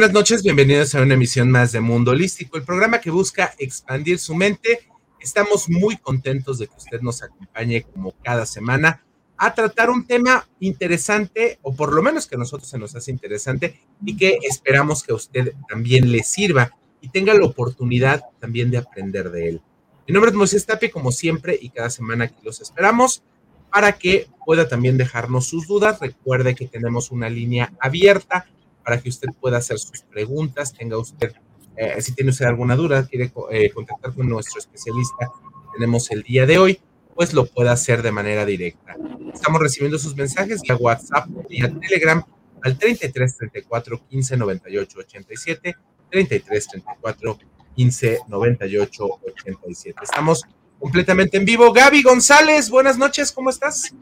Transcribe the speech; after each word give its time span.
buenas 0.00 0.14
noches, 0.14 0.42
bienvenidos 0.42 0.94
a 0.94 1.02
una 1.02 1.12
emisión 1.12 1.50
más 1.50 1.72
de 1.72 1.80
Mundo 1.80 2.12
Holístico, 2.12 2.56
el 2.56 2.62
programa 2.62 3.02
que 3.02 3.10
busca 3.10 3.54
expandir 3.58 4.18
su 4.18 4.34
mente. 4.34 4.88
Estamos 5.20 5.68
muy 5.68 5.98
contentos 5.98 6.58
de 6.58 6.68
que 6.68 6.74
usted 6.74 7.02
nos 7.02 7.22
acompañe 7.22 7.82
como 7.82 8.14
cada 8.22 8.46
semana 8.46 9.04
a 9.36 9.52
tratar 9.52 9.90
un 9.90 10.06
tema 10.06 10.48
interesante, 10.58 11.58
o 11.60 11.76
por 11.76 11.92
lo 11.92 12.00
menos 12.00 12.26
que 12.26 12.36
a 12.36 12.38
nosotros 12.38 12.66
se 12.66 12.78
nos 12.78 12.96
hace 12.96 13.10
interesante 13.10 13.78
y 14.02 14.16
que 14.16 14.38
esperamos 14.42 15.02
que 15.02 15.12
a 15.12 15.16
usted 15.16 15.52
también 15.68 16.10
le 16.10 16.22
sirva 16.22 16.74
y 17.02 17.10
tenga 17.10 17.34
la 17.34 17.44
oportunidad 17.44 18.22
también 18.38 18.70
de 18.70 18.78
aprender 18.78 19.30
de 19.30 19.50
él. 19.50 19.62
Mi 20.08 20.14
nombre 20.14 20.30
es 20.30 20.36
Moisés 20.38 20.64
Tapia, 20.64 20.90
como 20.90 21.12
siempre, 21.12 21.58
y 21.60 21.68
cada 21.68 21.90
semana 21.90 22.24
aquí 22.24 22.40
los 22.42 22.62
esperamos 22.62 23.22
para 23.70 23.92
que 23.98 24.28
pueda 24.46 24.66
también 24.66 24.96
dejarnos 24.96 25.44
sus 25.44 25.68
dudas. 25.68 26.00
Recuerde 26.00 26.54
que 26.54 26.68
tenemos 26.68 27.10
una 27.10 27.28
línea 27.28 27.74
abierta 27.78 28.46
para 28.84 29.00
que 29.00 29.08
usted 29.08 29.28
pueda 29.40 29.58
hacer 29.58 29.78
sus 29.78 30.02
preguntas, 30.02 30.72
tenga 30.72 30.98
usted, 30.98 31.32
eh, 31.76 32.00
si 32.00 32.12
tiene 32.14 32.30
usted 32.30 32.46
alguna 32.46 32.76
duda, 32.76 33.06
quiere 33.06 33.32
eh, 33.50 33.70
contactar 33.70 34.14
con 34.14 34.28
nuestro 34.28 34.58
especialista 34.58 35.26
que 35.26 35.78
tenemos 35.78 36.10
el 36.10 36.22
día 36.22 36.46
de 36.46 36.58
hoy, 36.58 36.80
pues 37.14 37.32
lo 37.34 37.46
pueda 37.46 37.72
hacer 37.72 38.02
de 38.02 38.12
manera 38.12 38.44
directa. 38.44 38.96
Estamos 39.32 39.60
recibiendo 39.60 39.98
sus 39.98 40.16
mensajes 40.16 40.62
vía 40.62 40.76
WhatsApp, 40.76 41.28
vía 41.48 41.70
Telegram 41.80 42.22
al 42.62 42.78
33 42.78 43.36
34 43.36 44.06
15 44.08 44.36
98 44.36 44.98
87, 44.98 45.74
33 46.10 46.68
34 46.68 47.38
15 47.76 48.18
98 48.28 49.04
87. 49.04 50.00
Estamos 50.02 50.44
completamente 50.78 51.36
en 51.36 51.44
vivo. 51.44 51.72
Gaby 51.72 52.02
González, 52.02 52.70
buenas 52.70 52.96
noches, 52.98 53.32
¿cómo 53.32 53.50
estás? 53.50 53.94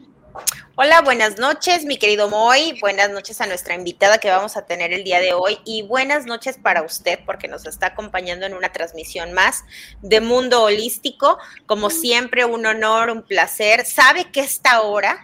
Hola, 0.75 1.01
buenas 1.01 1.37
noches, 1.37 1.83
mi 1.85 1.97
querido 1.97 2.29
Moy. 2.29 2.77
Buenas 2.79 3.09
noches 3.09 3.41
a 3.41 3.47
nuestra 3.47 3.75
invitada 3.75 4.17
que 4.17 4.29
vamos 4.29 4.55
a 4.55 4.65
tener 4.65 4.93
el 4.93 5.03
día 5.03 5.19
de 5.19 5.33
hoy 5.33 5.59
y 5.65 5.81
buenas 5.81 6.25
noches 6.25 6.57
para 6.57 6.83
usted 6.83 7.19
porque 7.25 7.47
nos 7.47 7.65
está 7.65 7.87
acompañando 7.87 8.45
en 8.45 8.53
una 8.53 8.71
transmisión 8.71 9.33
más 9.33 9.65
de 10.01 10.21
Mundo 10.21 10.63
Holístico. 10.63 11.37
Como 11.65 11.89
siempre, 11.89 12.45
un 12.45 12.65
honor, 12.65 13.09
un 13.09 13.23
placer. 13.23 13.85
¿Sabe 13.85 14.31
que 14.31 14.39
esta 14.39 14.81
hora 14.81 15.21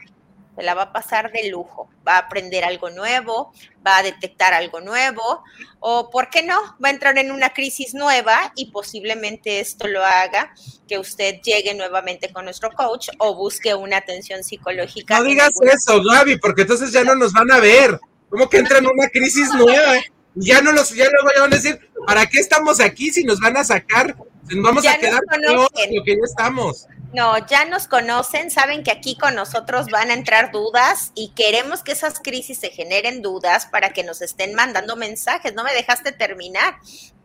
se 0.55 0.63
la 0.63 0.73
va 0.73 0.83
a 0.83 0.93
pasar 0.93 1.31
de 1.31 1.49
lujo, 1.49 1.89
va 2.07 2.15
a 2.15 2.19
aprender 2.19 2.63
algo 2.63 2.89
nuevo, 2.89 3.51
va 3.85 3.97
a 3.97 4.03
detectar 4.03 4.53
algo 4.53 4.79
nuevo, 4.79 5.43
o 5.79 6.09
por 6.09 6.29
qué 6.29 6.43
no, 6.43 6.59
va 6.83 6.89
a 6.89 6.91
entrar 6.91 7.17
en 7.17 7.31
una 7.31 7.49
crisis 7.51 7.93
nueva 7.93 8.53
y 8.55 8.71
posiblemente 8.71 9.59
esto 9.59 9.87
lo 9.87 10.03
haga 10.03 10.53
que 10.87 10.97
usted 10.97 11.41
llegue 11.41 11.73
nuevamente 11.73 12.31
con 12.31 12.45
nuestro 12.45 12.71
coach 12.71 13.09
o 13.17 13.35
busque 13.35 13.75
una 13.75 13.97
atención 13.97 14.43
psicológica. 14.43 15.19
No 15.19 15.25
digas 15.25 15.51
eso, 15.61 16.01
Gaby, 16.03 16.37
porque 16.37 16.61
entonces 16.61 16.91
ya 16.91 17.03
no 17.03 17.15
nos 17.15 17.33
van 17.33 17.51
a 17.51 17.59
ver. 17.59 17.99
¿Cómo 18.29 18.49
que 18.49 18.57
entra 18.57 18.79
en 18.79 18.87
una 18.87 19.07
crisis 19.09 19.49
nueva? 19.53 19.95
Ya 20.35 20.61
no 20.61 20.71
los, 20.71 20.89
ya 20.89 21.05
luego 21.05 21.39
van 21.39 21.53
a 21.53 21.55
decir, 21.55 21.79
¿para 22.05 22.25
qué 22.25 22.39
estamos 22.39 22.79
aquí 22.79 23.11
si 23.11 23.23
nos 23.23 23.39
van 23.39 23.55
a 23.57 23.63
sacar? 23.63 24.15
Nos 24.49 24.63
vamos 24.63 24.85
a 24.85 24.97
quedar 24.97 25.21
con 25.29 25.41
lo 25.41 25.69
que 26.03 26.15
ya 26.15 26.21
estamos. 26.23 26.87
No, 27.15 27.37
ya 27.47 27.63
nos 27.63 27.87
conocen, 27.87 28.51
saben 28.51 28.83
que 28.83 28.91
aquí 28.91 29.15
con 29.15 29.35
nosotros 29.35 29.87
van 29.87 30.09
a 30.09 30.13
entrar 30.13 30.51
dudas 30.51 31.13
y 31.15 31.29
queremos 31.29 31.81
que 31.81 31.93
esas 31.93 32.19
crisis 32.19 32.59
se 32.59 32.71
generen 32.71 33.21
dudas 33.21 33.67
para 33.67 33.91
que 33.91 34.03
nos 34.03 34.21
estén 34.21 34.53
mandando 34.53 34.97
mensajes. 34.97 35.53
No 35.53 35.63
me 35.63 35.73
dejaste 35.73 36.11
terminar, 36.11 36.75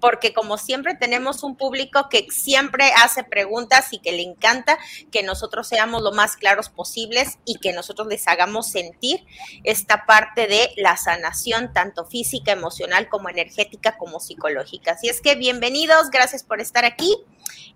porque 0.01 0.33
como 0.33 0.59
siempre 0.59 0.95
tenemos 0.95 1.43
un 1.43 1.57
público 1.57 2.09
que 2.09 2.27
siempre 2.31 2.93
hace 2.97 3.25
preguntas 3.25 3.93
y 3.93 3.99
que 3.99 4.13
le 4.13 4.23
encanta 4.23 4.79
que 5.11 5.23
nosotros 5.23 5.69
seamos 5.69 6.03
lo 6.03 6.13
más 6.13 6.37
claros 6.37 6.69
posibles 6.69 7.39
y 7.45 7.57
que 7.57 7.73
nosotros 7.73 8.09
les 8.09 8.27
hagamos 8.29 8.71
sentir 8.71 9.25
esta 9.65 10.07
parte 10.07 10.47
de 10.47 10.71
la 10.77 10.97
sanación, 10.97 11.73
tanto 11.73 12.05
física, 12.07 12.53
emocional 12.53 13.09
como 13.09 13.29
energética 13.29 13.97
como 13.97 14.21
psicológica. 14.21 14.93
Así 14.93 15.09
es 15.09 15.21
que 15.21 15.35
bienvenidos, 15.35 16.11
gracias 16.11 16.43
por 16.43 16.61
estar 16.61 16.85
aquí. 16.85 17.17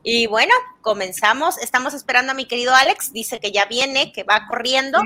Y 0.03 0.27
bueno, 0.27 0.53
comenzamos. 0.83 1.59
Estamos 1.59 1.95
esperando 1.95 2.33
a 2.33 2.35
mi 2.35 2.47
querido 2.47 2.75
Alex. 2.75 3.13
Dice 3.13 3.41
que 3.41 3.53
ya 3.53 3.67
viene, 3.67 4.13
que 4.13 4.23
va 4.23 4.47
corriendo. 4.47 4.99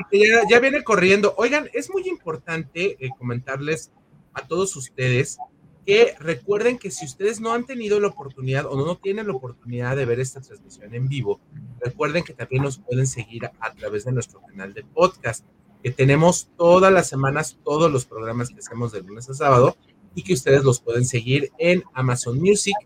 ya, 0.50 0.58
viene 0.58 0.82
corriendo. 0.82 1.34
Oigan, 1.36 1.70
es 1.72 1.88
muy 1.90 2.08
importante 2.08 2.96
eh, 2.98 3.10
comentarles 3.16 3.92
a 4.34 4.46
todos 4.46 4.74
ustedes 4.76 5.38
que 5.88 6.14
recuerden 6.20 6.76
que 6.76 6.90
si 6.90 7.06
ustedes 7.06 7.40
no 7.40 7.54
han 7.54 7.64
tenido 7.64 7.98
la 7.98 8.08
oportunidad 8.08 8.66
o 8.66 8.76
no 8.76 8.98
tienen 8.98 9.26
la 9.26 9.32
oportunidad 9.32 9.96
de 9.96 10.04
ver 10.04 10.20
esta 10.20 10.38
transmisión 10.38 10.94
en 10.94 11.08
vivo, 11.08 11.40
recuerden 11.80 12.24
que 12.24 12.34
también 12.34 12.62
nos 12.62 12.76
pueden 12.76 13.06
seguir 13.06 13.46
a 13.46 13.72
través 13.72 14.04
de 14.04 14.12
nuestro 14.12 14.42
canal 14.42 14.74
de 14.74 14.84
podcast, 14.84 15.46
que 15.82 15.90
tenemos 15.90 16.50
todas 16.58 16.92
las 16.92 17.08
semanas 17.08 17.56
todos 17.64 17.90
los 17.90 18.04
programas 18.04 18.50
que 18.50 18.58
hacemos 18.58 18.92
de 18.92 19.00
lunes 19.00 19.30
a 19.30 19.34
sábado 19.34 19.78
y 20.14 20.24
que 20.24 20.34
ustedes 20.34 20.62
los 20.62 20.78
pueden 20.78 21.06
seguir 21.06 21.52
en 21.56 21.82
Amazon 21.94 22.38
Music, 22.38 22.76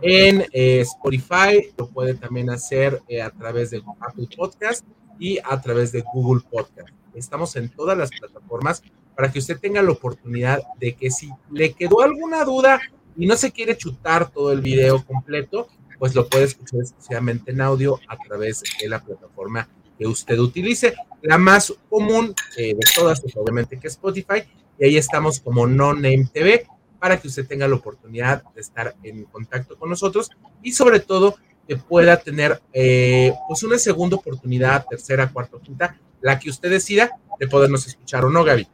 en 0.00 0.46
eh, 0.52 0.82
Spotify, 0.82 1.74
lo 1.76 1.88
puede 1.88 2.14
también 2.14 2.48
hacer 2.48 3.02
eh, 3.08 3.22
a 3.22 3.30
través 3.30 3.70
de 3.70 3.82
Apple 3.98 4.28
Podcast 4.36 4.86
y 5.18 5.40
a 5.42 5.60
través 5.60 5.90
de 5.90 6.04
Google 6.14 6.44
Podcast. 6.48 6.90
Estamos 7.12 7.56
en 7.56 7.70
todas 7.70 7.98
las 7.98 8.10
plataformas 8.10 8.84
para 9.14 9.30
que 9.30 9.38
usted 9.38 9.58
tenga 9.58 9.82
la 9.82 9.92
oportunidad 9.92 10.62
de 10.78 10.94
que 10.94 11.10
si 11.10 11.30
le 11.50 11.72
quedó 11.72 12.02
alguna 12.02 12.44
duda 12.44 12.80
y 13.16 13.26
no 13.26 13.36
se 13.36 13.52
quiere 13.52 13.76
chutar 13.76 14.30
todo 14.30 14.52
el 14.52 14.60
video 14.60 15.04
completo, 15.04 15.68
pues 15.98 16.14
lo 16.14 16.28
puede 16.28 16.44
escuchar 16.44 16.80
exclusivamente 16.80 17.52
en 17.52 17.60
audio 17.60 18.00
a 18.08 18.16
través 18.16 18.62
de 18.80 18.88
la 18.88 19.00
plataforma 19.00 19.68
que 19.98 20.06
usted 20.06 20.38
utilice. 20.38 20.94
La 21.20 21.38
más 21.38 21.72
común 21.88 22.34
eh, 22.56 22.74
de 22.74 22.80
todas 22.94 23.22
es 23.24 23.36
obviamente 23.36 23.78
que 23.78 23.88
Spotify, 23.88 24.42
y 24.78 24.84
ahí 24.84 24.96
estamos 24.96 25.40
como 25.40 25.66
No 25.66 25.94
Name 25.94 26.28
TV 26.32 26.66
para 26.98 27.20
que 27.20 27.28
usted 27.28 27.46
tenga 27.46 27.68
la 27.68 27.76
oportunidad 27.76 28.44
de 28.54 28.60
estar 28.60 28.94
en 29.02 29.24
contacto 29.24 29.76
con 29.76 29.90
nosotros 29.90 30.30
y 30.62 30.72
sobre 30.72 31.00
todo 31.00 31.36
que 31.68 31.76
pueda 31.76 32.16
tener 32.16 32.60
eh, 32.72 33.32
pues 33.46 33.62
una 33.62 33.78
segunda 33.78 34.16
oportunidad, 34.16 34.86
tercera, 34.88 35.30
cuarta, 35.32 35.58
quinta, 35.62 35.98
la 36.20 36.38
que 36.38 36.50
usted 36.50 36.70
decida 36.70 37.10
de 37.38 37.48
podernos 37.48 37.86
escuchar 37.86 38.24
o 38.24 38.30
no, 38.30 38.44
Gaby. 38.44 38.68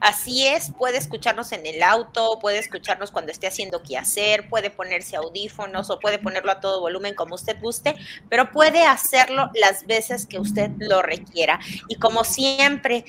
Así 0.00 0.46
es, 0.46 0.70
puede 0.76 0.98
escucharnos 0.98 1.52
en 1.52 1.66
el 1.66 1.82
auto, 1.82 2.38
puede 2.40 2.58
escucharnos 2.58 3.10
cuando 3.10 3.32
esté 3.32 3.46
haciendo 3.46 3.82
qué 3.82 3.96
hacer, 3.96 4.48
puede 4.48 4.70
ponerse 4.70 5.16
audífonos 5.16 5.90
o 5.90 5.98
puede 5.98 6.18
ponerlo 6.18 6.52
a 6.52 6.60
todo 6.60 6.80
volumen 6.80 7.14
como 7.14 7.34
usted 7.34 7.58
guste, 7.60 7.96
pero 8.28 8.50
puede 8.50 8.84
hacerlo 8.84 9.50
las 9.54 9.86
veces 9.86 10.26
que 10.26 10.38
usted 10.38 10.70
lo 10.78 11.02
requiera. 11.02 11.60
Y 11.88 11.96
como 11.96 12.24
siempre, 12.24 13.04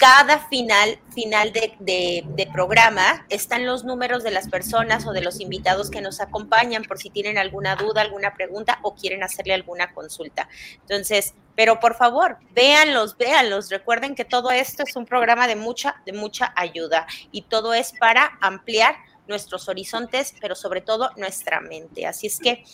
cada 0.00 0.38
final, 0.38 0.98
final 1.14 1.52
de, 1.52 2.48
programa 2.54 3.26
están 3.28 3.66
los 3.66 3.84
números 3.84 4.22
de 4.22 4.30
las 4.30 4.48
personas 4.48 5.06
o 5.06 5.12
de 5.12 5.20
los 5.20 5.40
invitados 5.40 5.90
que 5.90 6.00
nos 6.00 6.22
acompañan 6.22 6.84
por 6.84 6.98
si 6.98 7.10
tienen 7.10 7.36
alguna 7.36 7.76
duda, 7.76 8.00
alguna 8.00 8.32
pregunta 8.32 8.78
o 8.82 8.94
quieren 8.94 9.22
hacerle 9.22 9.52
alguna 9.52 9.92
consulta. 9.92 10.48
Entonces, 10.80 11.34
pero 11.60 11.78
por 11.78 11.94
favor, 11.94 12.38
véanlos, 12.54 13.18
véanlos. 13.18 13.68
Recuerden 13.68 14.14
que 14.14 14.24
todo 14.24 14.50
esto 14.50 14.82
es 14.82 14.96
un 14.96 15.04
programa 15.04 15.46
de 15.46 15.56
mucha, 15.56 15.96
de 16.06 16.14
mucha 16.14 16.54
ayuda 16.56 17.06
y 17.32 17.42
todo 17.42 17.74
es 17.74 17.92
para 18.00 18.38
ampliar 18.40 18.94
nuestros 19.28 19.68
horizontes, 19.68 20.32
pero 20.40 20.54
sobre 20.54 20.80
todo 20.80 21.10
nuestra 21.18 21.60
mente. 21.60 22.06
Así 22.06 22.28
es 22.28 22.38
que 22.38 22.64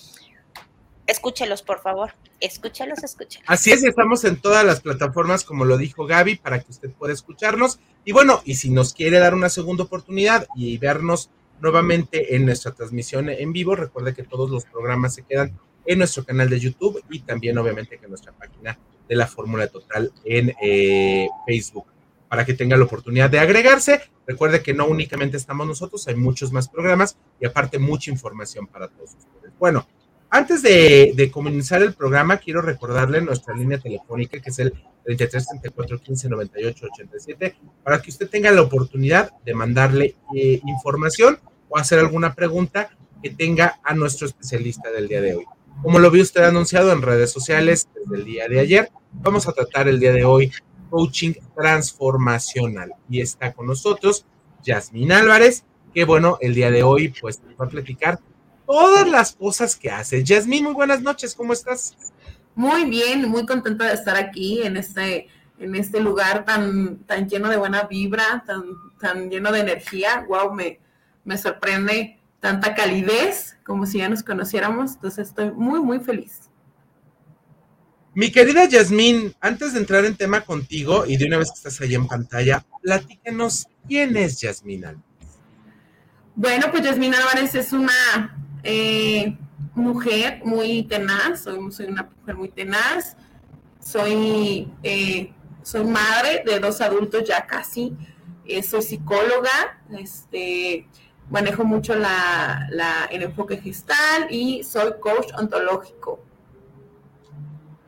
escúchelos, 1.05 1.63
por 1.63 1.83
favor. 1.83 2.13
Escúchelos, 2.39 3.03
escúchelos. 3.03 3.45
Así 3.49 3.73
es, 3.73 3.83
estamos 3.83 4.23
en 4.23 4.41
todas 4.41 4.65
las 4.65 4.83
plataformas, 4.83 5.43
como 5.43 5.65
lo 5.65 5.79
dijo 5.79 6.07
Gaby, 6.07 6.37
para 6.37 6.61
que 6.61 6.71
usted 6.71 6.93
pueda 6.93 7.13
escucharnos. 7.13 7.81
Y 8.05 8.13
bueno, 8.13 8.41
y 8.45 8.55
si 8.55 8.71
nos 8.71 8.95
quiere 8.95 9.19
dar 9.19 9.35
una 9.35 9.49
segunda 9.49 9.83
oportunidad 9.83 10.47
y 10.55 10.79
vernos 10.79 11.29
nuevamente 11.61 12.37
en 12.37 12.47
nuestra 12.47 12.71
transmisión 12.71 13.31
en 13.31 13.53
vivo, 13.53 13.75
recuerde 13.75 14.15
que 14.15 14.23
todos 14.23 14.49
los 14.49 14.65
programas 14.65 15.13
se 15.13 15.25
quedan 15.25 15.59
en 15.87 15.99
nuestro 15.99 16.25
canal 16.25 16.49
de 16.49 16.61
YouTube 16.61 17.03
y 17.11 17.21
también 17.21 17.57
obviamente 17.59 17.99
en 18.03 18.09
nuestra 18.09 18.33
página 18.33 18.79
de 19.09 19.17
la 19.17 19.27
Fórmula 19.27 19.67
Total 19.69 20.13
en 20.25 20.55
eh, 20.61 21.29
Facebook 21.47 21.87
para 22.29 22.45
que 22.45 22.55
tenga 22.55 22.77
la 22.77 22.85
oportunidad 22.85 23.31
de 23.31 23.39
agregarse. 23.39 24.01
Recuerde 24.27 24.63
que 24.63 24.75
no 24.75 24.87
únicamente 24.87 25.37
estamos 25.37 25.67
nosotros, 25.67 26.07
hay 26.09 26.17
muchos 26.17 26.53
más 26.53 26.69
programas 26.69 27.17
y 27.41 27.47
aparte 27.47 27.79
mucha 27.79 28.11
información 28.11 28.67
para 28.67 28.89
todos 28.89 29.11
ustedes. 29.15 29.53
Bueno, 29.59 29.87
antes 30.29 30.63
de, 30.63 31.31
comenzar 31.33 31.83
el 31.83 31.95
programa, 31.95 32.39
quiero 32.39 32.61
recordarle 32.61 33.21
nuestra 33.21 33.55
línea 33.55 33.79
telefónica, 33.79 34.41
que 34.41 34.51
es 34.51 34.59
el 34.59 34.75
33 35.05 35.47
34 35.47 36.01
15 36.01 36.29
98 36.29 36.87
87 36.93 37.57
para 37.85 38.03
que 38.03 38.11
usted 38.11 38.29
tenga 38.29 38.51
la 38.51 38.63
oportunidad 38.63 39.31
de 39.45 39.55
mandarle 39.55 40.17
eh, 40.35 40.61
información 40.67 41.39
o 41.69 41.79
hacer 41.79 42.01
alguna 42.01 42.35
pregunta 42.35 42.91
que 43.23 43.31
tenga 43.31 43.79
a 43.85 43.95
nuestro 43.95 44.27
especialista 44.27 44.91
del 44.91 45.07
día 45.07 45.21
de 45.21 45.37
hoy. 45.37 45.47
Como 45.83 45.99
lo 45.99 46.11
vio 46.11 46.23
usted 46.23 46.45
anunciado 46.45 46.93
en 46.93 47.03
redes 47.03 47.31
sociales 47.31 47.89
desde 47.95 48.17
el 48.17 48.25
día 48.25 48.49
de 48.49 48.61
ayer, 48.61 48.91
vamos 49.13 49.47
a 49.47 49.53
tratar 49.53 49.89
el 49.89 50.01
día 50.01 50.13
de 50.13 50.25
hoy 50.25 50.51
coaching 50.91 51.35
transformacional 51.55 52.93
y 53.09 53.21
está 53.21 53.53
con 53.53 53.67
nosotros 53.67 54.25
Yasmín 54.63 55.13
Álvarez, 55.13 55.65
que 55.95 56.05
bueno, 56.05 56.39
el 56.41 56.55
día 56.55 56.71
de 56.71 56.83
hoy 56.83 57.15
pues 57.21 57.41
va 57.61 57.67
a 57.67 57.69
platicar 57.69 58.19
todas 58.67 59.09
las 59.09 59.35
cosas 59.35 59.77
que 59.77 59.91
hace. 59.91 60.25
Yasmín, 60.25 60.65
muy 60.65 60.75
buenas 60.75 61.03
noches, 61.03 61.35
¿cómo 61.35 61.53
estás? 61.53 61.97
Muy 62.55 62.85
bien, 62.85 63.29
muy 63.29 63.47
contenta 63.47 63.87
de 63.87 63.95
estar 63.95 64.17
aquí 64.17 64.63
en 64.63 64.77
este, 64.77 65.29
en 65.59 65.75
este 65.75 66.01
lugar 66.01 66.45
tan, 66.45 66.99
tan 67.05 67.29
lleno 67.29 67.49
de 67.49 67.59
buena 67.59 67.83
vibra, 67.83 68.43
tan, 68.47 68.65
tan 68.99 69.31
lleno 69.31 69.53
de 69.53 69.61
energía. 69.61 70.25
Wow, 70.27 70.53
me, 70.53 70.81
me 71.25 71.37
sorprende 71.39 72.16
tanta 72.47 72.77
calidez 72.77 73.57
como 73.65 73.87
si 73.87 73.99
ya 73.99 74.09
nos 74.09 74.23
conociéramos. 74.23 74.93
Entonces 74.93 75.27
estoy 75.27 75.51
muy, 75.51 75.81
muy 75.81 75.99
feliz. 75.99 76.43
Mi 78.15 78.31
querida 78.31 78.67
Yasmín, 78.67 79.35
antes 79.41 79.73
de 79.73 79.81
entrar 79.81 80.05
en 80.05 80.15
tema 80.15 80.43
contigo 80.43 81.05
y 81.07 81.17
de 81.17 81.27
una 81.27 81.39
vez 81.39 81.51
que 81.51 81.57
estás 81.57 81.81
ahí 81.81 81.97
en 81.97 82.07
pantalla, 82.07 82.65
platícanos 82.83 83.67
quién 83.89 84.17
es 84.17 84.41
Yasmín 84.41 84.85
Álvarez. 84.85 85.03
Bueno, 86.37 86.67
pues 86.71 86.85
Yasmín 86.85 87.17
Álvarez 87.17 87.53
es 87.57 87.73
una 87.73 88.39
eh, 88.63 89.37
mujer 89.75 90.41
muy 90.45 90.85
tenaz, 90.85 91.43
soy, 91.43 91.73
soy, 91.73 91.87
una 91.87 92.09
mujer 92.21 92.37
muy 92.37 92.49
tenaz, 92.49 93.17
soy, 93.81 94.71
eh, 94.85 95.33
soy 95.65 95.85
madre 95.85 96.45
de 96.47 96.61
dos 96.61 96.81
adultos 96.81 97.25
ya 97.27 97.45
casi, 97.45 97.93
eh, 98.47 98.63
soy 98.63 98.83
psicóloga, 98.83 99.83
este, 99.99 100.87
manejo 101.31 101.65
mucho 101.65 101.95
la, 101.95 102.69
el 103.11 103.23
enfoque 103.23 103.59
gestal 103.59 104.27
y 104.31 104.63
soy 104.63 104.93
coach 105.01 105.29
ontológico. 105.39 106.21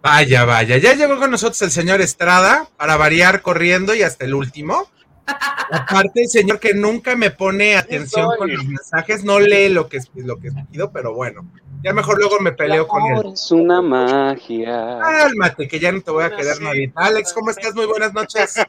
Vaya, 0.02 0.44
vaya, 0.44 0.78
ya 0.78 0.94
llegó 0.94 1.18
con 1.18 1.30
nosotros 1.30 1.60
el 1.62 1.70
señor 1.70 2.00
Estrada 2.00 2.68
para 2.76 2.96
variar 2.96 3.42
corriendo 3.42 3.94
y 3.94 4.02
hasta 4.02 4.24
el 4.24 4.34
último. 4.34 4.88
Aparte, 5.70 6.22
el 6.22 6.28
señor 6.28 6.60
que 6.60 6.72
nunca 6.72 7.14
me 7.14 7.30
pone 7.30 7.76
atención 7.76 8.30
con 8.38 8.50
los 8.50 8.64
mensajes, 8.64 9.24
no 9.24 9.38
lee 9.38 9.68
lo 9.68 9.88
que, 9.88 10.00
lo 10.14 10.38
que 10.38 10.50
pido, 10.70 10.90
pero 10.90 11.14
bueno, 11.14 11.46
ya 11.82 11.92
mejor 11.92 12.18
luego 12.18 12.40
me 12.40 12.52
peleo 12.52 12.86
con 12.88 13.02
él. 13.06 13.32
Es 13.34 13.50
una 13.50 13.82
magia. 13.82 14.98
Cálmate, 15.00 15.68
que 15.68 15.78
ya 15.78 15.92
no 15.92 16.00
te 16.00 16.10
voy 16.10 16.24
a 16.24 16.34
quedar 16.34 16.60
nadie. 16.60 16.90
Alex, 16.94 17.32
¿cómo 17.32 17.50
estás? 17.50 17.74
Muy 17.74 17.86
buenas 17.86 18.14
noches. 18.14 18.54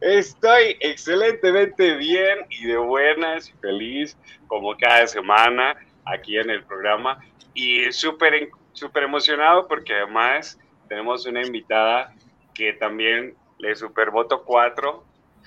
Estoy 0.00 0.76
excelentemente 0.80 1.96
bien 1.96 2.38
y 2.50 2.66
de 2.66 2.76
buenas 2.76 3.48
y 3.48 3.52
feliz, 3.54 4.16
como 4.46 4.76
cada 4.76 5.06
semana, 5.06 5.76
aquí 6.04 6.38
en 6.38 6.50
el 6.50 6.64
programa. 6.64 7.18
Y 7.54 7.90
súper 7.92 8.50
súper 8.72 9.02
emocionado 9.04 9.66
porque 9.68 9.94
además 9.94 10.58
tenemos 10.88 11.26
una 11.26 11.42
invitada 11.42 12.14
que 12.54 12.72
también 12.72 13.34
le 13.58 13.76
super 13.76 14.10
voto 14.10 14.42
4 14.44 15.04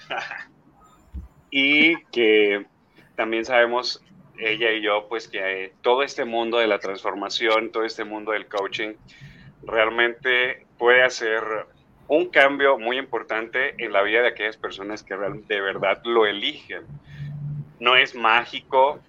y 1.51 2.03
que 2.05 2.65
también 3.15 3.45
sabemos 3.45 4.03
ella 4.37 4.71
y 4.71 4.81
yo 4.81 5.07
pues 5.07 5.27
que 5.27 5.65
eh, 5.65 5.73
todo 5.81 6.03
este 6.03 6.25
mundo 6.25 6.57
de 6.57 6.67
la 6.67 6.79
transformación, 6.79 7.71
todo 7.71 7.85
este 7.85 8.03
mundo 8.03 8.31
del 8.31 8.47
coaching 8.47 8.93
realmente 9.63 10.65
puede 10.77 11.03
hacer 11.03 11.41
un 12.07 12.29
cambio 12.29 12.77
muy 12.77 12.97
importante 12.97 13.75
en 13.83 13.93
la 13.93 14.01
vida 14.01 14.21
de 14.21 14.27
aquellas 14.29 14.57
personas 14.57 15.03
que 15.03 15.15
de 15.15 15.61
verdad 15.61 16.01
lo 16.05 16.25
eligen. 16.25 16.83
No 17.79 17.95
es 17.95 18.15
mágico, 18.15 18.99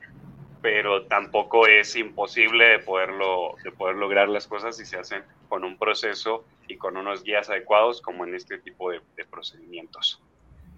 pero 0.63 1.05
tampoco 1.05 1.67
es 1.67 1.95
imposible 1.97 2.65
de 2.65 2.79
poderlo, 2.79 3.57
de 3.63 3.71
poder 3.71 3.97
lograr 3.97 4.29
las 4.29 4.47
cosas 4.47 4.77
si 4.77 4.87
se 4.87 4.97
hacen 4.97 5.23
con 5.49 5.65
un 5.65 5.77
proceso 5.77 6.47
y 6.69 6.77
con 6.77 6.97
unos 6.97 7.23
guías 7.23 7.51
adecuados 7.51 8.01
como 8.01 8.25
en 8.25 8.35
este 8.35 8.59
tipo 8.59 8.91
de, 8.91 9.01
procedimientos. 9.31 10.23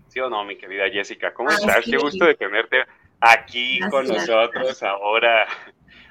¿Sí 0.09 0.21
o 0.21 0.29
no, 0.29 0.45
mi 0.45 0.57
querida 0.57 0.91
Jessica? 0.91 1.33
¿Cómo 1.33 1.51
estás? 1.51 1.85
Qué 1.85 1.97
gusto 1.99 2.25
de 2.25 2.35
tenerte 2.35 2.85
aquí 3.21 3.79
con 3.91 4.07
nosotros 4.07 4.83
ahora, 4.83 5.47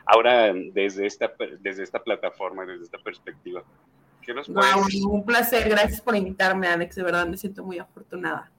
ahora 0.05 0.53
desde 0.53 1.05
esta, 1.05 1.33
desde 1.59 1.83
esta 1.83 2.01
plataforma, 2.01 2.65
desde 2.65 2.83
esta 2.83 2.99
perspectiva. 2.99 3.63
¿Qué 4.25 4.33
nos 4.33 4.49
un 4.49 5.23
placer, 5.25 5.69
gracias 5.69 6.01
por 6.01 6.15
invitarme, 6.15 6.67
Alex, 6.67 6.95
de 6.95 7.03
verdad 7.03 7.27
me 7.27 7.37
siento 7.37 7.63
muy 7.63 7.77
afortunada. 7.77 8.51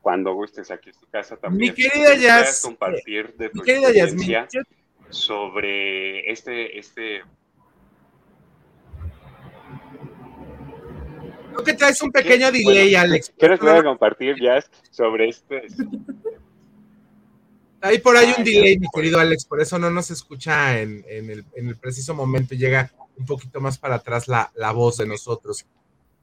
Cuando 0.00 0.34
gustes, 0.34 0.70
aquí 0.70 0.90
es 0.90 0.98
tu 0.98 1.06
casa 1.06 1.36
también. 1.36 1.72
Mi 1.72 1.74
querida 1.74 2.16
Jazz. 2.16 2.62
compartir 2.62 3.34
de 3.36 3.50
tu 3.50 3.62
experiencia 3.62 4.46
sobre 5.10 6.30
este, 6.30 6.78
este 6.78 7.22
Creo 11.50 11.64
que 11.64 11.74
traes 11.74 12.00
un 12.02 12.10
pequeño 12.10 12.50
delay, 12.50 12.94
Alex. 12.94 13.32
¿Qué 13.38 13.48
nos 13.48 13.60
puede 13.60 13.84
compartir, 13.84 14.36
Jazz, 14.40 14.70
sobre 14.90 15.28
este? 15.28 15.66
Hay 17.82 17.98
por 17.98 18.16
ahí 18.16 18.32
un 18.38 18.44
delay, 18.44 18.78
mi 18.78 18.86
querido 18.94 19.18
Alex, 19.18 19.44
por 19.44 19.60
eso 19.60 19.78
no 19.78 19.90
nos 19.90 20.10
escucha 20.10 20.78
en, 20.80 21.04
el, 21.08 21.76
preciso 21.76 22.14
momento, 22.14 22.54
llega 22.54 22.90
un 23.16 23.26
poquito 23.26 23.60
más 23.60 23.78
para 23.78 23.96
atrás 23.96 24.28
la, 24.28 24.72
voz 24.72 24.98
de 24.98 25.06
nosotros. 25.06 25.64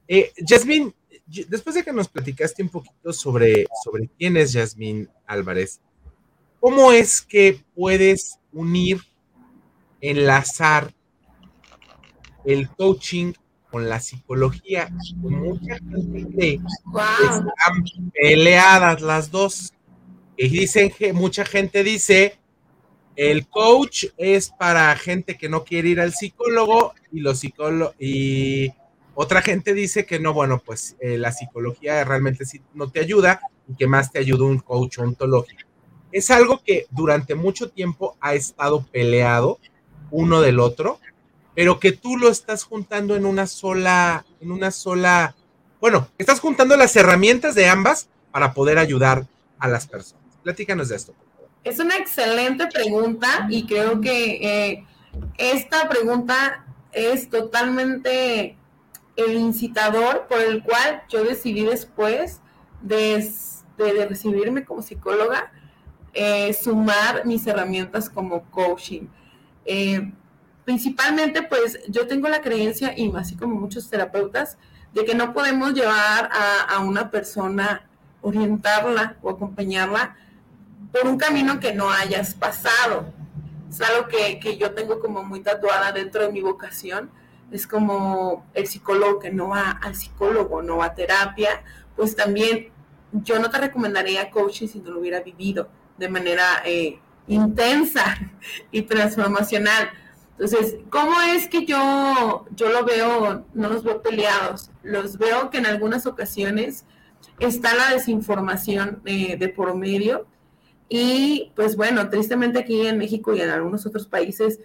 Eh, 0.08 0.32
Jasmine, 0.46 0.92
después 1.48 1.74
de 1.74 1.84
que 1.84 1.92
nos 1.92 2.08
platicaste 2.08 2.62
un 2.62 2.68
poquito 2.68 3.12
sobre, 3.12 3.66
sobre 3.84 4.08
quién 4.18 4.36
es 4.36 4.52
Jasmine 4.52 5.08
Álvarez, 5.26 5.80
¿cómo 6.58 6.92
es 6.92 7.22
que 7.22 7.64
puedes 7.74 8.38
unir, 8.52 9.00
enlazar 10.00 10.92
el 12.44 12.68
coaching 12.70 13.32
con 13.70 13.88
la 13.88 14.00
psicología. 14.00 14.90
Mucha 15.16 15.76
gente 15.76 16.26
cree 16.32 16.54
están 16.54 18.10
peleadas 18.12 19.00
las 19.00 19.30
dos. 19.30 19.72
Y 20.36 20.48
dicen 20.48 20.90
que 20.90 21.12
mucha 21.12 21.44
gente 21.44 21.84
dice 21.84 22.38
el 23.16 23.48
coach 23.48 24.06
es 24.16 24.50
para 24.50 24.94
gente 24.96 25.36
que 25.36 25.48
no 25.48 25.64
quiere 25.64 25.88
ir 25.88 26.00
al 26.00 26.14
psicólogo 26.14 26.94
y 27.12 27.20
los 27.20 27.40
psicólogos 27.40 27.94
y 27.98 28.72
otra 29.14 29.42
gente 29.42 29.74
dice 29.74 30.06
que 30.06 30.18
no, 30.18 30.32
bueno, 30.32 30.62
pues 30.64 30.96
eh, 31.00 31.18
la 31.18 31.32
psicología 31.32 32.04
realmente 32.04 32.44
sí 32.46 32.62
no 32.74 32.90
te 32.90 33.00
ayuda 33.00 33.40
y 33.68 33.74
que 33.74 33.86
más 33.86 34.10
te 34.12 34.18
ayuda 34.18 34.44
un 34.44 34.60
coach 34.60 34.98
ontológico. 34.98 35.68
Es 36.12 36.30
algo 36.30 36.62
que 36.64 36.86
durante 36.90 37.34
mucho 37.34 37.70
tiempo 37.70 38.16
ha 38.20 38.34
estado 38.34 38.84
peleado 38.90 39.58
uno 40.10 40.40
del 40.40 40.58
otro 40.58 40.98
pero 41.54 41.80
que 41.80 41.92
tú 41.92 42.16
lo 42.16 42.30
estás 42.30 42.64
juntando 42.64 43.16
en 43.16 43.26
una 43.26 43.46
sola, 43.46 44.24
en 44.40 44.50
una 44.50 44.70
sola, 44.70 45.34
bueno, 45.80 46.08
estás 46.18 46.40
juntando 46.40 46.76
las 46.76 46.96
herramientas 46.96 47.54
de 47.54 47.68
ambas 47.68 48.08
para 48.30 48.54
poder 48.54 48.78
ayudar 48.78 49.26
a 49.58 49.68
las 49.68 49.86
personas. 49.86 50.24
Platícanos 50.42 50.88
de 50.88 50.96
esto. 50.96 51.14
Es 51.62 51.78
una 51.78 51.96
excelente 51.96 52.66
pregunta 52.68 53.46
y 53.50 53.66
creo 53.66 54.00
que 54.00 54.38
eh, 54.42 54.86
esta 55.36 55.88
pregunta 55.88 56.64
es 56.92 57.28
totalmente 57.28 58.56
el 59.16 59.34
incitador 59.34 60.26
por 60.26 60.40
el 60.40 60.62
cual 60.62 61.02
yo 61.10 61.22
decidí 61.22 61.64
después 61.64 62.40
de, 62.80 63.22
recibirme 64.08 64.64
como 64.64 64.80
psicóloga, 64.80 65.52
eh, 66.14 66.52
sumar 66.54 67.26
mis 67.26 67.46
herramientas 67.46 68.08
como 68.08 68.42
coaching. 68.50 69.08
Eh, 69.66 70.12
principalmente 70.64 71.42
pues 71.42 71.78
yo 71.88 72.06
tengo 72.06 72.28
la 72.28 72.40
creencia, 72.40 72.94
y 72.96 73.12
así 73.16 73.36
como 73.36 73.56
muchos 73.56 73.90
terapeutas, 73.90 74.56
de 74.94 75.04
que 75.04 75.14
no 75.14 75.32
podemos 75.32 75.74
llevar 75.74 76.30
a, 76.32 76.78
una 76.80 77.10
persona, 77.10 77.86
orientarla 78.22 79.16
o 79.22 79.30
acompañarla 79.30 80.16
por 80.92 81.06
un 81.06 81.18
camino 81.18 81.60
que 81.60 81.72
no 81.72 81.90
hayas 81.90 82.34
pasado. 82.34 83.12
Es 83.68 83.80
algo 83.80 84.08
que, 84.08 84.40
que, 84.40 84.56
yo 84.56 84.72
tengo 84.72 85.00
como 85.00 85.22
muy 85.22 85.40
tatuada 85.40 85.92
dentro 85.92 86.22
de 86.22 86.32
mi 86.32 86.40
vocación. 86.40 87.10
Es 87.50 87.66
como 87.66 88.46
el 88.54 88.66
psicólogo 88.66 89.18
que 89.18 89.30
no 89.30 89.48
va 89.48 89.70
al 89.70 89.94
psicólogo, 89.94 90.62
no 90.62 90.78
va 90.78 90.86
a 90.86 90.94
terapia, 90.94 91.62
pues 91.96 92.14
también 92.16 92.68
yo 93.12 93.38
no 93.38 93.50
te 93.50 93.58
recomendaría 93.58 94.30
coaching 94.30 94.68
si 94.68 94.78
no 94.80 94.90
lo 94.90 95.00
hubiera 95.00 95.20
vivido 95.20 95.68
de 95.98 96.08
manera 96.08 96.62
eh, 96.64 96.98
intensa 97.28 98.16
y 98.70 98.82
transformacional. 98.82 99.90
Entonces, 100.32 100.76
¿cómo 100.88 101.20
es 101.20 101.48
que 101.48 101.66
yo, 101.66 102.46
yo 102.54 102.70
lo 102.70 102.84
veo, 102.84 103.44
no 103.52 103.68
los 103.68 103.84
veo 103.84 104.00
peleados? 104.00 104.70
Los 104.82 105.18
veo 105.18 105.50
que 105.50 105.58
en 105.58 105.66
algunas 105.66 106.06
ocasiones 106.06 106.86
está 107.38 107.74
la 107.74 107.90
desinformación 107.90 109.02
eh, 109.04 109.36
de 109.36 109.48
por 109.48 109.74
medio. 109.74 110.26
Y 110.92 111.52
pues 111.54 111.76
bueno, 111.76 112.10
tristemente 112.10 112.58
aquí 112.58 112.84
en 112.84 112.98
México 112.98 113.32
y 113.32 113.40
en 113.40 113.48
algunos 113.48 113.86
otros 113.86 114.08
países, 114.08 114.58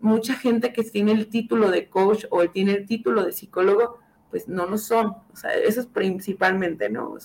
mucha 0.00 0.34
gente 0.34 0.72
que 0.72 0.84
tiene 0.84 1.10
el 1.10 1.26
título 1.26 1.70
de 1.70 1.88
coach 1.88 2.24
o 2.30 2.48
tiene 2.48 2.72
el 2.72 2.86
título 2.86 3.24
de 3.24 3.32
psicólogo, 3.32 3.98
pues 4.30 4.46
no 4.46 4.66
lo 4.66 4.78
son. 4.78 5.08
O 5.32 5.36
sea, 5.36 5.52
eso 5.54 5.80
es 5.80 5.86
principalmente, 5.86 6.88
¿no? 6.88 7.16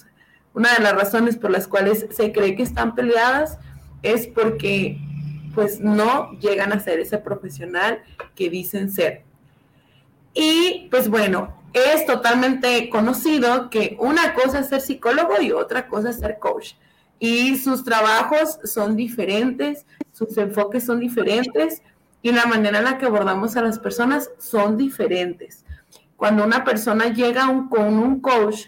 una 0.56 0.74
de 0.74 0.82
las 0.82 0.96
razones 0.96 1.38
por 1.38 1.52
las 1.52 1.68
cuales 1.68 2.08
se 2.10 2.32
cree 2.32 2.56
que 2.56 2.64
están 2.64 2.96
peleadas 2.96 3.60
es 4.02 4.26
porque 4.26 4.98
pues 5.54 5.80
no 5.80 6.32
llegan 6.40 6.74
a 6.74 6.80
ser 6.80 7.00
ese 7.00 7.20
profesional 7.20 8.02
que 8.36 8.50
dicen 8.50 8.92
ser. 8.92 9.24
Y 10.34 10.88
pues 10.90 11.10
bueno, 11.10 11.56
es 11.74 12.08
totalmente 12.08 12.90
conocido 12.90 13.70
que 13.70 13.98
una 14.00 14.34
cosa 14.34 14.60
es 14.60 14.70
ser 14.70 14.82
psicólogo 14.82 15.40
y 15.40 15.52
otra 15.52 15.88
cosa 15.88 16.10
es 16.10 16.18
ser 16.18 16.40
coach. 16.40 16.74
Y 17.20 17.58
sus 17.58 17.84
trabajos 17.84 18.60
son 18.64 18.96
diferentes, 18.96 19.86
sus 20.12 20.38
enfoques 20.38 20.86
son 20.86 21.00
diferentes 21.00 21.82
y 22.22 22.32
la 22.32 22.46
manera 22.46 22.80
en 22.80 22.86
la 22.86 22.98
que 22.98 23.06
abordamos 23.06 23.56
a 23.56 23.62
las 23.62 23.80
personas 23.80 24.30
son 24.38 24.78
diferentes. 24.78 25.66
Cuando 26.16 26.44
una 26.44 26.64
persona 26.64 27.08
llega 27.14 27.46
con 27.70 28.00
un 28.00 28.20
coach, 28.20 28.68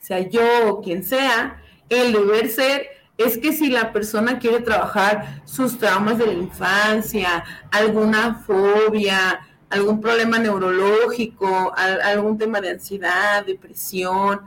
sea 0.00 0.20
yo 0.20 0.42
o 0.68 0.82
quien 0.82 1.02
sea, 1.02 1.62
el 1.88 2.12
deber 2.12 2.48
ser 2.48 2.86
es 3.18 3.38
que 3.38 3.52
si 3.52 3.68
la 3.68 3.92
persona 3.92 4.38
quiere 4.38 4.60
trabajar 4.60 5.42
sus 5.44 5.78
traumas 5.78 6.18
de 6.18 6.26
la 6.26 6.32
infancia, 6.32 7.44
alguna 7.70 8.34
fobia, 8.34 9.40
algún 9.70 10.00
problema 10.00 10.38
neurológico, 10.38 11.72
algún 11.76 12.36
tema 12.36 12.60
de 12.60 12.70
ansiedad, 12.70 13.44
depresión, 13.44 14.40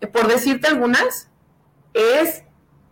eh, 0.00 0.06
por 0.06 0.28
decirte 0.28 0.68
algunas, 0.68 1.30
es 1.94 2.42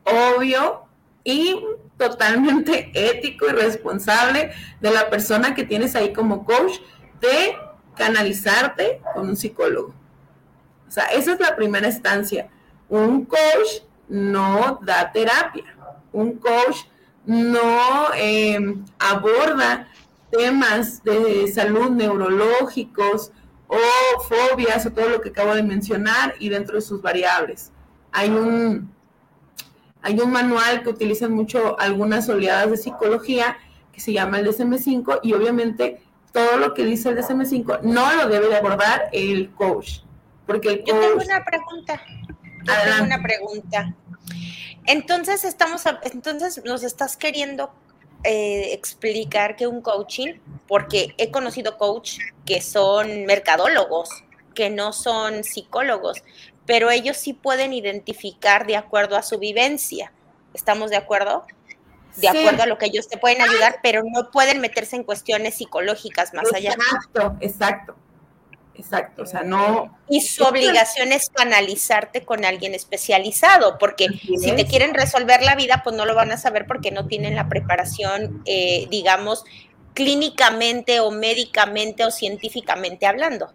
obvio 0.04 0.84
y 1.24 1.58
totalmente 1.96 2.90
ético 2.94 3.46
y 3.48 3.52
responsable 3.52 4.52
de 4.80 4.90
la 4.90 5.10
persona 5.10 5.54
que 5.54 5.64
tienes 5.64 5.96
ahí 5.96 6.12
como 6.12 6.44
coach 6.44 6.78
de 7.20 7.56
canalizarte 7.96 9.00
con 9.14 9.28
un 9.30 9.36
psicólogo. 9.36 9.94
O 10.86 10.90
sea, 10.90 11.06
esa 11.06 11.32
es 11.32 11.40
la 11.40 11.56
primera 11.56 11.86
instancia. 11.86 12.48
Un 12.88 13.24
coach 13.24 13.82
no 14.08 14.78
da 14.82 15.10
terapia. 15.10 15.64
Un 16.12 16.36
coach 16.36 16.76
no 17.24 18.12
em, 18.14 18.84
aborda 18.98 19.88
temas 20.30 21.02
de 21.02 21.50
salud 21.52 21.90
neurológicos 21.90 23.32
o 23.66 24.20
fobias 24.22 24.84
o 24.86 24.92
todo 24.92 25.08
lo 25.08 25.20
que 25.20 25.30
acabo 25.30 25.54
de 25.54 25.62
mencionar 25.62 26.34
y 26.38 26.48
dentro 26.48 26.76
de 26.76 26.82
sus 26.82 27.00
variables. 27.00 27.72
Hay 28.12 28.28
un, 28.30 28.92
hay 30.04 30.20
un 30.20 30.30
manual 30.30 30.82
que 30.82 30.90
utilizan 30.90 31.32
mucho 31.32 31.80
algunas 31.80 32.28
oleadas 32.28 32.70
de 32.70 32.76
psicología 32.76 33.56
que 33.90 34.00
se 34.00 34.12
llama 34.12 34.38
el 34.38 34.46
DSM5 34.46 35.20
y 35.22 35.32
obviamente 35.32 36.02
todo 36.30 36.58
lo 36.58 36.74
que 36.74 36.84
dice 36.84 37.08
el 37.08 37.16
DSM5 37.16 37.80
no 37.82 38.14
lo 38.14 38.28
debe 38.28 38.48
de 38.48 38.56
abordar 38.56 39.08
el 39.12 39.50
coach. 39.52 40.00
Porque 40.46 40.68
el 40.68 40.78
coach... 40.80 40.88
Yo 40.88 41.00
tengo 41.00 41.22
una 41.24 41.44
pregunta. 41.44 42.02
Yo 42.64 42.72
tengo 42.84 43.04
una 43.04 43.22
pregunta. 43.22 43.94
Entonces 44.84 45.42
estamos, 45.44 45.84
entonces 46.12 46.62
nos 46.66 46.82
estás 46.82 47.16
queriendo 47.16 47.72
eh, 48.24 48.74
explicar 48.74 49.56
que 49.56 49.66
un 49.66 49.80
coaching, 49.80 50.34
porque 50.68 51.14
he 51.16 51.30
conocido 51.30 51.78
coach 51.78 52.18
que 52.44 52.60
son 52.60 53.24
mercadólogos, 53.24 54.10
que 54.54 54.68
no 54.68 54.92
son 54.92 55.44
psicólogos, 55.44 56.22
pero 56.66 56.90
ellos 56.90 57.16
sí 57.16 57.32
pueden 57.32 57.72
identificar 57.72 58.66
de 58.66 58.76
acuerdo 58.76 59.16
a 59.16 59.22
su 59.22 59.38
vivencia. 59.38 60.12
¿Estamos 60.54 60.90
de 60.90 60.96
acuerdo? 60.96 61.44
De 62.16 62.28
acuerdo 62.28 62.62
a 62.62 62.66
lo 62.66 62.78
que 62.78 62.86
ellos 62.86 63.08
te 63.08 63.18
pueden 63.18 63.42
ayudar, 63.42 63.80
pero 63.82 64.02
no 64.04 64.30
pueden 64.30 64.60
meterse 64.60 64.96
en 64.96 65.02
cuestiones 65.02 65.56
psicológicas 65.56 66.32
más 66.32 66.52
allá. 66.54 66.72
Exacto, 66.72 67.36
exacto. 67.40 67.96
Exacto, 68.76 69.22
o 69.22 69.26
sea, 69.26 69.42
no... 69.42 69.96
Y 70.08 70.20
su 70.20 70.42
obligación 70.42 71.12
es 71.12 71.30
canalizarte 71.30 72.24
con 72.24 72.44
alguien 72.44 72.74
especializado, 72.74 73.78
porque 73.78 74.08
si 74.08 74.50
te 74.50 74.66
quieren 74.66 74.94
resolver 74.94 75.42
la 75.42 75.54
vida, 75.54 75.82
pues 75.84 75.94
no 75.94 76.04
lo 76.04 76.14
van 76.16 76.32
a 76.32 76.36
saber 76.36 76.66
porque 76.66 76.90
no 76.90 77.06
tienen 77.06 77.36
la 77.36 77.48
preparación, 77.48 78.42
eh, 78.46 78.88
digamos, 78.90 79.44
clínicamente 79.94 80.98
o 80.98 81.12
médicamente 81.12 82.04
o 82.04 82.10
científicamente 82.10 83.06
hablando. 83.06 83.52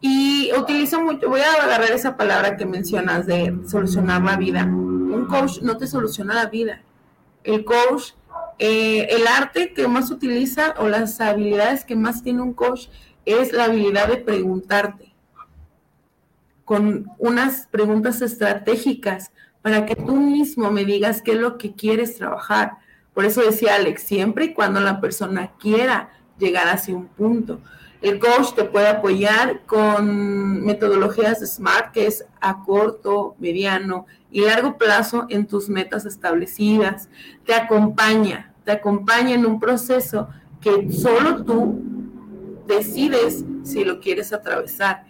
Y 0.00 0.50
utilizo 0.58 1.00
mucho, 1.02 1.28
voy 1.28 1.40
a 1.40 1.62
agarrar 1.62 1.90
esa 1.90 2.16
palabra 2.16 2.56
que 2.56 2.64
mencionas 2.64 3.26
de 3.26 3.54
solucionar 3.68 4.22
la 4.22 4.36
vida. 4.36 4.64
Un 4.64 5.26
coach 5.26 5.60
no 5.60 5.76
te 5.76 5.86
soluciona 5.86 6.34
la 6.34 6.46
vida. 6.46 6.82
El 7.44 7.64
coach, 7.64 8.12
eh, 8.58 9.08
el 9.10 9.26
arte 9.26 9.74
que 9.74 9.86
más 9.88 10.10
utiliza 10.10 10.74
o 10.78 10.88
las 10.88 11.20
habilidades 11.20 11.84
que 11.84 11.96
más 11.96 12.22
tiene 12.22 12.40
un 12.40 12.54
coach 12.54 12.88
es 13.26 13.52
la 13.52 13.64
habilidad 13.64 14.08
de 14.08 14.16
preguntarte 14.16 15.10
con 16.64 17.10
unas 17.18 17.66
preguntas 17.66 18.22
estratégicas 18.22 19.32
para 19.60 19.86
que 19.86 19.96
tú 19.96 20.16
mismo 20.16 20.70
me 20.70 20.84
digas 20.84 21.20
qué 21.20 21.32
es 21.32 21.38
lo 21.38 21.58
que 21.58 21.74
quieres 21.74 22.16
trabajar. 22.16 22.78
Por 23.12 23.24
eso 23.24 23.42
decía 23.42 23.74
Alex, 23.74 24.02
siempre 24.02 24.46
y 24.46 24.54
cuando 24.54 24.80
la 24.80 25.00
persona 25.00 25.52
quiera 25.58 26.10
llegar 26.38 26.68
hacia 26.68 26.94
un 26.94 27.08
punto. 27.08 27.60
El 28.00 28.18
coach 28.18 28.54
te 28.54 28.64
puede 28.64 28.88
apoyar 28.88 29.66
con 29.66 30.64
metodologías 30.64 31.40
SMART, 31.40 31.92
que 31.92 32.06
es 32.06 32.24
a 32.40 32.62
corto, 32.64 33.34
mediano 33.38 34.06
y 34.30 34.40
largo 34.40 34.78
plazo 34.78 35.26
en 35.28 35.46
tus 35.46 35.68
metas 35.68 36.06
establecidas. 36.06 37.10
Te 37.44 37.52
acompaña, 37.54 38.54
te 38.64 38.72
acompaña 38.72 39.34
en 39.34 39.44
un 39.44 39.60
proceso 39.60 40.28
que 40.62 40.90
solo 40.90 41.44
tú 41.44 41.82
decides 42.66 43.44
si 43.64 43.84
lo 43.84 44.00
quieres 44.00 44.32
atravesar. 44.32 45.04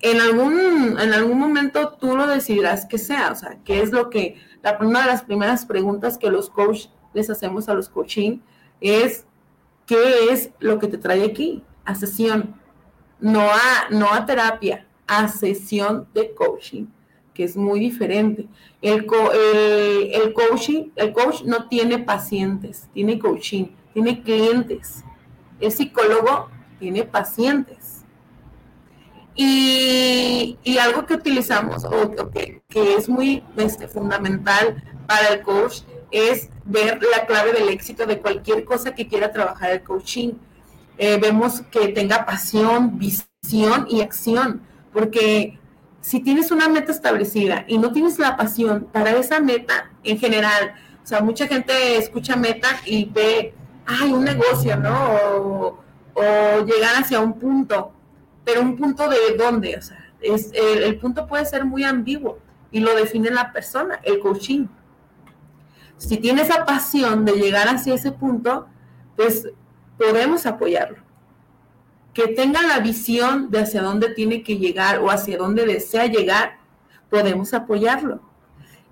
En 0.00 0.20
algún, 0.20 0.98
en 0.98 1.14
algún 1.14 1.38
momento 1.38 1.96
tú 2.00 2.16
lo 2.16 2.26
decidirás 2.26 2.86
que 2.86 2.98
sea, 2.98 3.30
o 3.32 3.36
sea, 3.36 3.58
qué 3.64 3.82
es 3.82 3.92
lo 3.92 4.10
que, 4.10 4.36
la, 4.62 4.76
una 4.80 5.02
de 5.02 5.06
las 5.06 5.22
primeras 5.22 5.64
preguntas 5.64 6.18
que 6.18 6.30
los 6.30 6.50
coaches 6.50 6.90
les 7.14 7.30
hacemos 7.30 7.68
a 7.68 7.74
los 7.74 7.88
coaching 7.88 8.40
es, 8.80 9.24
¿qué 9.86 10.30
es 10.30 10.50
lo 10.58 10.78
que 10.78 10.88
te 10.88 10.98
trae 10.98 11.24
aquí? 11.24 11.62
A 11.86 11.94
sesión, 11.94 12.54
no 13.20 13.40
a, 13.40 13.88
no 13.90 14.12
a 14.12 14.26
terapia, 14.26 14.86
a 15.06 15.28
sesión 15.28 16.06
de 16.12 16.34
coaching, 16.34 16.84
que 17.32 17.44
es 17.44 17.56
muy 17.56 17.80
diferente. 17.80 18.46
El, 18.82 19.06
el, 19.32 20.10
el 20.12 20.32
coaching, 20.34 20.90
el 20.96 21.12
coach 21.14 21.42
no 21.44 21.68
tiene 21.68 21.98
pacientes, 22.00 22.88
tiene 22.92 23.18
coaching, 23.18 23.68
tiene 23.94 24.22
clientes. 24.22 25.02
El 25.58 25.72
psicólogo 25.72 26.50
tiene 26.78 27.04
pacientes. 27.04 27.96
Y, 29.34 30.78
algo 30.80 31.04
que 31.04 31.14
utilizamos 31.14 31.84
o, 31.84 32.30
que, 32.30 32.62
es 32.74 33.08
muy 33.08 33.42
este, 33.56 33.86
fundamental 33.86 34.82
para 35.06 35.28
el 35.28 35.42
coach 35.42 35.80
es 36.10 36.48
ver 36.64 37.00
la 37.02 37.26
clave 37.26 37.52
del 37.52 37.68
éxito 37.68 38.06
de 38.06 38.20
cualquier 38.20 38.64
cosa 38.64 38.94
que 38.94 39.06
quiera 39.06 39.32
trabajar 39.32 39.70
el 39.70 39.82
coaching. 39.82 40.32
Eh, 40.98 41.18
vemos 41.20 41.60
que 41.70 41.88
tenga 41.88 42.24
pasión, 42.24 42.98
visión 42.98 43.86
y 43.88 44.00
acción, 44.00 44.62
porque 44.92 45.58
si 46.00 46.20
tienes 46.20 46.50
una 46.50 46.68
meta 46.68 46.92
establecida 46.92 47.64
y 47.68 47.78
no 47.78 47.92
tienes 47.92 48.18
la 48.18 48.36
pasión 48.36 48.88
para 48.92 49.10
esa 49.10 49.40
meta 49.40 49.90
en 50.04 50.18
general, 50.18 50.74
o 51.02 51.06
sea, 51.06 51.20
mucha 51.20 51.46
gente 51.46 51.98
escucha 51.98 52.36
meta 52.36 52.68
y 52.86 53.04
ve, 53.06 53.54
ay, 53.86 54.12
un 54.12 54.24
negocio, 54.24 54.76
¿no? 54.76 55.84
o 56.16 56.64
llegar 56.64 56.94
hacia 56.96 57.20
un 57.20 57.38
punto, 57.38 57.92
pero 58.44 58.62
un 58.62 58.76
punto 58.76 59.08
de 59.08 59.36
dónde, 59.36 59.76
o 59.76 59.82
sea, 59.82 59.98
es, 60.20 60.50
el, 60.54 60.98
punto 60.98 61.26
puede 61.26 61.44
ser 61.44 61.64
muy 61.66 61.84
ambiguo 61.84 62.38
y 62.70 62.80
lo 62.80 62.94
define 62.94 63.30
la 63.30 63.52
persona, 63.52 64.00
el 64.02 64.18
coaching. 64.20 64.66
Si 65.98 66.16
tiene 66.16 66.42
esa 66.42 66.64
pasión 66.64 67.24
de 67.24 67.32
llegar 67.32 67.68
hacia 67.68 67.94
ese 67.94 68.12
punto, 68.12 68.66
pues 69.14 69.48
podemos 69.98 70.46
apoyarlo. 70.46 70.98
Que 72.14 72.28
tenga 72.28 72.62
la 72.62 72.80
visión 72.80 73.50
de 73.50 73.60
hacia 73.60 73.82
dónde 73.82 74.10
tiene 74.10 74.42
que 74.42 74.58
llegar 74.58 75.00
o 75.00 75.10
hacia 75.10 75.36
dónde 75.36 75.66
desea 75.66 76.06
llegar, 76.06 76.58
podemos 77.10 77.52
apoyarlo. 77.54 78.20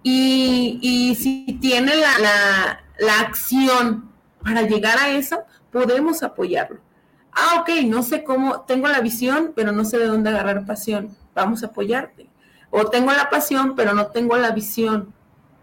Y, 0.02 1.16
si 1.18 1.58
tiene 1.60 1.94
la, 1.96 2.80
la 2.98 3.20
acción 3.20 4.10
para 4.42 4.62
llegar 4.62 4.98
a 4.98 5.10
eso, 5.10 5.44
podemos 5.70 6.22
apoyarlo 6.22 6.80
ah, 7.34 7.60
ok, 7.60 7.84
no 7.86 8.02
sé 8.02 8.24
cómo, 8.24 8.62
tengo 8.62 8.88
la 8.88 9.00
visión, 9.00 9.52
pero 9.54 9.72
no 9.72 9.84
sé 9.84 9.98
de 9.98 10.06
dónde 10.06 10.30
agarrar 10.30 10.64
pasión, 10.64 11.16
vamos 11.34 11.62
a 11.62 11.66
apoyarte. 11.66 12.28
O 12.70 12.86
tengo 12.86 13.12
la 13.12 13.30
pasión, 13.30 13.74
pero 13.76 13.94
no 13.94 14.06
tengo 14.08 14.36
la 14.36 14.50
visión, 14.50 15.12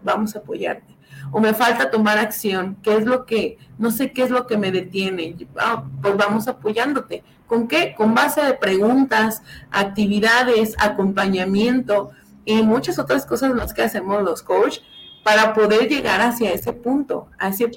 vamos 0.02 0.36
a 0.36 0.40
apoyarte. 0.40 0.91
O 1.32 1.40
me 1.40 1.54
falta 1.54 1.90
tomar 1.90 2.18
acción, 2.18 2.76
¿qué 2.82 2.96
es 2.96 3.04
lo 3.04 3.26
que, 3.26 3.58
no 3.78 3.90
sé 3.90 4.12
qué 4.12 4.22
es 4.22 4.30
lo 4.30 4.46
que 4.46 4.56
me 4.56 4.70
detiene? 4.70 5.34
Ah, 5.58 5.82
pues 6.00 6.16
vamos 6.16 6.46
apoyándote. 6.46 7.24
¿Con 7.46 7.66
qué? 7.66 7.94
Con 7.96 8.14
base 8.14 8.42
de 8.42 8.54
preguntas, 8.54 9.42
actividades, 9.70 10.76
acompañamiento 10.78 12.10
y 12.44 12.62
muchas 12.62 12.98
otras 12.98 13.26
cosas 13.26 13.54
más 13.54 13.74
que 13.74 13.82
hacemos 13.82 14.22
los 14.22 14.42
coaches 14.42 14.82
para 15.24 15.54
poder 15.54 15.88
llegar 15.88 16.20
hacia 16.20 16.52
ese 16.52 16.72
punto, 16.72 17.28
hacia, 17.38 17.68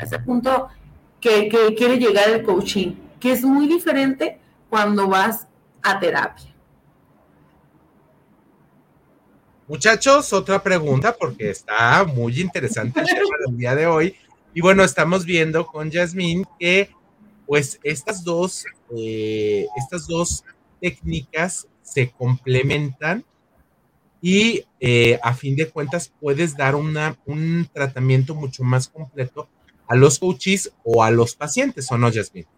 ese 0.00 0.18
punto 0.20 0.68
que, 1.20 1.48
que 1.48 1.74
quiere 1.74 1.98
llegar 1.98 2.28
el 2.28 2.42
coaching 2.42 2.94
que 3.20 3.32
es 3.32 3.44
muy 3.44 3.68
diferente 3.68 4.40
cuando 4.68 5.06
vas 5.06 5.46
a 5.82 6.00
terapia. 6.00 6.49
Muchachos, 9.70 10.32
otra 10.32 10.60
pregunta 10.60 11.16
porque 11.16 11.50
está 11.50 12.02
muy 12.02 12.40
interesante 12.40 12.98
el 12.98 13.06
tema 13.06 13.36
del 13.46 13.56
día 13.56 13.76
de 13.76 13.86
hoy. 13.86 14.16
Y 14.52 14.60
bueno, 14.62 14.82
estamos 14.82 15.24
viendo 15.24 15.64
con 15.64 15.92
Yasmín 15.92 16.44
que 16.58 16.90
pues 17.46 17.78
estas 17.84 18.24
dos, 18.24 18.64
eh, 18.98 19.68
estas 19.76 20.08
dos 20.08 20.42
técnicas 20.80 21.68
se 21.82 22.10
complementan 22.10 23.24
y 24.20 24.64
eh, 24.80 25.20
a 25.22 25.34
fin 25.34 25.54
de 25.54 25.70
cuentas 25.70 26.12
puedes 26.20 26.56
dar 26.56 26.74
una, 26.74 27.16
un 27.24 27.70
tratamiento 27.72 28.34
mucho 28.34 28.64
más 28.64 28.88
completo 28.88 29.48
a 29.86 29.94
los 29.94 30.18
coaches 30.18 30.72
o 30.82 31.04
a 31.04 31.12
los 31.12 31.36
pacientes, 31.36 31.92
¿o 31.92 31.96
no, 31.96 32.10
Jasmine? 32.12 32.48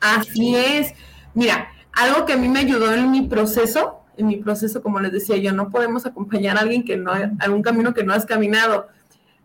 Así 0.00 0.56
es. 0.56 0.94
Mira, 1.32 1.70
algo 1.92 2.26
que 2.26 2.32
a 2.32 2.36
mí 2.36 2.48
me 2.48 2.58
ayudó 2.58 2.92
en 2.92 3.12
mi 3.12 3.22
proceso, 3.22 4.00
en 4.16 4.26
mi 4.26 4.36
proceso, 4.36 4.82
como 4.82 5.00
les 5.00 5.12
decía 5.12 5.36
yo, 5.36 5.52
no 5.52 5.70
podemos 5.70 6.06
acompañar 6.06 6.56
a 6.56 6.60
alguien 6.60 6.84
que 6.84 6.96
no, 6.96 7.12
a 7.12 7.50
un 7.50 7.62
camino 7.62 7.94
que 7.94 8.04
no 8.04 8.12
has 8.12 8.26
caminado. 8.26 8.88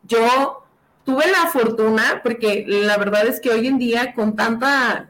Yo 0.04 0.64
tuve 1.04 1.26
la 1.32 1.50
fortuna, 1.50 2.22
porque 2.24 2.66
la 2.68 2.98
verdad 2.98 3.28
es 3.28 3.40
que 3.40 3.50
hoy 3.50 3.68
en 3.68 3.78
día 3.78 4.14
con 4.14 4.36
tanta 4.36 5.08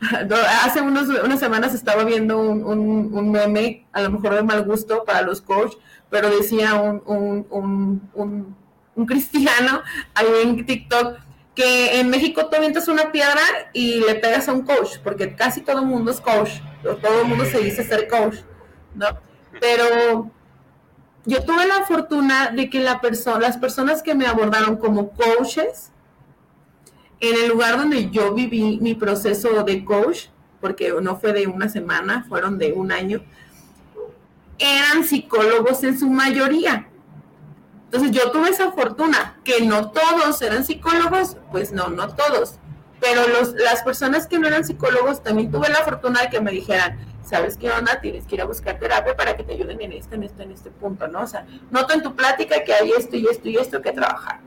Hace 0.64 0.80
unos, 0.80 1.08
unas 1.08 1.40
semanas 1.40 1.74
estaba 1.74 2.04
viendo 2.04 2.38
un, 2.38 2.62
un, 3.12 3.30
meme, 3.30 3.86
a 3.92 4.02
lo 4.02 4.10
mejor 4.10 4.34
de 4.34 4.42
mal 4.42 4.64
gusto 4.64 5.04
para 5.04 5.22
los 5.22 5.40
coaches, 5.40 5.78
pero 6.10 6.30
decía 6.30 6.74
un, 6.74 7.02
un, 7.50 9.06
cristiano 9.06 9.82
ahí 10.14 10.26
en 10.42 10.64
TikTok 10.64 11.18
que 11.56 11.98
en 11.98 12.10
México 12.10 12.46
tú 12.48 12.56
avientas 12.56 12.86
una 12.86 13.10
piedra 13.10 13.40
y 13.72 14.00
le 14.00 14.14
pegas 14.16 14.46
a 14.48 14.52
un 14.52 14.62
coach, 14.62 14.98
porque 15.02 15.34
casi 15.34 15.62
todo 15.62 15.80
el 15.80 15.86
mundo 15.86 16.10
es 16.10 16.20
coach, 16.20 16.50
todo 16.82 17.22
el 17.22 17.26
mundo 17.26 17.46
se 17.46 17.58
dice 17.58 17.82
ser 17.82 18.06
coach, 18.08 18.36
¿no? 18.94 19.06
Pero 19.58 20.30
yo 21.24 21.42
tuve 21.44 21.66
la 21.66 21.86
fortuna 21.86 22.50
de 22.50 22.68
que 22.68 22.80
la 22.80 23.00
las 23.40 23.56
personas 23.56 24.02
que 24.02 24.14
me 24.14 24.26
abordaron 24.26 24.76
como 24.76 25.10
coaches, 25.12 25.92
en 27.20 27.34
el 27.42 27.48
lugar 27.48 27.78
donde 27.78 28.10
yo 28.10 28.34
viví 28.34 28.78
mi 28.82 28.94
proceso 28.94 29.64
de 29.64 29.82
coach, 29.82 30.26
porque 30.60 30.92
no 31.00 31.18
fue 31.18 31.32
de 31.32 31.46
una 31.46 31.70
semana, 31.70 32.26
fueron 32.28 32.58
de 32.58 32.74
un 32.74 32.92
año, 32.92 33.22
eran 34.58 35.04
psicólogos 35.04 35.82
en 35.84 35.98
su 35.98 36.10
mayoría. 36.10 36.88
Entonces 37.86 38.10
yo 38.10 38.30
tuve 38.30 38.50
esa 38.50 38.72
fortuna, 38.72 39.40
que 39.44 39.62
no 39.62 39.90
todos 39.90 40.42
eran 40.42 40.64
psicólogos, 40.64 41.36
pues 41.50 41.72
no, 41.72 41.88
no 41.88 42.08
todos, 42.14 42.58
pero 43.00 43.26
los, 43.28 43.54
las 43.54 43.82
personas 43.82 44.26
que 44.26 44.38
no 44.38 44.48
eran 44.48 44.64
psicólogos 44.64 45.22
también 45.22 45.50
tuve 45.50 45.68
la 45.68 45.84
fortuna 45.84 46.22
de 46.22 46.28
que 46.28 46.40
me 46.40 46.50
dijeran, 46.50 46.98
¿sabes 47.24 47.56
qué 47.56 47.70
onda? 47.70 48.00
Tienes 48.00 48.26
que 48.26 48.34
ir 48.34 48.42
a 48.42 48.44
buscar 48.44 48.78
terapia 48.78 49.16
para 49.16 49.36
que 49.36 49.44
te 49.44 49.54
ayuden 49.54 49.80
en 49.80 49.92
esto, 49.92 50.14
en 50.14 50.24
esto, 50.24 50.42
en 50.42 50.52
este 50.52 50.70
punto, 50.70 51.06
¿no? 51.08 51.22
O 51.22 51.26
sea, 51.26 51.46
noto 51.70 51.94
en 51.94 52.02
tu 52.02 52.14
plática 52.14 52.62
que 52.64 52.74
hay 52.74 52.90
esto 52.90 53.16
y 53.16 53.26
esto 53.26 53.48
y 53.48 53.56
esto 53.56 53.80
que 53.80 53.92
trabajar 53.92 54.40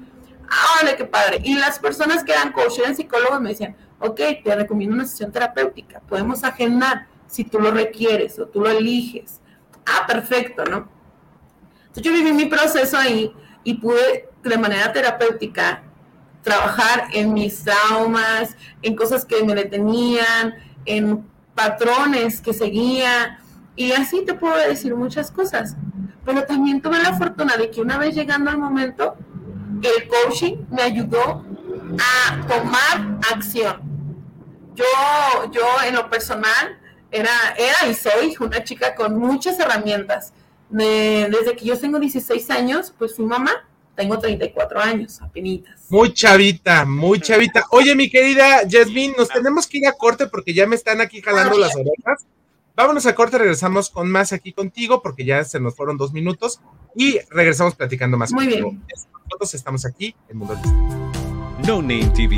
¡Órale, 0.75 0.97
qué 0.97 1.05
padre! 1.05 1.41
Y 1.43 1.55
las 1.55 1.79
personas 1.79 2.23
que 2.23 2.31
eran 2.31 2.51
coach, 2.51 2.79
eran 2.79 2.95
psicólogos, 2.95 3.39
me 3.39 3.49
decían, 3.49 3.75
ok, 3.99 4.19
te 4.43 4.55
recomiendo 4.55 4.95
una 4.95 5.05
sesión 5.05 5.31
terapéutica, 5.31 5.99
podemos 6.01 6.43
agendar 6.43 7.07
si 7.27 7.43
tú 7.43 7.59
lo 7.59 7.71
requieres 7.71 8.39
o 8.39 8.47
tú 8.47 8.61
lo 8.61 8.69
eliges. 8.69 9.41
Ah, 9.85 10.05
perfecto, 10.07 10.65
¿no? 10.65 10.89
Entonces 11.89 12.03
yo 12.03 12.13
viví 12.13 12.31
mi 12.33 12.45
proceso 12.45 12.97
ahí 12.97 13.33
y 13.63 13.75
pude 13.75 14.29
de 14.43 14.57
manera 14.57 14.93
terapéutica 14.93 15.83
trabajar 16.41 17.07
en 17.13 17.33
mis 17.33 17.63
traumas, 17.63 18.55
en 18.81 18.95
cosas 18.95 19.25
que 19.25 19.43
me 19.43 19.55
detenían, 19.55 20.55
en 20.85 21.27
patrones 21.53 22.41
que 22.41 22.53
seguía, 22.53 23.39
y 23.75 23.91
así 23.91 24.23
te 24.25 24.33
puedo 24.33 24.55
decir 24.55 24.95
muchas 24.95 25.31
cosas. 25.31 25.75
Pero 26.25 26.43
también 26.43 26.81
tuve 26.81 27.01
la 27.01 27.17
fortuna 27.17 27.57
de 27.57 27.71
que 27.71 27.81
una 27.81 27.97
vez 27.97 28.15
llegando 28.15 28.49
al 28.49 28.57
momento, 28.57 29.15
el 29.81 30.07
coaching 30.07 30.57
me 30.69 30.83
ayudó 30.83 31.43
a 31.97 32.47
tomar 32.47 33.19
acción. 33.33 33.81
Yo, 34.75 34.85
yo 35.51 35.63
en 35.85 35.95
lo 35.95 36.09
personal 36.09 36.79
era, 37.11 37.31
era 37.57 37.89
y 37.89 37.93
soy 37.93 38.35
una 38.39 38.63
chica 38.63 38.95
con 38.95 39.17
muchas 39.17 39.59
herramientas. 39.59 40.33
Desde 40.69 41.55
que 41.55 41.65
yo 41.65 41.77
tengo 41.77 41.99
16 41.99 42.49
años, 42.51 42.93
pues 42.97 43.15
fui 43.15 43.25
mamá, 43.25 43.51
tengo 43.95 44.17
34 44.17 44.79
años, 44.79 45.21
apenas. 45.21 45.61
Muy 45.89 46.13
chavita, 46.13 46.85
muy 46.85 47.19
chavita. 47.19 47.65
Oye, 47.71 47.95
mi 47.95 48.09
querida 48.09 48.61
Jasmine, 48.69 49.15
nos 49.17 49.29
tenemos 49.29 49.67
que 49.67 49.79
ir 49.79 49.87
a 49.87 49.93
corte 49.93 50.27
porque 50.27 50.53
ya 50.53 50.67
me 50.67 50.75
están 50.75 51.01
aquí 51.01 51.21
jalando 51.21 51.57
las 51.57 51.75
orejas. 51.75 52.25
Vámonos 52.75 53.05
a 53.07 53.13
corte, 53.13 53.37
regresamos 53.37 53.89
con 53.89 54.09
más 54.09 54.31
aquí 54.31 54.53
contigo 54.53 55.01
porque 55.01 55.25
ya 55.25 55.43
se 55.43 55.59
nos 55.59 55.75
fueron 55.75 55.97
dos 55.97 56.13
minutos 56.13 56.61
y 56.95 57.19
regresamos 57.29 57.75
platicando 57.75 58.17
más. 58.17 58.31
Muy 58.31 58.47
bien. 58.47 58.81
Nosotros 59.25 59.53
estamos 59.53 59.85
aquí 59.85 60.15
en 60.29 60.37
Mundo 60.37 60.55
No 61.67 61.81
Name 61.81 62.09
TV. 62.15 62.37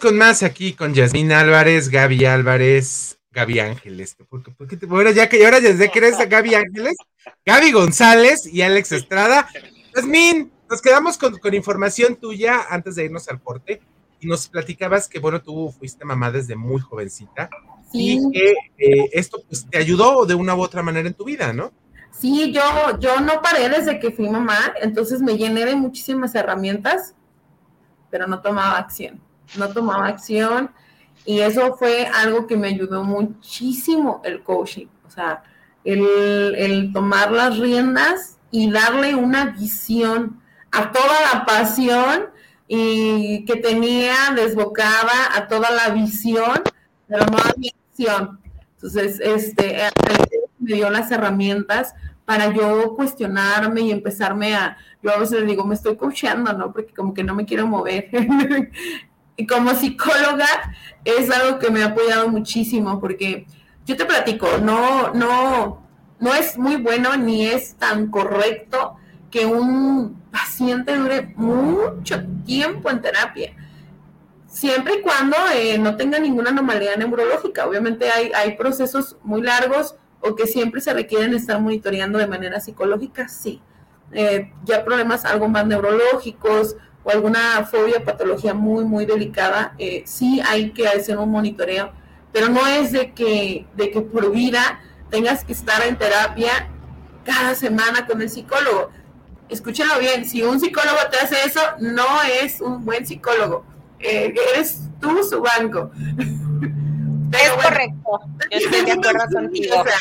con 0.00 0.16
más 0.16 0.42
aquí 0.42 0.72
con 0.72 0.94
Yasmín 0.94 1.30
Álvarez, 1.30 1.88
Gaby 1.90 2.24
Álvarez, 2.24 3.18
Gaby 3.30 3.60
Ángeles. 3.60 4.16
ahora 4.88 5.12
ya 5.12 5.28
que 5.28 5.44
ahora 5.44 5.60
ya 5.60 5.88
que 5.88 5.98
eres 5.98 6.16
Gaby 6.28 6.54
Ángeles, 6.54 6.96
Gaby 7.44 7.70
González 7.72 8.46
y 8.46 8.62
Alex 8.62 8.92
Estrada. 8.92 9.46
Yasmín, 9.94 10.50
nos 10.68 10.82
quedamos 10.82 11.18
con, 11.18 11.38
información 11.54 12.16
tuya 12.16 12.62
antes 12.70 12.96
de 12.96 13.04
irnos 13.04 13.28
al 13.28 13.40
corte. 13.40 13.80
y 14.22 14.26
nos 14.26 14.48
platicabas 14.48 15.08
que, 15.08 15.18
bueno, 15.18 15.40
tú 15.40 15.72
fuiste 15.78 16.04
mamá 16.04 16.30
desde 16.30 16.54
muy 16.54 16.78
jovencita 16.80 17.48
Sí. 17.90 18.20
y 18.20 18.32
que 18.32 18.52
eh, 18.76 19.10
esto 19.12 19.42
pues 19.48 19.66
te 19.68 19.78
ayudó 19.78 20.26
de 20.26 20.34
una 20.34 20.54
u 20.54 20.60
otra 20.60 20.82
manera 20.82 21.08
en 21.08 21.14
tu 21.14 21.24
vida, 21.24 21.52
¿no? 21.54 21.72
Sí, 22.10 22.52
yo, 22.52 22.98
yo 22.98 23.20
no 23.20 23.40
paré 23.40 23.68
desde 23.70 23.98
que 23.98 24.10
fui 24.10 24.28
mamá, 24.28 24.74
entonces 24.82 25.22
me 25.22 25.38
llené 25.38 25.64
de 25.64 25.74
muchísimas 25.74 26.34
herramientas, 26.34 27.14
pero 28.10 28.26
no 28.26 28.42
tomaba 28.42 28.76
acción, 28.76 29.20
no 29.56 29.68
tomaba 29.68 30.06
acción 30.06 30.70
y 31.24 31.40
eso 31.40 31.76
fue 31.76 32.06
algo 32.06 32.46
que 32.46 32.56
me 32.56 32.68
ayudó 32.68 33.04
muchísimo 33.04 34.22
el 34.24 34.42
coaching, 34.42 34.86
o 35.06 35.10
sea, 35.10 35.42
el, 35.84 36.54
el 36.56 36.92
tomar 36.92 37.30
las 37.32 37.58
riendas 37.58 38.38
y 38.50 38.70
darle 38.70 39.14
una 39.14 39.46
visión 39.46 40.40
a 40.72 40.92
toda 40.92 41.14
la 41.32 41.44
pasión 41.44 42.30
y 42.68 43.44
que 43.44 43.56
tenía 43.56 44.14
desbocada 44.34 45.34
a 45.34 45.48
toda 45.48 45.70
la 45.70 45.90
visión, 45.90 46.62
pero 47.08 47.26
no 47.26 47.38
había 47.38 47.72
acción. 47.90 48.40
Entonces, 48.74 49.20
este, 49.20 49.76
me 50.58 50.74
dio 50.74 50.88
las 50.90 51.10
herramientas 51.10 51.94
para 52.24 52.52
yo 52.54 52.94
cuestionarme 52.94 53.80
y 53.80 53.90
empezarme 53.90 54.54
a, 54.54 54.76
yo 55.02 55.10
a 55.10 55.18
veces 55.18 55.40
le 55.40 55.46
digo, 55.46 55.64
me 55.64 55.74
estoy 55.74 55.96
coachando, 55.96 56.52
¿no? 56.52 56.72
Porque 56.72 56.94
como 56.94 57.12
que 57.12 57.24
no 57.24 57.34
me 57.34 57.44
quiero 57.44 57.66
mover. 57.66 58.08
y 59.40 59.46
como 59.46 59.74
psicóloga 59.74 60.46
es 61.02 61.30
algo 61.30 61.58
que 61.58 61.70
me 61.70 61.82
ha 61.82 61.86
apoyado 61.86 62.28
muchísimo 62.28 63.00
porque 63.00 63.46
yo 63.86 63.96
te 63.96 64.04
platico, 64.04 64.46
no, 64.62 65.14
no, 65.14 65.82
no 66.18 66.34
es 66.34 66.58
muy 66.58 66.76
bueno 66.76 67.16
ni 67.16 67.46
es 67.46 67.74
tan 67.76 68.10
correcto 68.10 68.96
que 69.30 69.46
un 69.46 70.20
paciente 70.30 70.94
dure 70.94 71.32
mucho 71.36 72.22
tiempo 72.44 72.90
en 72.90 73.00
terapia 73.00 73.54
siempre 74.46 74.96
y 74.96 75.00
cuando 75.00 75.36
eh, 75.54 75.78
no 75.78 75.96
tenga 75.96 76.18
ninguna 76.18 76.50
anomalía 76.50 76.96
neurológica. 76.96 77.66
Obviamente 77.66 78.10
hay, 78.10 78.32
hay 78.34 78.56
procesos 78.56 79.16
muy 79.22 79.40
largos 79.40 79.94
o 80.20 80.34
que 80.34 80.46
siempre 80.46 80.82
se 80.82 80.92
requieren 80.92 81.32
estar 81.32 81.58
monitoreando 81.60 82.18
de 82.18 82.26
manera 82.26 82.60
psicológica, 82.60 83.26
sí. 83.28 83.62
Eh, 84.12 84.52
ya 84.64 84.84
problemas 84.84 85.24
algo 85.24 85.48
más 85.48 85.66
neurológicos 85.66 86.76
o 87.02 87.10
alguna 87.10 87.66
fobia, 87.70 88.04
patología 88.04 88.54
muy, 88.54 88.84
muy 88.84 89.06
delicada, 89.06 89.74
eh, 89.78 90.02
sí 90.06 90.40
hay 90.46 90.70
que 90.70 90.86
hacer 90.88 91.18
un 91.18 91.30
monitoreo, 91.30 91.92
pero 92.32 92.48
no 92.48 92.66
es 92.66 92.92
de 92.92 93.12
que, 93.12 93.66
de 93.74 93.90
que 93.90 94.00
por 94.00 94.30
vida 94.30 94.80
tengas 95.10 95.44
que 95.44 95.52
estar 95.52 95.82
en 95.86 95.96
terapia 95.96 96.68
cada 97.24 97.54
semana 97.54 98.06
con 98.06 98.20
el 98.22 98.30
psicólogo. 98.30 98.90
Escúchenlo 99.48 99.98
bien, 99.98 100.24
si 100.24 100.42
un 100.42 100.60
psicólogo 100.60 100.98
te 101.10 101.18
hace 101.18 101.36
eso, 101.44 101.60
no 101.80 102.22
es 102.22 102.60
un 102.60 102.84
buen 102.84 103.06
psicólogo 103.06 103.64
eh, 104.00 104.34
eres 104.54 104.80
tú 105.00 105.22
su 105.22 105.40
banco. 105.40 105.90
Pero 107.30 107.44
es 107.44 107.54
bueno, 107.54 107.68
correcto, 107.68 108.20
yo 108.50 108.58
estoy 108.58 108.84
de 108.84 108.92
acuerdo 108.92 109.24
contigo. 109.32 109.80
O 109.80 109.84
sea, 109.84 109.98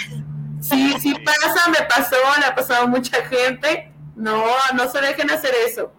sí, 0.62 0.94
sí 1.00 1.14
pasa, 1.24 1.70
me 1.70 1.86
pasó, 1.88 2.16
le 2.40 2.46
ha 2.46 2.56
pasado 2.56 2.84
a 2.84 2.88
mucha 2.88 3.24
gente. 3.26 3.94
No, 4.16 4.44
no 4.74 4.90
se 4.90 5.00
dejen 5.00 5.30
hacer 5.30 5.52
eso. 5.68 5.92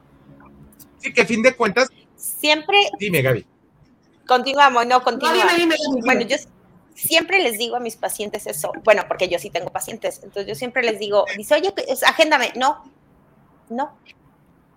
Sí, 1.00 1.12
que 1.12 1.22
a 1.22 1.26
fin 1.26 1.42
de 1.42 1.54
cuentas. 1.56 1.88
Siempre. 2.16 2.76
Dime, 2.98 3.22
Gaby. 3.22 3.46
Continuamos, 4.26 4.86
no, 4.86 5.02
continuamos. 5.02 5.44
No, 5.44 5.58
dime, 5.58 5.74
dime, 5.74 5.76
dime. 5.96 6.02
Bueno, 6.04 6.20
yo 6.22 6.36
siempre 6.94 7.42
les 7.42 7.58
digo 7.58 7.76
a 7.76 7.80
mis 7.80 7.96
pacientes 7.96 8.46
eso. 8.46 8.72
Bueno, 8.84 9.02
porque 9.08 9.28
yo 9.28 9.38
sí 9.38 9.50
tengo 9.50 9.70
pacientes. 9.70 10.20
Entonces 10.22 10.46
yo 10.46 10.54
siempre 10.54 10.82
les 10.82 10.98
digo, 10.98 11.24
dice, 11.36 11.54
oye, 11.54 11.74
agéndame. 12.06 12.52
No, 12.54 12.84
no, 13.70 13.96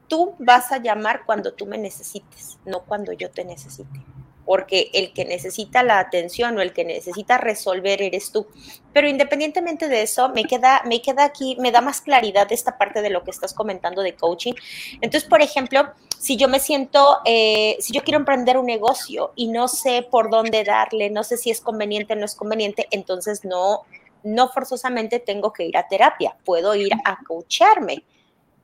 tú 0.07 0.35
vas 0.39 0.71
a 0.71 0.77
llamar 0.77 1.23
cuando 1.25 1.53
tú 1.53 1.65
me 1.65 1.77
necesites, 1.77 2.57
no 2.65 2.81
cuando 2.81 3.13
yo 3.13 3.29
te 3.29 3.43
necesite. 3.43 3.99
Porque 4.45 4.89
el 4.93 5.13
que 5.13 5.25
necesita 5.25 5.83
la 5.83 5.99
atención 5.99 6.57
o 6.57 6.61
el 6.61 6.73
que 6.73 6.83
necesita 6.83 7.37
resolver 7.37 8.01
eres 8.01 8.31
tú. 8.31 8.47
Pero 8.91 9.07
independientemente 9.07 9.87
de 9.87 10.01
eso, 10.01 10.29
me 10.29 10.43
queda, 10.43 10.81
me 10.85 11.01
queda 11.01 11.23
aquí, 11.23 11.55
me 11.59 11.71
da 11.71 11.81
más 11.81 12.01
claridad 12.01 12.51
esta 12.51 12.77
parte 12.77 13.01
de 13.01 13.09
lo 13.09 13.23
que 13.23 13.31
estás 13.31 13.53
comentando 13.53 14.01
de 14.01 14.15
coaching. 14.15 14.53
Entonces, 15.01 15.29
por 15.29 15.41
ejemplo, 15.41 15.91
si 16.19 16.37
yo 16.37 16.47
me 16.47 16.59
siento, 16.59 17.19
eh, 17.25 17.77
si 17.79 17.93
yo 17.93 18.03
quiero 18.03 18.19
emprender 18.19 18.57
un 18.57 18.65
negocio 18.65 19.31
y 19.35 19.47
no 19.47 19.67
sé 19.67 20.07
por 20.09 20.29
dónde 20.29 20.63
darle, 20.63 21.09
no 21.09 21.23
sé 21.23 21.37
si 21.37 21.49
es 21.49 21.61
conveniente 21.61 22.13
o 22.13 22.15
no 22.15 22.25
es 22.25 22.35
conveniente, 22.35 22.87
entonces 22.91 23.43
no, 23.43 23.83
no 24.23 24.49
forzosamente 24.49 25.19
tengo 25.19 25.53
que 25.53 25.65
ir 25.65 25.77
a 25.77 25.87
terapia, 25.87 26.35
puedo 26.45 26.75
ir 26.75 26.91
a 27.05 27.17
coacharme 27.23 28.03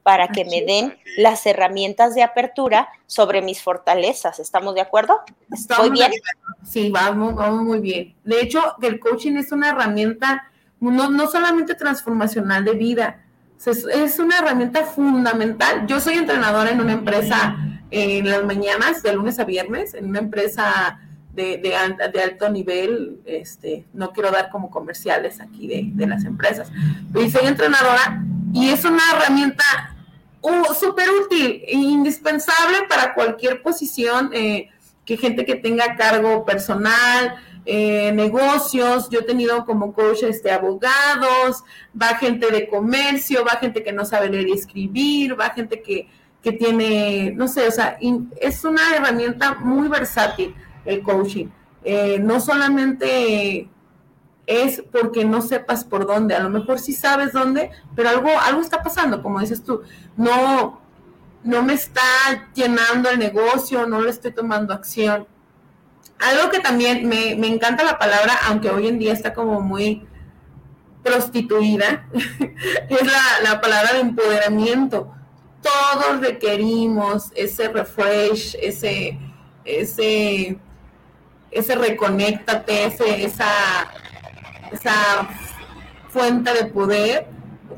para 0.10 0.30
que 0.30 0.43
me 0.43 0.63
den 0.63 0.98
las 1.17 1.45
herramientas 1.45 2.15
de 2.15 2.24
apertura 2.24 2.89
sobre 3.06 3.43
mis 3.43 3.62
fortalezas. 3.62 4.39
¿Estamos 4.39 4.74
de 4.74 4.82
acuerdo? 4.82 5.19
¿Estoy 5.54 5.91
bien? 5.91 6.12
Sí, 6.63 6.89
vamos, 6.89 7.36
vamos 7.36 7.63
muy 7.63 7.80
bien. 7.80 8.15
De 8.24 8.41
hecho, 8.41 8.60
el 8.82 9.00
coaching 9.00 9.34
es 9.34 9.52
una 9.52 9.69
herramienta 9.69 10.50
no, 10.80 11.12
no 11.12 11.28
solamente 11.28 11.76
transformacional 11.76 12.65
de 12.65 12.72
vida, 12.74 13.22
es, 13.63 13.86
es, 13.86 14.17
una 14.17 14.39
herramienta 14.39 14.84
fundamental. 14.84 15.86
Yo 15.86 16.00
soy 16.00 16.15
entrenadora 16.15 16.72
en 16.72 16.82
una 16.82 16.93
empresa 16.93 17.56
en 17.91 18.28
las 18.28 18.43
mañanas, 18.43 19.04
de 19.04 19.13
lunes 19.13 19.38
a 19.38 19.43
viernes, 19.43 19.93
en 19.93 20.08
una 20.08 20.17
empresa 20.17 21.02
de, 21.36 21.58
de, 21.58 22.10
de 22.12 22.24
alto 22.24 22.50
nivel. 22.50 23.19
Este, 23.26 23.86
no 23.93 24.12
quiero 24.12 24.32
dar 24.32 24.50
como 24.50 24.72
comerciales 24.72 25.39
aquí 25.39 25.67
de, 25.67 25.91
de 25.93 26.08
las 26.08 26.26
empresas. 26.26 26.72
Y 27.13 27.30
soy 27.30 27.45
entrenadora 27.45 28.24
y 28.54 28.69
es 28.69 28.84
una 28.86 29.04
herramienta 29.13 29.63
súper 30.80 31.10
útil 31.10 31.63
e 31.67 31.75
indispensable 31.75 32.84
para 32.88 33.13
cualquier 33.13 33.62
posición, 33.62 34.32
eh, 34.34 34.69
que 35.06 35.17
gente 35.17 35.45
que 35.45 35.56
tenga 35.56 35.95
cargo 35.95 36.45
personal, 36.45 37.36
eh, 37.65 38.12
negocios, 38.13 39.10
yo 39.10 39.19
he 39.19 39.23
tenido 39.23 39.65
como 39.65 39.93
coach 39.93 40.23
este, 40.23 40.52
abogados, 40.52 41.63
va 41.99 42.15
gente 42.17 42.49
de 42.52 42.67
comercio, 42.67 43.43
va 43.43 43.58
gente 43.60 43.84
que 43.84 43.91
no 43.91 44.06
sabe 44.06 44.30
leer 44.30 44.47
y 44.47 44.54
escribir, 44.54 45.39
va 45.39 45.49
gente 45.49 45.82
que, 45.82 46.08
que 46.41 46.52
tiene, 46.54 47.34
no 47.36 47.47
sé, 47.47 47.67
o 47.67 47.71
sea, 47.71 47.97
es 48.39 48.63
una 48.63 48.95
herramienta 48.95 49.56
muy 49.56 49.88
versátil 49.88 50.56
el 50.86 51.02
coaching. 51.02 51.47
Eh, 51.84 52.19
no 52.19 52.39
solamente 52.39 53.69
es 54.49 54.81
porque 54.91 55.23
no 55.25 55.43
sepas 55.43 55.83
por 55.83 56.07
dónde. 56.07 56.33
A 56.33 56.39
lo 56.39 56.49
mejor 56.49 56.79
sí 56.79 56.91
sabes 56.91 57.33
dónde, 57.33 57.69
pero 57.95 58.09
algo, 58.09 58.29
algo 58.41 58.62
está 58.62 58.81
pasando, 58.81 59.21
como 59.21 59.39
dices 59.39 59.63
tú. 59.63 59.83
No, 60.17 60.81
no 61.43 61.62
me 61.62 61.73
está 61.73 62.01
llenando 62.55 63.12
el 63.12 63.19
negocio, 63.19 63.85
no 63.85 64.01
le 64.01 64.09
estoy 64.09 64.31
tomando 64.31 64.73
acción. 64.73 65.27
Algo 66.17 66.49
que 66.49 66.59
también 66.59 67.07
me, 67.07 67.35
me 67.35 67.45
encanta 67.45 67.83
la 67.83 67.99
palabra, 67.99 68.33
aunque 68.47 68.71
hoy 68.71 68.88
en 68.88 68.97
día 68.97 69.13
está 69.13 69.35
como 69.35 69.62
muy 69.62 70.07
prostituida, 71.03 72.07
es 72.89 73.05
la, 73.05 73.51
la 73.51 73.62
palabra 73.62 73.93
de 73.93 73.99
empoderamiento. 73.99 75.13
Todos 75.62 76.21
requerimos 76.21 77.31
ese 77.35 77.69
refresh, 77.69 78.57
ese, 78.59 79.15
ese, 79.63 80.57
ese 81.51 81.75
reconéctate, 81.75 82.85
ese, 82.85 83.23
esa 83.23 83.47
esa 84.71 85.27
fuente 86.10 86.53
de 86.53 86.65
poder, 86.65 87.27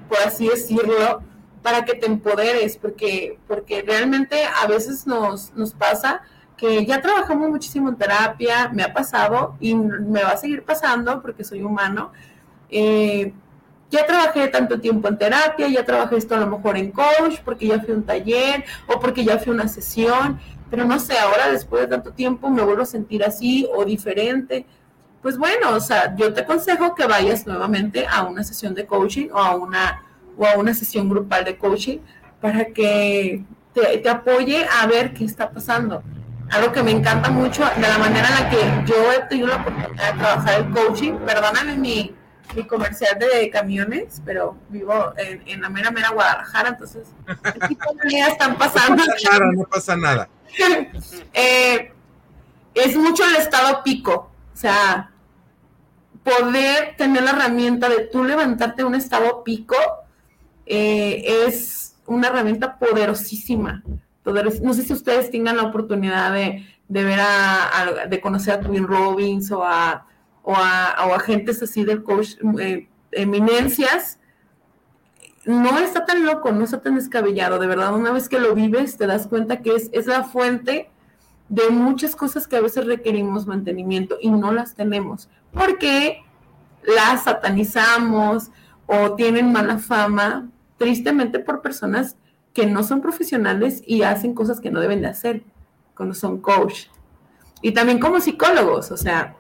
por 0.08 0.20
así 0.20 0.48
decirlo, 0.48 1.22
para 1.62 1.86
que 1.86 1.94
te 1.94 2.08
empoderes, 2.08 2.78
porque, 2.78 3.38
porque 3.48 3.82
realmente 3.82 4.44
a 4.46 4.68
veces 4.68 5.06
nos, 5.06 5.54
nos 5.54 5.74
pasa 5.74 6.22
que 6.58 6.86
ya 6.86 7.02
trabajamos 7.02 7.50
muchísimo 7.50 7.90
en 7.90 7.96
terapia, 7.96 8.70
me 8.72 8.84
ha 8.84 8.94
pasado 8.94 9.56
y 9.60 9.74
me 9.74 10.24
va 10.24 10.30
a 10.30 10.38
seguir 10.38 10.64
pasando 10.64 11.22
porque 11.22 11.44
soy 11.44 11.64
humano. 11.64 12.12
Eh, 12.70 13.34
ya 13.90 14.06
trabajé 14.06 14.48
tanto 14.48 14.80
tiempo 14.80 15.08
en 15.08 15.18
terapia, 15.18 15.68
ya 15.68 15.84
trabajé 15.84 16.18
esto 16.18 16.36
a 16.36 16.40
lo 16.40 16.48
mejor 16.48 16.78
en 16.78 16.92
coach, 16.92 17.40
porque 17.44 17.68
ya 17.68 17.80
fui 17.82 17.94
a 17.94 17.98
un 17.98 18.04
taller 18.04 18.64
o 18.88 19.00
porque 19.00 19.26
ya 19.26 19.38
fui 19.38 19.52
a 19.52 19.56
una 19.56 19.68
sesión, 19.68 20.40
pero 20.70 20.86
no 20.86 21.00
sé, 21.00 21.18
ahora 21.18 21.52
después 21.52 21.82
de 21.82 21.88
tanto 21.88 22.14
tiempo 22.14 22.50
me 22.50 22.62
vuelvo 22.62 22.84
a 22.84 22.86
sentir 22.86 23.24
así 23.24 23.68
o 23.76 23.84
diferente 23.84 24.66
pues 25.22 25.38
bueno, 25.38 25.76
o 25.76 25.80
sea, 25.80 26.16
yo 26.16 26.34
te 26.34 26.42
aconsejo 26.42 26.96
que 26.96 27.06
vayas 27.06 27.46
nuevamente 27.46 28.08
a 28.08 28.24
una 28.24 28.44
sesión 28.44 28.74
de 28.74 28.86
coaching 28.86 29.30
o 29.32 29.38
a 29.38 29.56
una, 29.56 30.04
o 30.38 30.46
a 30.46 30.58
una 30.58 30.74
sesión 30.74 31.10
grupal 31.10 31.46
de 31.46 31.58
coaching 31.58 32.00
para 32.40 32.66
que 32.66 33.44
te, 33.74 33.98
te, 34.00 34.10
apoye 34.10 34.66
a 34.66 34.88
ver 34.88 35.14
qué 35.14 35.26
está 35.26 35.52
pasando. 35.52 36.02
Algo 36.50 36.72
que 36.72 36.84
me 36.84 36.92
encanta 36.92 37.30
mucho 37.30 37.64
de 37.76 37.82
la 37.82 37.98
manera 37.98 38.28
en 38.28 38.34
la 38.34 38.50
que 38.50 38.92
yo 38.92 39.12
he 39.14 39.20
tenido 39.28 39.48
la 39.48 39.58
oportunidad 39.58 40.14
de 40.14 40.20
trabajar 40.20 40.60
el 40.60 40.70
coaching, 40.72 41.14
perdóname 41.20 41.78
mi, 41.78 42.16
mi 42.56 42.64
comercial 42.64 43.18
de 43.20 43.50
camiones, 43.50 44.22
pero 44.26 44.58
vivo 44.70 45.14
en, 45.18 45.44
en 45.46 45.62
la 45.62 45.70
mera, 45.70 45.92
mera 45.92 46.10
Guadalajara, 46.10 46.70
entonces, 46.70 47.08
¿qué 47.44 47.68
tipo 47.68 47.94
de 47.94 48.10
días 48.10 48.30
están 48.30 48.58
pasando? 48.58 49.04
No 49.06 49.12
pasa 49.14 49.40
nada, 49.40 49.52
no 49.54 49.64
pasa 49.64 49.96
nada. 49.96 50.30
eh, 51.34 51.94
es 52.74 52.96
mucho 52.98 53.24
el 53.24 53.36
estado 53.36 53.84
pico, 53.84 54.32
o 54.54 54.58
sea, 54.58 55.11
poder 56.24 56.96
tener 56.98 57.24
la 57.24 57.32
herramienta 57.32 57.90
de 57.90 58.08
tú 58.08 58.24
levantarte 58.24 58.84
un 58.84 58.96
estado 58.96 59.44
pico 59.44 59.76
eh, 60.66 61.46
es 61.48 61.96
una 62.06 62.28
herramienta 62.28 62.78
poderosísima, 62.78 63.84
no 64.24 64.74
sé 64.74 64.84
si 64.84 64.94
ustedes 64.94 65.32
tengan 65.32 65.58
la 65.58 65.64
oportunidad 65.64 66.34
de, 66.34 66.66
ver 66.88 67.20
a, 67.20 68.06
de 68.08 68.22
conocer 68.22 68.54
a 68.54 68.60
Twin 68.60 68.88
Robbins 68.88 69.52
o 69.52 69.64
a, 69.64 70.06
o 70.44 70.54
a, 70.56 71.08
o 71.08 71.14
agentes 71.14 71.62
así 71.64 71.84
del 71.84 72.04
coach, 72.04 72.36
eh, 72.60 72.88
eminencias, 73.12 74.20
no 75.46 75.80
está 75.80 76.06
tan 76.06 76.24
loco, 76.26 76.52
no 76.52 76.64
está 76.64 76.82
tan 76.82 76.96
descabellado, 76.96 77.58
de 77.58 77.68
verdad, 77.68 77.96
una 77.96 78.12
vez 78.12 78.30
que 78.30 78.40
lo 78.40 78.54
vives 78.54 78.98
te 78.98 79.08
das 79.08 79.28
cuenta 79.28 79.62
que 79.62 79.76
es, 79.76 79.90
es 79.92 80.06
la 80.06 80.24
fuente 80.24 80.92
de 81.52 81.70
muchas 81.70 82.16
cosas 82.16 82.48
que 82.48 82.56
a 82.56 82.62
veces 82.62 82.86
requerimos 82.86 83.46
mantenimiento 83.46 84.18
y 84.22 84.30
no 84.30 84.54
las 84.54 84.74
tenemos, 84.74 85.28
porque 85.52 86.24
las 86.82 87.26
satanizamos 87.26 88.52
o 88.86 89.16
tienen 89.16 89.52
mala 89.52 89.78
fama, 89.78 90.50
tristemente 90.78 91.40
por 91.40 91.62
personas 91.62 92.16
que 92.54 92.66
no 92.68 92.84
son 92.84 93.02
profesionales 93.02 93.84
y 93.86 94.04
hacen 94.04 94.34
cosas 94.34 94.62
que 94.62 94.72
no 94.72 94.80
deben 94.80 95.02
de 95.02 95.10
hacer 95.10 95.44
cuando 95.94 96.16
son 96.16 96.40
coach. 96.40 96.86
Y 97.62 97.74
también 97.74 98.00
como 98.00 98.22
psicólogos, 98.22 98.90
o 98.92 98.98
sea, 98.98 99.36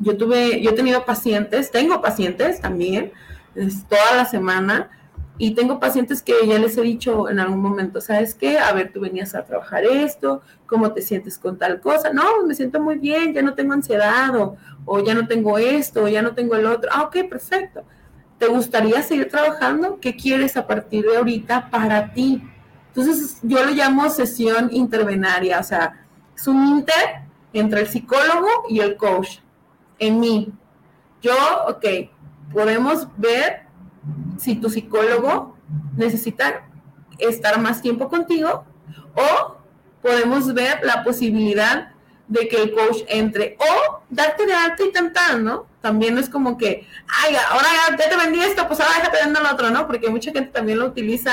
yo 0.00 0.16
tuve, 0.16 0.60
yo 0.60 0.70
he 0.70 0.74
tenido 0.74 1.04
pacientes, 1.04 1.70
tengo 1.70 2.02
pacientes 2.02 2.60
también, 2.60 3.12
toda 3.88 4.16
la 4.16 4.24
semana, 4.24 4.90
y 5.38 5.52
tengo 5.52 5.78
pacientes 5.78 6.20
que 6.20 6.34
ya 6.46 6.58
les 6.58 6.76
he 6.76 6.82
dicho 6.82 7.28
en 7.28 7.38
algún 7.38 7.60
momento, 7.60 8.00
¿sabes 8.00 8.34
qué? 8.34 8.58
A 8.58 8.72
ver, 8.72 8.92
tú 8.92 9.00
venías 9.00 9.36
a 9.36 9.44
trabajar 9.44 9.84
esto, 9.84 10.42
¿cómo 10.66 10.92
te 10.92 11.00
sientes 11.00 11.38
con 11.38 11.56
tal 11.56 11.80
cosa? 11.80 12.12
No, 12.12 12.44
me 12.44 12.54
siento 12.56 12.80
muy 12.80 12.98
bien, 12.98 13.32
ya 13.32 13.42
no 13.42 13.54
tengo 13.54 13.72
ansiedad, 13.72 14.34
o, 14.36 14.56
o 14.84 15.00
ya 15.00 15.14
no 15.14 15.28
tengo 15.28 15.56
esto, 15.56 16.04
o 16.04 16.08
ya 16.08 16.22
no 16.22 16.34
tengo 16.34 16.56
el 16.56 16.66
otro. 16.66 16.90
Ah, 16.92 17.02
ok, 17.02 17.28
perfecto. 17.30 17.84
¿Te 18.36 18.46
gustaría 18.46 19.00
seguir 19.02 19.28
trabajando? 19.28 19.98
¿Qué 20.00 20.16
quieres 20.16 20.56
a 20.56 20.66
partir 20.66 21.04
de 21.04 21.16
ahorita 21.16 21.70
para 21.70 22.12
ti? 22.12 22.42
Entonces, 22.88 23.38
yo 23.42 23.64
lo 23.64 23.70
llamo 23.70 24.10
sesión 24.10 24.70
intervenaria, 24.72 25.60
o 25.60 25.62
sea, 25.62 26.04
es 26.36 26.48
un 26.48 26.66
inter 26.66 27.22
entre 27.52 27.82
el 27.82 27.86
psicólogo 27.86 28.48
y 28.68 28.80
el 28.80 28.96
coach 28.96 29.38
en 30.00 30.18
mí. 30.18 30.52
Yo, 31.22 31.34
ok, 31.68 31.84
podemos 32.52 33.06
ver 33.16 33.67
si 34.38 34.56
tu 34.56 34.70
psicólogo 34.70 35.56
necesita 35.96 36.68
estar 37.18 37.60
más 37.60 37.82
tiempo 37.82 38.08
contigo 38.08 38.64
o 39.14 39.56
podemos 40.02 40.52
ver 40.54 40.80
la 40.82 41.02
posibilidad 41.04 41.92
de 42.28 42.46
que 42.46 42.62
el 42.62 42.72
coach 42.72 42.98
entre 43.08 43.56
o 43.58 44.00
darte 44.10 44.46
de 44.46 44.52
alta 44.52 44.84
y 44.84 44.92
tentar, 44.92 45.38
¿no? 45.38 45.66
También 45.80 46.18
es 46.18 46.28
como 46.28 46.58
que, 46.58 46.86
ay, 47.08 47.34
ahora 47.50 47.68
ya 47.98 48.08
te 48.08 48.16
vendí 48.16 48.40
esto, 48.40 48.66
pues 48.68 48.80
ahora 48.80 48.94
déjate 48.98 49.24
vender 49.24 49.42
lo 49.42 49.50
otro, 49.50 49.70
¿no? 49.70 49.86
Porque 49.86 50.10
mucha 50.10 50.30
gente 50.30 50.50
también 50.50 50.78
lo 50.78 50.86
utiliza 50.86 51.32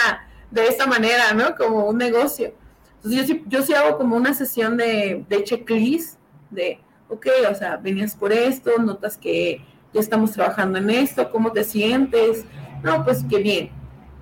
de 0.51 0.67
esta 0.67 0.87
manera, 0.87 1.33
¿no? 1.33 1.55
Como 1.55 1.85
un 1.85 1.97
negocio. 1.97 2.53
Entonces 2.97 3.19
yo 3.19 3.27
sí, 3.27 3.43
yo 3.47 3.61
sí 3.61 3.73
hago 3.73 3.97
como 3.97 4.15
una 4.15 4.33
sesión 4.33 4.77
de, 4.77 5.25
de 5.27 5.43
checklist, 5.43 6.17
de, 6.49 6.79
ok, 7.09 7.27
o 7.51 7.55
sea, 7.55 7.77
venías 7.77 8.15
por 8.15 8.31
esto, 8.31 8.77
notas 8.79 9.17
que 9.17 9.61
ya 9.95 10.01
estamos 10.01 10.33
trabajando 10.33 10.77
en 10.77 10.89
esto, 10.89 11.31
¿cómo 11.31 11.53
te 11.53 11.63
sientes? 11.63 12.43
No, 12.83 13.05
pues 13.05 13.23
qué 13.29 13.37
bien. 13.37 13.69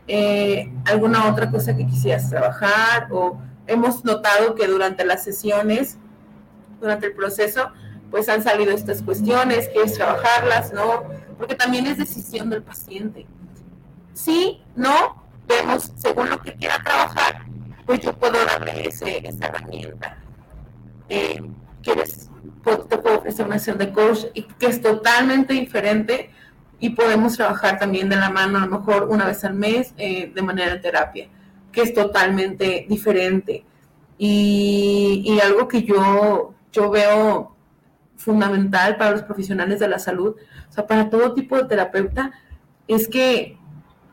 Eh, 0.08 0.72
¿Alguna 0.86 1.28
otra 1.32 1.50
cosa 1.50 1.76
que 1.76 1.88
quisieras 1.88 2.30
trabajar? 2.30 3.08
O 3.10 3.40
hemos 3.66 4.06
notado 4.06 4.54
que 4.54 4.68
durante 4.68 5.04
las 5.04 5.24
sesiones, 5.24 5.98
durante 6.80 7.08
el 7.08 7.14
proceso, 7.14 7.72
pues 8.12 8.30
han 8.30 8.44
salido 8.44 8.72
estas 8.72 9.02
cuestiones, 9.02 9.68
quieres 9.70 9.96
trabajarlas, 9.96 10.74
¿no? 10.74 11.06
Porque 11.40 11.56
también 11.56 11.88
es 11.88 11.98
decisión 11.98 12.52
del 12.52 12.62
paciente. 12.62 13.26
Sí, 14.14 14.62
no, 14.76 15.24
vemos 15.48 15.92
según 15.96 16.30
lo 16.30 16.40
que 16.40 16.54
quiera 16.54 16.78
trabajar, 16.84 17.46
pues 17.88 18.00
yo 18.02 18.14
puedo 18.14 18.38
darle 18.46 18.90
ese, 18.90 19.28
esa 19.28 19.48
herramienta. 19.48 20.18
Eh, 21.10 21.42
¿Quieres 21.82 22.30
te 22.90 22.98
puedo 22.98 23.18
ofrecer 23.18 23.46
una 23.46 23.58
sesión 23.58 23.78
de 23.78 23.92
coach 23.92 24.26
y 24.34 24.44
que 24.44 24.68
es 24.68 24.82
totalmente 24.82 25.54
diferente 25.54 26.30
y 26.80 26.90
podemos 26.90 27.38
trabajar 27.38 27.80
también 27.80 28.10
de 28.10 28.18
la 28.18 28.30
mano 28.30 28.58
a 28.58 28.66
lo 28.66 28.80
mejor 28.80 29.08
una 29.10 29.26
vez 29.26 29.44
al 29.46 29.54
mes 29.54 29.94
eh, 29.98 30.32
de 30.34 30.42
manera 30.42 30.82
terapia, 30.82 31.30
que 31.72 31.82
es 31.82 31.94
totalmente 31.94 32.86
diferente. 32.90 33.64
Y, 34.18 35.24
y, 35.26 35.40
algo 35.40 35.68
que 35.68 35.84
yo, 35.84 36.54
yo 36.72 36.90
veo 36.90 37.56
fundamental 38.16 38.98
para 38.98 39.12
los 39.12 39.24
profesionales 39.24 39.80
de 39.80 39.88
la 39.88 39.98
salud, 39.98 40.36
o 40.70 40.72
sea, 40.72 40.86
para 40.86 41.10
todo 41.10 41.34
tipo 41.34 41.58
de 41.58 41.66
terapeuta, 41.66 42.32
es 42.88 43.08
que 43.08 43.58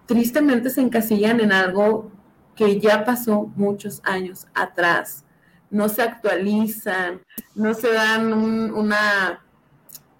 tristemente 0.06 0.70
se 0.70 0.80
encasillan 0.80 1.40
en 1.40 1.52
algo 1.52 2.10
que 2.54 2.80
ya 2.80 3.04
pasó 3.04 3.50
muchos 3.56 4.00
años 4.04 4.46
atrás 4.54 5.24
no 5.70 5.88
se 5.88 6.02
actualizan, 6.02 7.22
no 7.54 7.74
se 7.74 7.92
dan 7.92 8.32
una, 8.32 9.44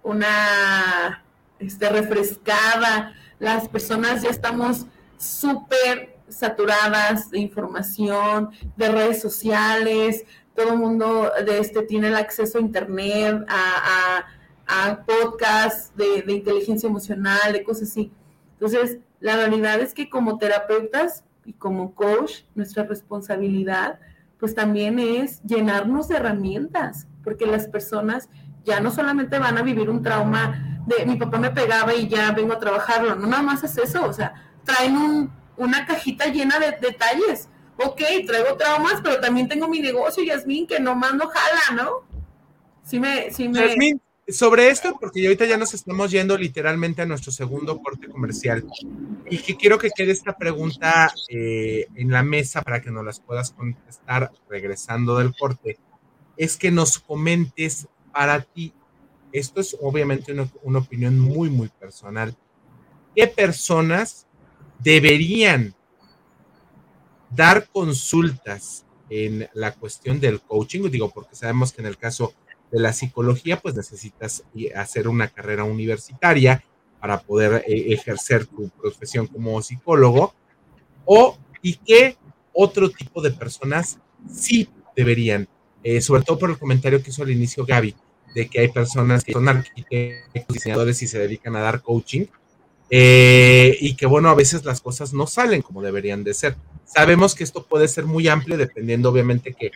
una 0.03 1.25
este, 1.59 1.89
refrescada. 1.89 3.15
Las 3.39 3.69
personas 3.69 4.23
ya 4.23 4.31
estamos 4.31 4.87
súper 5.19 6.17
saturadas 6.29 7.31
de 7.31 7.41
información, 7.41 8.51
de 8.77 8.89
redes 8.89 9.21
sociales, 9.21 10.25
todo 10.55 10.75
el 10.75 10.79
mundo 10.79 11.33
de 11.45 11.59
este, 11.59 11.83
tiene 11.83 12.09
el 12.09 12.17
acceso 12.17 12.59
a 12.59 12.61
internet, 12.61 13.45
a, 13.49 14.25
a, 14.67 15.05
podcasts 15.05 15.93
de, 15.97 16.23
de 16.23 16.33
inteligencia 16.33 16.89
emocional, 16.89 17.53
de 17.53 17.65
cosas 17.65 17.89
así. 17.91 18.13
Entonces, 18.53 18.99
la 19.19 19.37
realidad 19.37 19.81
es 19.81 19.95
que 19.95 20.09
como 20.09 20.39
terapeutas 20.39 21.25
y 21.45 21.55
como 21.55 21.95
coach, 21.95 22.43
nuestra 22.55 22.85
responsabilidad 22.85 23.99
pues 24.41 24.55
también 24.55 24.99
es 24.99 25.43
llenarnos 25.43 26.09
de 26.09 26.17
herramientas, 26.17 27.07
porque 27.23 27.47
las 27.47 27.69
personas 27.69 28.29
ya 28.65 28.81
no 28.81 28.91
solamente 28.91 29.39
van 29.39 29.59
a 29.59 29.63
vivir 29.63 29.91
un 29.91 30.03
trauma 30.03 30.83
de 30.87 31.07
mi 31.07 31.17
papá 31.17 31.39
me 31.39 31.51
pegaba 31.51 31.95
y 31.95 32.09
ya 32.09 32.33
vengo 32.33 32.55
a 32.55 32.59
trabajarlo, 32.59 33.15
no 33.15 33.27
nada 33.27 33.43
más 33.43 33.63
es 33.63 33.77
eso, 33.79 34.05
o 34.05 34.13
sea, 34.13 34.35
traen 34.65 35.31
una 35.57 35.87
cajita 35.87 36.27
llena 36.27 36.59
de 36.59 36.73
detalles. 36.81 37.49
Ok, 37.77 38.01
traigo 38.27 38.57
traumas, 38.57 39.01
pero 39.03 39.21
también 39.21 39.49
tengo 39.49 39.69
mi 39.69 39.81
negocio, 39.81 40.23
Yasmín, 40.23 40.67
que 40.67 40.81
nomás 40.81 41.15
no 41.15 41.29
jala, 41.29 41.83
¿no? 41.83 41.91
Sí 42.83 42.99
me, 42.99 43.31
sí 43.31 43.49
me 43.49 44.01
sobre 44.33 44.69
esto, 44.69 44.97
porque 45.01 45.25
ahorita 45.25 45.47
ya 45.47 45.57
nos 45.57 45.75
estamos 45.75 46.11
yendo 46.11 46.37
literalmente 46.37 47.03
a 47.03 47.07
nuestro 47.07 47.33
segundo 47.33 47.81
corte 47.81 48.09
comercial, 48.09 48.65
y 49.29 49.39
que 49.39 49.57
quiero 49.57 49.79
que 49.79 49.91
quede 49.91 50.13
esta 50.13 50.37
pregunta 50.37 51.13
eh, 51.29 51.87
en 51.95 52.11
la 52.11 52.23
mesa 52.23 52.63
para 52.63 52.81
que 52.81 52.91
nos 52.91 53.05
las 53.05 53.21
puedas 53.21 53.51
contestar 53.53 54.31
regresando 54.49 55.17
del 55.19 55.35
corte, 55.35 55.79
es 56.37 56.57
que 56.57 56.71
nos 56.71 56.99
comentes 56.99 57.89
para 58.13 58.41
ti, 58.43 58.73
esto 59.33 59.61
es 59.61 59.77
obviamente 59.81 60.33
una, 60.33 60.51
una 60.63 60.81
opinión 60.81 61.19
muy, 61.19 61.51
muy 61.51 61.69
personal, 61.69 62.37
¿qué 63.15 63.27
personas 63.27 64.27
deberían 64.79 65.75
dar 67.31 67.69
consultas 67.69 68.85
en 69.09 69.49
la 69.55 69.73
cuestión 69.73 70.21
del 70.21 70.41
coaching? 70.41 70.91
Digo, 70.91 71.11
porque 71.11 71.37
sabemos 71.37 71.73
que 71.73 71.83
en 71.83 71.87
el 71.87 71.99
caso 71.99 72.35
de 72.71 72.81
la 72.81 72.93
psicología, 72.93 73.59
pues 73.59 73.75
necesitas 73.75 74.45
hacer 74.77 75.09
una 75.09 75.29
carrera 75.29 75.65
universitaria 75.65 76.65
para 77.01 77.21
poder 77.21 77.65
eh, 77.67 77.93
ejercer 77.93 78.47
tu 78.47 78.69
profesión 78.69 79.27
como 79.27 79.61
psicólogo, 79.63 80.35
o 81.05 81.39
y 81.63 81.77
qué 81.77 82.17
otro 82.53 82.91
tipo 82.91 83.23
de 83.23 83.31
personas 83.31 83.99
sí 84.31 84.69
deberían, 84.97 85.49
eh, 85.83 86.01
sobre 86.01 86.23
todo 86.23 86.39
por 86.39 86.51
el 86.51 86.59
comentario 86.59 87.03
que 87.03 87.11
hizo 87.11 87.23
al 87.23 87.31
inicio 87.31 87.65
Gaby, 87.65 87.95
de 88.35 88.49
que 88.49 88.61
hay 88.61 88.69
personas 88.69 89.25
que 89.25 89.33
son 89.33 89.49
arquitectos, 89.49 90.47
diseñadores 90.49 91.03
y 91.03 91.09
se 91.09 91.19
dedican 91.19 91.57
a 91.57 91.61
dar 91.61 91.83
coaching, 91.83 92.27
eh, 92.91 93.77
y 93.81 93.95
que 93.95 94.07
bueno, 94.07 94.29
a 94.29 94.35
veces 94.35 94.65
las 94.65 94.81
cosas 94.81 95.13
no 95.13 95.27
salen 95.27 95.63
como 95.63 95.81
deberían 95.81 96.25
de 96.25 96.35
ser. 96.35 96.57
Sabemos 96.85 97.35
que 97.35 97.45
esto 97.45 97.65
puede 97.65 97.87
ser 97.89 98.05
muy 98.05 98.29
amplio 98.29 98.57
dependiendo 98.57 99.11
obviamente 99.11 99.55
que 99.55 99.71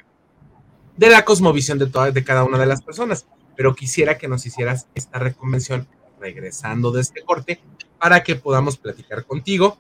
de 0.97 1.11
la 1.11 1.25
cosmovisión 1.25 1.79
de, 1.79 1.87
toda, 1.87 2.11
de 2.11 2.25
cada 2.25 2.45
una 2.45 2.59
de 2.59 2.67
las 2.67 2.83
personas. 2.83 3.27
Pero 3.57 3.75
quisiera 3.75 4.19
que 4.19 4.29
nos 4.29 4.47
hicieras 4.47 4.89
esta 4.95 5.19
reconvención 5.19 5.87
regresando 6.21 6.91
de 6.91 7.03
este 7.03 7.23
corte 7.23 7.61
para 7.99 8.23
que 8.23 8.37
podamos 8.37 8.77
platicar 8.77 9.25
contigo 9.25 9.79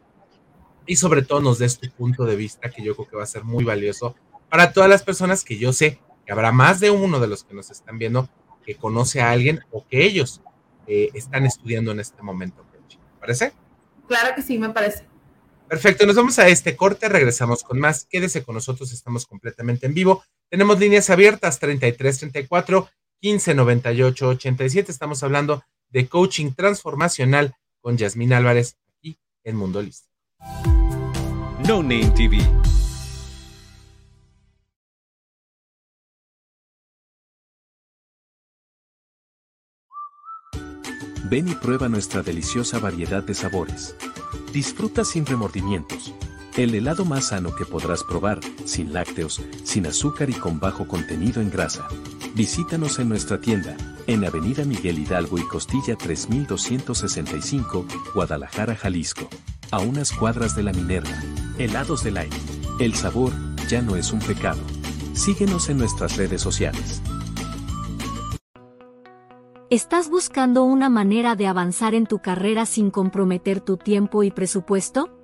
y 0.86 0.96
sobre 0.96 1.22
todo 1.22 1.40
nos 1.40 1.58
des 1.58 1.78
tu 1.78 1.90
punto 1.90 2.24
de 2.24 2.36
vista 2.36 2.70
que 2.70 2.82
yo 2.82 2.94
creo 2.94 3.08
que 3.08 3.16
va 3.16 3.22
a 3.22 3.26
ser 3.26 3.44
muy 3.44 3.64
valioso 3.64 4.14
para 4.50 4.72
todas 4.72 4.90
las 4.90 5.02
personas 5.02 5.44
que 5.44 5.56
yo 5.56 5.72
sé 5.72 5.98
que 6.24 6.32
habrá 6.32 6.52
más 6.52 6.80
de 6.80 6.90
uno 6.90 7.20
de 7.20 7.26
los 7.26 7.44
que 7.44 7.54
nos 7.54 7.70
están 7.70 7.98
viendo 7.98 8.28
que 8.64 8.76
conoce 8.76 9.20
a 9.20 9.30
alguien 9.30 9.60
o 9.70 9.86
que 9.86 10.04
ellos 10.04 10.40
eh, 10.86 11.10
están 11.14 11.46
estudiando 11.46 11.92
en 11.92 12.00
este 12.00 12.22
momento. 12.22 12.64
¿Te 12.88 12.98
parece? 13.20 13.52
Claro 14.06 14.34
que 14.34 14.42
sí, 14.42 14.58
me 14.58 14.70
parece. 14.70 15.06
Perfecto, 15.68 16.06
nos 16.06 16.16
vamos 16.16 16.38
a 16.38 16.48
este 16.48 16.76
corte, 16.76 17.08
regresamos 17.08 17.62
con 17.62 17.78
más. 17.80 18.04
Quédese 18.04 18.44
con 18.44 18.54
nosotros, 18.54 18.92
estamos 18.92 19.26
completamente 19.26 19.86
en 19.86 19.94
vivo. 19.94 20.24
Tenemos 20.54 20.78
líneas 20.78 21.10
abiertas 21.10 21.58
33 21.58 22.16
34 22.16 22.88
15 23.20 23.54
98 23.56 24.28
87. 24.28 24.92
Estamos 24.92 25.24
hablando 25.24 25.64
de 25.88 26.06
coaching 26.06 26.52
transformacional 26.52 27.56
con 27.80 27.96
Yasmín 27.96 28.32
Álvarez 28.32 28.76
aquí 28.86 29.18
en 29.42 29.56
Mundo 29.56 29.82
Listo. 29.82 30.06
No 31.66 31.82
Name 31.82 32.08
TV. 32.14 32.38
Ven 41.24 41.48
y 41.48 41.54
prueba 41.56 41.88
nuestra 41.88 42.22
deliciosa 42.22 42.78
variedad 42.78 43.24
de 43.24 43.34
sabores. 43.34 43.96
Disfruta 44.52 45.04
sin 45.04 45.26
remordimientos 45.26 46.14
el 46.56 46.72
helado 46.72 47.04
más 47.04 47.26
sano 47.26 47.52
que 47.56 47.64
podrás 47.64 48.04
probar, 48.04 48.38
sin 48.64 48.92
lácteos, 48.92 49.42
sin 49.64 49.86
azúcar 49.88 50.30
y 50.30 50.34
con 50.34 50.60
bajo 50.60 50.86
contenido 50.86 51.42
en 51.42 51.50
grasa. 51.50 51.88
Visítanos 52.36 53.00
en 53.00 53.08
nuestra 53.08 53.40
tienda, 53.40 53.76
en 54.06 54.24
Avenida 54.24 54.64
Miguel 54.64 55.00
Hidalgo 55.00 55.36
y 55.36 55.42
Costilla 55.48 55.96
3265, 55.96 57.86
Guadalajara, 58.14 58.76
Jalisco. 58.76 59.28
A 59.72 59.80
unas 59.80 60.12
cuadras 60.12 60.54
de 60.54 60.62
la 60.62 60.72
Minerva. 60.72 61.10
Helados 61.58 62.04
del 62.04 62.18
aire. 62.18 62.36
El 62.78 62.94
sabor 62.94 63.32
ya 63.68 63.82
no 63.82 63.96
es 63.96 64.12
un 64.12 64.20
pecado. 64.20 64.60
Síguenos 65.12 65.68
en 65.70 65.78
nuestras 65.78 66.16
redes 66.16 66.40
sociales. 66.40 67.02
¿Estás 69.70 70.08
buscando 70.08 70.62
una 70.62 70.88
manera 70.88 71.34
de 71.34 71.48
avanzar 71.48 71.96
en 71.96 72.06
tu 72.06 72.20
carrera 72.20 72.64
sin 72.64 72.92
comprometer 72.92 73.60
tu 73.60 73.76
tiempo 73.76 74.22
y 74.22 74.30
presupuesto? 74.30 75.23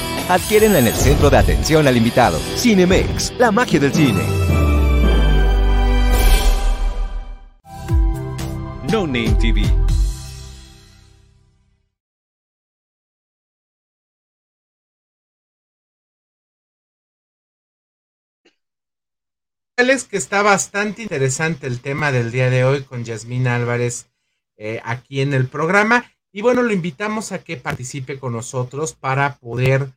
Adquiérenla 0.29 0.79
en 0.79 0.87
el 0.87 0.95
centro 0.95 1.29
de 1.29 1.37
atención 1.37 1.87
al 1.87 1.97
invitado. 1.97 2.39
Cinemex, 2.57 3.33
la 3.37 3.51
magia 3.51 3.79
del 3.79 3.93
cine. 3.93 4.23
No 8.91 9.07
Name 9.07 9.35
TV. 9.39 9.81
es 19.89 20.03
que 20.05 20.17
está 20.17 20.41
bastante 20.41 21.01
interesante 21.01 21.67
el 21.67 21.81
tema 21.81 22.11
del 22.11 22.31
día 22.31 22.49
de 22.49 22.63
hoy 22.63 22.83
con 22.83 23.03
Yasmín 23.03 23.47
Álvarez 23.47 24.09
eh, 24.55 24.79
aquí 24.85 25.21
en 25.21 25.33
el 25.33 25.47
programa. 25.47 26.05
Y 26.31 26.41
bueno, 26.41 26.61
lo 26.61 26.71
invitamos 26.71 27.31
a 27.31 27.43
que 27.43 27.57
participe 27.57 28.19
con 28.19 28.33
nosotros 28.33 28.93
para 28.93 29.37
poder 29.37 29.91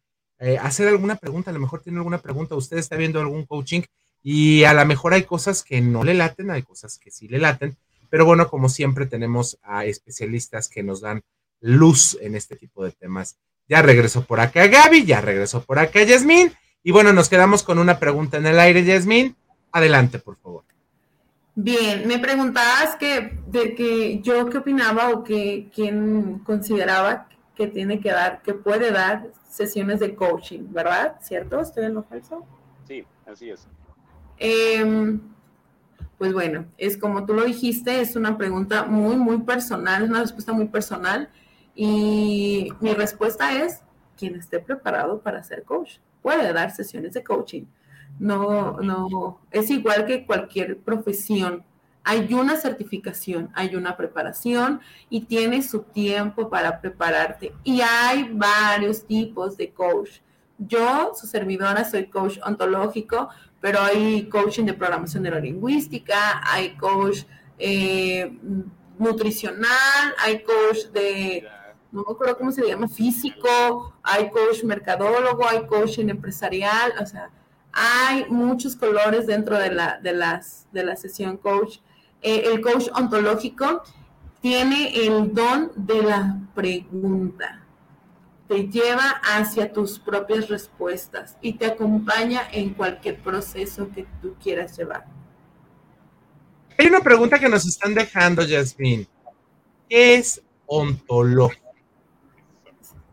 eh, 0.44 0.59
hacer 0.59 0.88
alguna 0.88 1.16
pregunta. 1.16 1.50
A 1.50 1.54
lo 1.54 1.61
mejor 1.61 1.80
tiene 1.80 1.98
alguna 1.98 2.18
pregunta. 2.18 2.54
Usted 2.54 2.76
está 2.76 2.96
viendo 2.96 3.18
algún 3.18 3.46
coaching 3.46 3.80
y 4.22 4.64
a 4.64 4.74
lo 4.74 4.85
mejor 4.85 5.14
hay 5.14 5.22
cosas 5.22 5.62
que 5.62 5.80
no 5.80 6.04
le 6.04 6.12
laten, 6.12 6.50
hay 6.50 6.62
cosas 6.62 6.98
que 6.98 7.11
sí 7.11 7.28
le 7.28 7.38
laten. 7.38 7.76
Pero 8.11 8.26
bueno, 8.26 8.48
como 8.50 8.68
siempre, 8.68 9.07
tenemos 9.07 9.59
a 9.62 9.87
especialistas 9.87 10.68
que 10.68 10.83
nos 10.83 11.00
dan 11.00 11.22
luz 11.61 12.18
en 12.20 12.35
este 12.35 12.57
tipo 12.57 12.85
de 12.85 12.92
temas. 12.92 13.38
Ya 13.68 13.80
regresó 13.80 14.26
por 14.26 14.40
acá 14.40 14.66
Gaby, 14.66 15.07
ya 15.07 15.22
regresó 15.22 15.64
por 15.64 15.78
acá 15.78 16.02
Yasmín. 16.02 16.52
Y 16.83 16.92
bueno, 16.92 17.14
nos 17.14 17.30
quedamos 17.30 17.62
con 17.62 17.78
una 17.78 17.98
pregunta 17.98 18.37
en 18.37 18.46
el 18.46 18.61
aire, 18.61 18.85
Yasmín. 18.85 19.35
Adelante, 19.72 20.18
por 20.18 20.37
favor. 20.37 20.64
Bien, 21.54 22.07
me 22.07 22.18
preguntabas 22.18 22.96
que, 22.96 23.38
de 23.46 23.74
que 23.74 24.20
yo 24.20 24.50
qué 24.50 24.59
opinaba 24.59 25.09
o 25.09 25.24
que 25.24 25.70
quién 25.74 26.40
consideraba 26.40 27.28
que 27.57 27.68
tiene 27.68 28.00
que 28.00 28.11
dar, 28.11 28.42
que 28.42 28.52
puede 28.52 28.90
dar 28.90 29.28
sesiones 29.54 30.00
de 30.00 30.14
coaching, 30.14 30.62
¿verdad? 30.70 31.16
¿Cierto? 31.20 31.60
¿Estoy 31.60 31.84
en 31.86 31.94
lo 31.94 32.02
falso? 32.02 32.44
Sí, 32.86 33.04
así 33.26 33.50
es. 33.50 33.66
Em, 34.38 35.20
pues 36.18 36.32
bueno, 36.32 36.66
es 36.76 36.96
como 36.96 37.24
tú 37.24 37.34
lo 37.34 37.44
dijiste, 37.44 38.00
es 38.00 38.16
una 38.16 38.36
pregunta 38.36 38.84
muy, 38.84 39.16
muy 39.16 39.38
personal, 39.42 40.04
es 40.04 40.10
una 40.10 40.20
respuesta 40.20 40.52
muy 40.52 40.68
personal. 40.68 41.30
Y 41.74 42.72
mi 42.80 42.94
respuesta 42.94 43.64
es, 43.64 43.82
quien 44.16 44.36
esté 44.36 44.60
preparado 44.60 45.20
para 45.20 45.42
ser 45.42 45.64
coach 45.64 45.98
puede 46.22 46.52
dar 46.52 46.70
sesiones 46.70 47.14
de 47.14 47.24
coaching 47.24 47.64
no, 48.18 48.78
no, 48.80 49.40
es 49.50 49.70
igual 49.70 50.06
que 50.06 50.24
cualquier 50.26 50.78
profesión. 50.78 51.64
Hay 52.04 52.32
una 52.34 52.56
certificación, 52.56 53.50
hay 53.54 53.74
una 53.74 53.96
preparación 53.96 54.80
y 55.08 55.22
tienes 55.22 55.70
su 55.70 55.80
tiempo 55.82 56.50
para 56.50 56.80
prepararte. 56.80 57.54
Y 57.64 57.80
hay 57.80 58.28
varios 58.30 59.06
tipos 59.06 59.56
de 59.56 59.72
coach. 59.72 60.20
Yo, 60.58 61.12
su 61.18 61.26
servidora, 61.26 61.84
soy 61.84 62.06
coach 62.06 62.38
ontológico, 62.44 63.30
pero 63.60 63.80
hay 63.80 64.28
coaching 64.28 64.64
de 64.64 64.74
programación 64.74 65.22
neurolingüística, 65.22 66.42
hay 66.44 66.76
coach 66.76 67.24
eh, 67.58 68.38
nutricional, 68.98 70.14
hay 70.18 70.42
coach 70.42 70.86
de, 70.92 71.48
no 71.90 72.04
me 72.06 72.12
acuerdo 72.12 72.36
cómo 72.36 72.52
se 72.52 72.66
llama, 72.66 72.88
físico, 72.88 73.94
hay 74.02 74.30
coach 74.30 74.62
mercadólogo, 74.64 75.48
hay 75.48 75.66
coaching 75.66 76.08
empresarial, 76.08 76.92
o 77.00 77.06
sea, 77.06 77.30
hay 77.72 78.26
muchos 78.28 78.76
colores 78.76 79.26
dentro 79.26 79.58
de 79.58 79.72
la, 79.72 79.98
de 80.00 80.12
las, 80.12 80.68
de 80.70 80.84
la 80.84 80.94
sesión 80.94 81.36
coach. 81.36 81.78
Eh, 82.26 82.42
el 82.46 82.60
coach 82.62 82.88
ontológico 82.94 83.84
tiene 84.40 85.06
el 85.06 85.32
don 85.34 85.70
de 85.76 86.02
la 86.02 86.40
pregunta. 86.54 87.60
Te 88.48 88.68
lleva 88.68 89.20
hacia 89.22 89.72
tus 89.72 89.98
propias 89.98 90.48
respuestas 90.48 91.37
y 91.40 91.52
te 91.52 91.66
acompaña 91.66 92.48
en 92.50 92.74
cualquier 92.74 93.20
proceso 93.20 93.88
que 93.94 94.06
tú 94.20 94.34
quieras 94.42 94.76
llevar. 94.76 95.04
Hay 96.78 96.87
una 96.87 97.00
pregunta 97.00 97.38
que 97.38 97.48
nos 97.48 97.64
están 97.66 97.94
dejando, 97.94 98.42
Jasmine. 98.42 99.06
¿Qué 99.88 100.16
es 100.16 100.42
ontológico? 100.66 101.62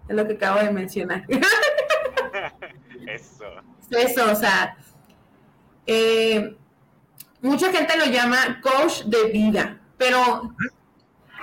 Es 0.10 0.16
lo 0.16 0.26
que 0.26 0.34
acabo 0.34 0.60
de 0.60 0.72
mencionar. 0.72 1.26
Eso 3.08 3.46
eso, 3.98 4.32
o 4.32 4.36
sea, 4.36 4.78
eh, 5.86 6.56
mucha 7.42 7.72
gente 7.72 7.98
lo 7.98 8.06
llama 8.06 8.62
coach 8.62 9.04
de 9.06 9.32
vida, 9.32 9.80
pero 9.98 10.54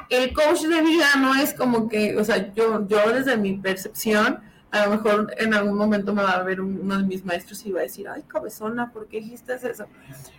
el 0.08 0.32
coach 0.32 0.62
de 0.62 0.82
vida 0.82 1.06
no 1.18 1.34
es 1.34 1.54
como 1.54 1.88
que, 1.88 2.16
o 2.16 2.24
sea, 2.24 2.52
yo, 2.54 2.86
yo 2.86 3.12
desde 3.12 3.36
mi 3.36 3.58
percepción, 3.58 4.40
a 4.70 4.86
lo 4.86 4.90
mejor 4.92 5.34
en 5.38 5.54
algún 5.54 5.76
momento 5.76 6.14
me 6.14 6.22
va 6.22 6.32
a 6.32 6.42
ver 6.42 6.60
uno 6.60 6.98
de 6.98 7.04
mis 7.04 7.24
maestros 7.24 7.64
y 7.64 7.72
va 7.72 7.80
a 7.80 7.84
decir, 7.84 8.08
ay, 8.08 8.22
cabezona, 8.26 8.92
¿por 8.92 9.08
qué 9.08 9.20
dijiste 9.20 9.54
eso? 9.54 9.86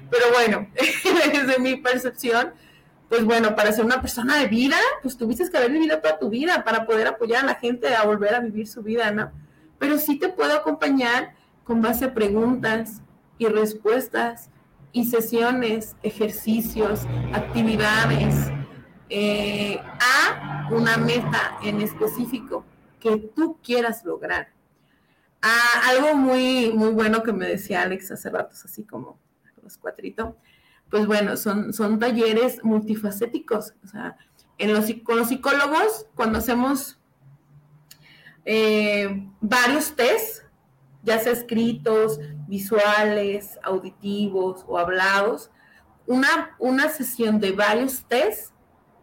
Pero 0.09 0.25
bueno, 0.33 0.67
desde 1.33 1.59
mi 1.59 1.77
percepción, 1.77 2.53
pues 3.09 3.25
bueno, 3.25 3.55
para 3.55 3.71
ser 3.71 3.85
una 3.85 4.01
persona 4.01 4.37
de 4.37 4.47
vida, 4.47 4.77
pues 5.01 5.17
tuviste 5.17 5.49
que 5.49 5.57
haber 5.57 5.71
vivido 5.71 5.99
toda 5.99 6.19
tu 6.19 6.29
vida 6.29 6.63
para 6.63 6.85
poder 6.85 7.07
apoyar 7.07 7.43
a 7.43 7.47
la 7.47 7.55
gente 7.55 7.95
a 7.95 8.03
volver 8.03 8.35
a 8.35 8.39
vivir 8.39 8.67
su 8.67 8.83
vida, 8.83 9.11
¿no? 9.11 9.31
Pero 9.79 9.97
sí 9.97 10.19
te 10.19 10.29
puedo 10.29 10.53
acompañar 10.53 11.33
con 11.63 11.81
base 11.81 12.05
a 12.05 12.13
preguntas 12.13 13.01
y 13.39 13.47
respuestas 13.47 14.49
y 14.91 15.05
sesiones, 15.05 15.95
ejercicios, 16.03 17.01
actividades, 17.33 18.51
eh, 19.09 19.79
a 19.99 20.67
una 20.71 20.97
meta 20.97 21.57
en 21.63 21.81
específico 21.81 22.63
que 22.99 23.17
tú 23.17 23.57
quieras 23.63 24.05
lograr. 24.05 24.49
Ah, 25.41 25.81
algo 25.87 26.15
muy, 26.15 26.71
muy 26.73 26.91
bueno 26.91 27.23
que 27.23 27.31
me 27.31 27.47
decía 27.47 27.81
Alex 27.81 28.11
hace 28.11 28.29
ratos, 28.29 28.65
así 28.65 28.83
como 28.83 29.19
los 29.63 29.77
cuatritos, 29.77 30.35
pues 30.89 31.05
bueno, 31.05 31.37
son, 31.37 31.73
son 31.73 31.99
talleres 31.99 32.63
multifacéticos. 32.63 33.73
O 33.83 33.87
sea, 33.87 34.17
en 34.57 34.73
los, 34.73 34.85
con 35.03 35.17
los 35.17 35.29
psicólogos, 35.29 36.07
cuando 36.15 36.39
hacemos 36.39 36.99
eh, 38.45 39.27
varios 39.39 39.95
tests, 39.95 40.45
ya 41.09 41.17
sea 41.19 41.33
escritos, 41.33 42.19
visuales, 42.47 43.57
auditivos 43.63 44.63
o 44.67 44.77
hablados, 44.77 45.49
una, 46.05 46.55
una 46.59 46.89
sesión 46.89 47.39
de 47.39 47.51
varios 47.51 48.03
test 48.07 48.53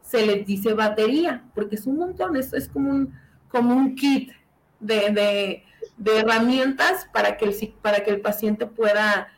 se 0.02 0.24
les 0.24 0.46
dice 0.46 0.72
batería, 0.72 1.44
porque 1.52 1.74
es 1.74 1.86
un 1.86 1.96
montón, 1.96 2.36
esto 2.36 2.56
es 2.56 2.68
como 2.68 2.90
un, 2.90 3.12
como 3.48 3.74
un 3.74 3.96
kit 3.96 4.30
de, 4.78 5.64
de, 5.98 6.18
herramientas 6.18 7.08
para 7.12 7.36
que, 7.36 7.46
el, 7.46 7.74
para 7.82 8.04
que 8.04 8.10
el 8.12 8.20
paciente 8.20 8.66
pueda 8.66 9.28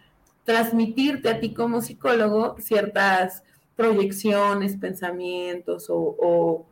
transmitirte 0.44 1.30
a 1.30 1.40
ti 1.40 1.54
como 1.54 1.80
psicólogo 1.80 2.56
ciertas 2.58 3.42
proyecciones, 3.76 4.76
pensamientos 4.76 5.86
o, 5.88 6.66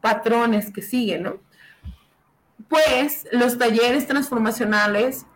patrones 0.00 0.72
que 0.72 0.80
siguen, 0.80 1.24
¿no? 1.24 1.40
Pues 2.68 3.26
los 3.32 3.58
talleres 3.58 4.06
transformacionales 4.06 5.26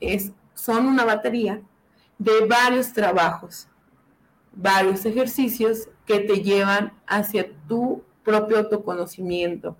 es, 0.00 0.32
son 0.54 0.86
una 0.86 1.04
batería 1.04 1.62
de 2.18 2.46
varios 2.46 2.92
trabajos, 2.92 3.68
varios 4.52 5.04
ejercicios 5.06 5.88
que 6.06 6.20
te 6.20 6.42
llevan 6.42 6.92
hacia 7.06 7.50
tu 7.66 8.02
propio 8.22 8.58
autoconocimiento, 8.58 9.76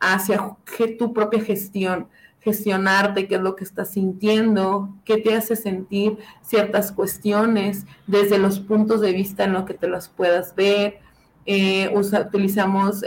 hacia 0.00 0.56
tu 0.98 1.12
propia 1.12 1.42
gestión, 1.42 2.08
gestionarte, 2.40 3.26
qué 3.26 3.34
es 3.34 3.40
lo 3.40 3.56
que 3.56 3.64
estás 3.64 3.90
sintiendo, 3.90 4.88
qué 5.04 5.18
te 5.18 5.34
hace 5.34 5.56
sentir 5.56 6.18
ciertas 6.42 6.92
cuestiones 6.92 7.86
desde 8.06 8.38
los 8.38 8.60
puntos 8.60 9.00
de 9.00 9.12
vista 9.12 9.44
en 9.44 9.52
los 9.52 9.64
que 9.64 9.74
te 9.74 9.88
las 9.88 10.08
puedas 10.08 10.54
ver. 10.54 11.00
Eh, 11.44 11.92
utilizamos 11.94 13.02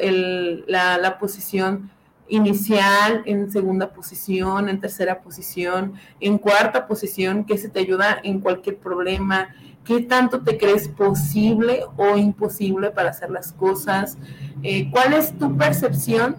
la, 0.68 0.97
la, 0.97 1.20
posición 1.20 1.89
inicial, 2.30 3.24
en 3.26 3.52
segunda 3.52 3.92
posición, 3.92 4.70
en 4.70 4.80
tercera 4.80 5.22
posición, 5.22 5.94
en 6.20 6.38
cuarta 6.38 6.88
posición, 6.88 7.44
que 7.44 7.58
se 7.58 7.70
te 7.70 7.80
ayuda 7.80 8.20
en 8.24 8.40
cualquier 8.40 8.78
problema, 8.78 9.50
qué 9.84 10.02
tanto 10.02 10.42
te 10.42 10.58
crees 10.58 10.88
posible 10.88 11.84
o 11.98 12.16
imposible 12.16 12.92
para 12.92 13.10
hacer 13.10 13.32
las 13.32 13.52
cosas, 13.52 14.18
eh, 14.64 14.90
cuál 14.92 15.14
es 15.14 15.38
tu 15.38 15.58
percepción 15.58 16.38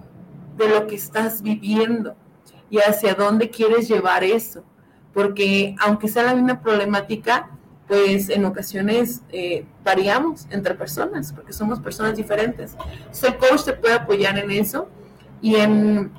de 0.56 0.68
lo 0.68 0.86
que 0.86 0.94
estás 0.94 1.42
viviendo 1.42 2.14
y 2.70 2.78
hacia 2.78 3.14
dónde 3.14 3.50
quieres 3.50 3.88
llevar 3.88 4.24
eso. 4.24 4.64
Porque 5.12 5.74
aunque 5.80 6.06
sea 6.06 6.22
la 6.22 6.34
misma 6.34 6.60
problemática, 6.60 7.50
pues 7.88 8.28
en 8.28 8.44
ocasiones 8.44 9.22
eh, 9.30 9.66
variamos 9.82 10.46
entre 10.50 10.76
personas, 10.76 11.32
porque 11.32 11.52
somos 11.52 11.80
personas 11.80 12.16
diferentes. 12.16 12.76
el 13.24 13.36
coach 13.36 13.64
te 13.64 13.72
puede 13.72 13.94
apoyar 13.94 14.38
en 14.38 14.52
eso 14.52 14.88
y 15.40 15.56
en, 15.56 16.12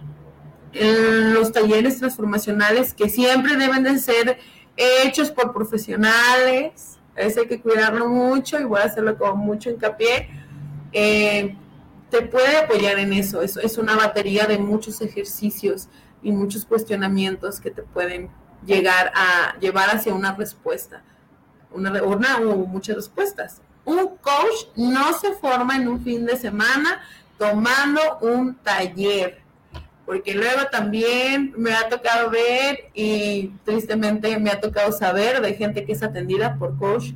en 0.74 1.34
los 1.34 1.52
talleres 1.52 2.00
transformacionales 2.00 2.94
que 2.94 3.10
siempre 3.10 3.56
deben 3.56 3.84
de 3.84 3.98
ser 4.00 4.40
hechos 4.78 5.32
por 5.32 5.54
profesionales, 5.54 6.98
eso 7.16 7.42
hay 7.42 7.48
que 7.48 7.62
cuidarlo 7.62 8.08
mucho 8.10 8.60
y 8.60 8.64
voy 8.64 8.80
a 8.80 8.86
hacerlo 8.86 9.18
con 9.18 9.38
mucho 9.40 9.70
hincapié. 9.70 10.30
Eh, 10.94 11.56
te 12.10 12.22
puede 12.24 12.58
apoyar 12.58 13.00
en 13.00 13.14
eso. 13.14 13.42
eso. 13.42 13.60
Es 13.62 13.78
una 13.78 13.96
batería 13.96 14.46
de 14.46 14.58
muchos 14.58 15.02
ejercicios 15.02 15.88
y 16.22 16.32
muchos 16.32 16.66
cuestionamientos 16.66 17.60
que 17.60 17.72
te 17.72 17.84
pueden 17.84 18.30
llegar 18.66 19.12
a 19.16 19.58
llevar 19.60 19.90
hacia 19.90 20.14
una 20.14 20.36
respuesta, 20.36 21.04
una, 21.72 22.04
una 22.04 22.38
o 22.40 22.56
muchas 22.68 22.96
respuestas. 22.96 23.62
Un 23.84 23.98
coach 24.22 24.68
no 24.76 25.18
se 25.18 25.34
forma 25.34 25.76
en 25.76 25.88
un 25.88 26.04
fin 26.04 26.26
de 26.26 26.38
semana 26.38 27.02
tomando 27.42 28.20
un 28.22 28.54
taller, 28.54 29.42
porque 30.06 30.36
luego 30.36 30.68
también 30.72 31.56
me 31.58 31.74
ha 31.74 31.89
tocado 31.89 32.30
ver 32.30 32.92
y 32.94 33.48
tristemente 33.66 34.38
me 34.38 34.52
ha 34.52 34.62
tocado 34.62 34.92
saber 34.92 35.42
de 35.42 35.56
gente 35.56 35.84
que 35.84 35.94
es 35.94 36.04
atendida 36.04 36.56
por 36.60 36.78
coach 36.78 37.14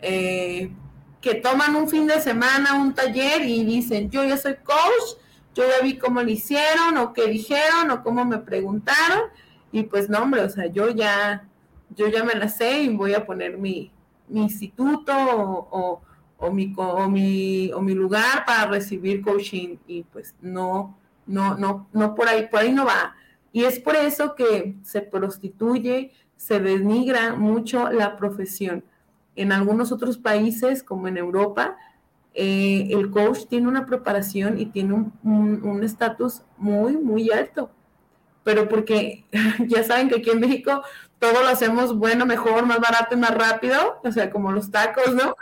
eh, 0.00 0.72
que 1.20 1.36
toman 1.36 1.76
un 1.76 1.88
fin 1.88 2.08
de 2.08 2.20
semana 2.20 2.74
un 2.74 2.96
taller 2.96 3.42
y 3.42 3.64
dicen, 3.64 4.10
yo 4.10 4.24
ya 4.24 4.36
soy 4.36 4.56
coach 4.56 5.20
yo 5.54 5.62
ya 5.68 5.84
vi 5.84 5.98
cómo 5.98 6.20
lo 6.20 6.28
hicieron 6.28 6.96
o 6.96 7.12
qué 7.12 7.28
dijeron 7.28 7.92
o 7.92 8.02
cómo 8.02 8.24
me 8.24 8.38
preguntaron 8.38 9.20
y 9.70 9.84
pues 9.84 10.08
no, 10.08 10.18
hombre, 10.18 10.40
o 10.40 10.50
sea, 10.50 10.66
yo 10.66 10.90
ya, 10.90 11.48
yo 11.94 12.08
ya 12.08 12.24
me 12.24 12.34
la 12.34 12.48
sé 12.48 12.82
y 12.82 12.88
voy 12.88 13.14
a 13.14 13.24
poner 13.24 13.56
mi, 13.56 13.92
instituto 14.32 15.12
o, 15.12 16.02
mi, 16.50 16.72
o, 16.76 17.08
mi, 17.08 17.70
o 17.72 17.80
mi 17.82 17.94
lugar 17.94 18.44
para 18.46 18.66
recibir 18.66 19.20
coaching 19.20 19.76
y 19.86 20.04
pues 20.04 20.34
no, 20.40 20.96
no, 21.26 21.56
no, 21.56 21.88
no 21.92 22.14
por 22.14 22.28
ahí, 22.28 22.48
por 22.48 22.60
ahí 22.60 22.72
no 22.72 22.86
va. 22.86 23.14
Y 23.52 23.64
es 23.64 23.78
por 23.78 23.96
eso 23.96 24.34
que 24.34 24.76
se 24.82 25.02
prostituye, 25.02 26.12
se 26.36 26.60
denigra 26.60 27.34
mucho 27.34 27.90
la 27.90 28.16
profesión. 28.16 28.84
En 29.36 29.52
algunos 29.52 29.92
otros 29.92 30.16
países, 30.16 30.82
como 30.82 31.08
en 31.08 31.16
Europa, 31.16 31.76
eh, 32.32 32.88
el 32.90 33.10
coach 33.10 33.46
tiene 33.48 33.68
una 33.68 33.86
preparación 33.86 34.58
y 34.58 34.66
tiene 34.66 34.94
un 35.22 35.80
estatus 35.82 36.42
muy, 36.56 36.96
muy 36.96 37.30
alto. 37.30 37.70
Pero 38.44 38.68
porque 38.68 39.24
ya 39.66 39.84
saben 39.84 40.08
que 40.08 40.16
aquí 40.16 40.30
en 40.30 40.40
México 40.40 40.82
todo 41.20 41.42
lo 41.42 41.48
hacemos 41.48 41.96
bueno, 41.96 42.26
mejor, 42.26 42.66
más 42.66 42.80
barato 42.80 43.14
y 43.14 43.18
más 43.18 43.34
rápido, 43.34 44.00
o 44.02 44.10
sea, 44.10 44.30
como 44.30 44.50
los 44.50 44.70
tacos, 44.70 45.14
¿no? 45.14 45.36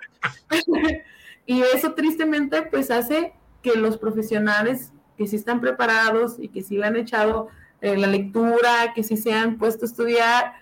y 1.47 1.63
eso 1.63 1.95
tristemente 1.95 2.63
pues 2.63 2.91
hace 2.91 3.33
que 3.63 3.77
los 3.77 3.97
profesionales 3.97 4.93
que 5.17 5.27
sí 5.27 5.37
están 5.37 5.61
preparados 5.61 6.37
y 6.39 6.49
que 6.49 6.63
sí 6.63 6.77
le 6.77 6.87
han 6.87 6.97
echado 6.97 7.49
eh, 7.81 7.97
la 7.97 8.09
lectura, 8.09 8.93
que 8.95 9.05
sí 9.05 9.17
se 9.17 9.33
han 9.33 9.57
puesto 9.57 9.85
a 9.85 9.89
estudiar, 9.89 10.53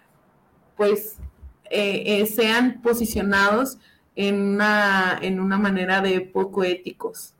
pues 0.76 1.16
eh, 1.70 2.24
sean 2.26 2.82
posicionados 2.82 3.78
en 4.16 4.40
una, 4.40 5.18
en 5.20 5.40
una 5.40 5.58
manera 5.58 6.02
de 6.02 6.20
poco 6.20 6.62
éticos. 6.62 7.35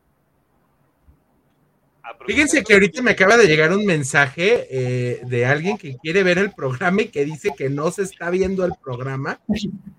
Fíjense 2.27 2.63
que 2.63 2.75
ahorita 2.75 3.03
me 3.03 3.13
acaba 3.13 3.37
de 3.37 3.47
llegar 3.47 3.73
un 3.73 3.85
mensaje 3.85 4.67
eh, 4.71 5.21
de 5.25 5.47
alguien 5.47 5.77
que 5.77 5.97
quiere 5.97 6.23
ver 6.23 6.39
el 6.39 6.53
programa 6.53 7.03
y 7.03 7.09
que 7.09 7.25
dice 7.25 7.53
que 7.57 7.69
no 7.69 7.91
se 7.91 8.03
está 8.03 8.31
viendo 8.31 8.65
el 8.65 8.73
programa, 8.83 9.41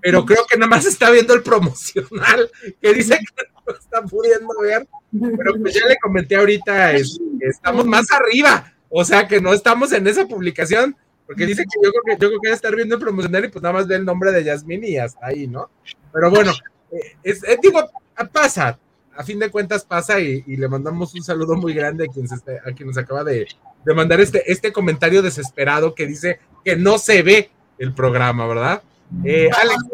pero 0.01 0.25
creo 0.25 0.45
que 0.49 0.57
nada 0.57 0.69
más 0.69 0.85
está 0.85 1.09
viendo 1.09 1.33
el 1.33 1.43
promocional, 1.43 2.49
que 2.81 2.93
dice 2.93 3.17
que 3.17 3.43
no 3.65 3.77
está 3.77 4.01
pudiendo 4.03 4.47
ver, 4.61 4.87
pero 5.11 5.59
pues 5.61 5.73
ya 5.73 5.85
le 5.87 5.97
comenté 5.97 6.35
ahorita, 6.35 6.93
que 6.93 7.47
estamos 7.47 7.85
más 7.85 8.05
arriba, 8.11 8.73
o 8.89 9.03
sea 9.03 9.27
que 9.27 9.41
no 9.41 9.53
estamos 9.53 9.91
en 9.91 10.07
esa 10.07 10.25
publicación, 10.27 10.95
porque 11.25 11.45
dice 11.45 11.63
que 11.63 11.85
yo 11.85 11.91
creo 11.91 12.17
que, 12.17 12.47
yo 12.47 12.53
estar 12.53 12.73
viendo 12.73 12.95
el 12.95 13.01
promocional 13.01 13.45
y 13.45 13.49
pues 13.49 13.61
nada 13.61 13.73
más 13.73 13.87
ve 13.87 13.95
el 13.95 14.05
nombre 14.05 14.31
de 14.31 14.45
Yasmín 14.45 14.83
y 14.85 14.97
hasta 14.97 15.27
ahí, 15.27 15.47
¿no? 15.47 15.69
Pero 16.13 16.29
bueno, 16.29 16.53
eh, 16.91 17.17
es, 17.21 17.43
eh, 17.43 17.57
digo, 17.61 17.85
pasa, 18.31 18.79
a 19.17 19.23
fin 19.23 19.39
de 19.39 19.49
cuentas 19.49 19.83
pasa 19.83 20.19
y, 20.19 20.43
le 20.45 20.67
mandamos 20.67 21.13
un 21.15 21.23
saludo 21.23 21.55
muy 21.55 21.73
grande 21.73 22.05
a 22.05 22.07
quien, 22.07 22.27
a 22.27 22.71
quien 22.71 22.87
nos 22.87 22.97
acaba 22.97 23.23
de, 23.23 23.47
mandar 23.95 24.19
este, 24.21 24.51
este 24.51 24.71
comentario 24.71 25.21
desesperado 25.21 25.95
que 25.95 26.05
dice 26.05 26.39
que 26.63 26.75
no 26.75 26.99
se 26.99 27.23
ve 27.23 27.49
el 27.79 27.93
programa, 27.93 28.45
¿verdad? 28.45 28.83
Eh, 29.23 29.49
Alex, 29.57 29.85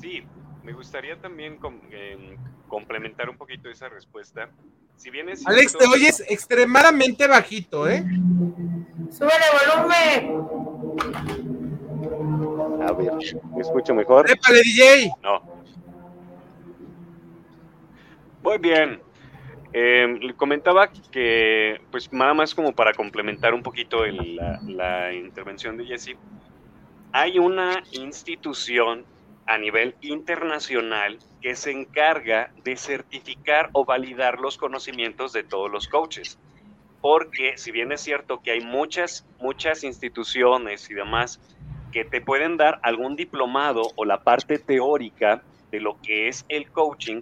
sí, 0.00 0.24
me 0.64 0.72
gustaría 0.72 1.20
también 1.20 1.58
complementar 2.68 3.28
un 3.30 3.36
poquito 3.36 3.68
esa 3.68 3.88
respuesta. 3.88 4.50
Si 4.96 5.10
bien 5.10 5.28
Alex, 5.46 5.78
te 5.78 5.86
oyes 5.86 6.24
extremadamente 6.28 7.26
bajito, 7.28 7.88
¿eh? 7.88 8.04
Súbele 9.10 9.44
volumen. 9.68 10.40
A 12.82 12.92
ver, 12.92 13.12
¿me 13.54 13.60
escucho 13.60 13.94
mejor? 13.94 14.30
¡Épale, 14.30 14.62
DJ! 14.62 15.12
No. 15.22 15.59
Muy 18.42 18.58
bien. 18.58 19.00
Eh, 19.72 20.32
comentaba 20.36 20.90
que, 20.90 21.80
pues 21.90 22.12
nada 22.12 22.34
más 22.34 22.54
como 22.54 22.72
para 22.72 22.92
complementar 22.92 23.54
un 23.54 23.62
poquito 23.62 24.04
la, 24.04 24.60
la 24.66 25.12
intervención 25.12 25.76
de 25.76 25.86
Jesse, 25.86 26.16
hay 27.12 27.38
una 27.38 27.82
institución 27.92 29.04
a 29.46 29.58
nivel 29.58 29.96
internacional 30.00 31.18
que 31.40 31.54
se 31.56 31.72
encarga 31.72 32.52
de 32.62 32.76
certificar 32.76 33.70
o 33.72 33.84
validar 33.84 34.38
los 34.38 34.56
conocimientos 34.56 35.32
de 35.32 35.42
todos 35.42 35.70
los 35.70 35.88
coaches. 35.88 36.38
Porque 37.00 37.56
si 37.56 37.70
bien 37.70 37.92
es 37.92 38.00
cierto 38.00 38.40
que 38.42 38.52
hay 38.52 38.60
muchas, 38.60 39.26
muchas 39.38 39.84
instituciones 39.84 40.90
y 40.90 40.94
demás 40.94 41.40
que 41.92 42.04
te 42.04 42.20
pueden 42.20 42.56
dar 42.56 42.78
algún 42.82 43.16
diplomado 43.16 43.82
o 43.96 44.04
la 44.04 44.22
parte 44.22 44.58
teórica 44.58 45.42
de 45.70 45.80
lo 45.80 46.00
que 46.00 46.28
es 46.28 46.44
el 46.48 46.70
coaching, 46.70 47.20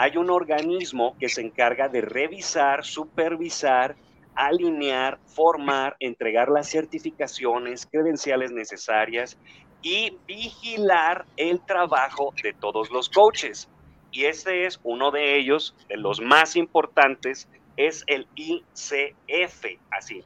hay 0.00 0.16
un 0.16 0.30
organismo 0.30 1.16
que 1.18 1.28
se 1.28 1.40
encarga 1.40 1.88
de 1.88 2.00
revisar, 2.02 2.84
supervisar, 2.84 3.96
alinear, 4.36 5.18
formar, 5.26 5.96
entregar 5.98 6.48
las 6.50 6.70
certificaciones, 6.70 7.84
credenciales 7.84 8.52
necesarias 8.52 9.36
y 9.82 10.16
vigilar 10.24 11.26
el 11.36 11.60
trabajo 11.66 12.32
de 12.44 12.52
todos 12.52 12.90
los 12.90 13.08
coaches. 13.08 13.68
Y 14.12 14.26
este 14.26 14.66
es 14.66 14.78
uno 14.84 15.10
de 15.10 15.36
ellos, 15.36 15.74
de 15.88 15.96
los 15.96 16.20
más 16.20 16.54
importantes, 16.54 17.48
es 17.76 18.04
el 18.06 18.28
ICF, 18.36 19.80
así, 19.90 20.22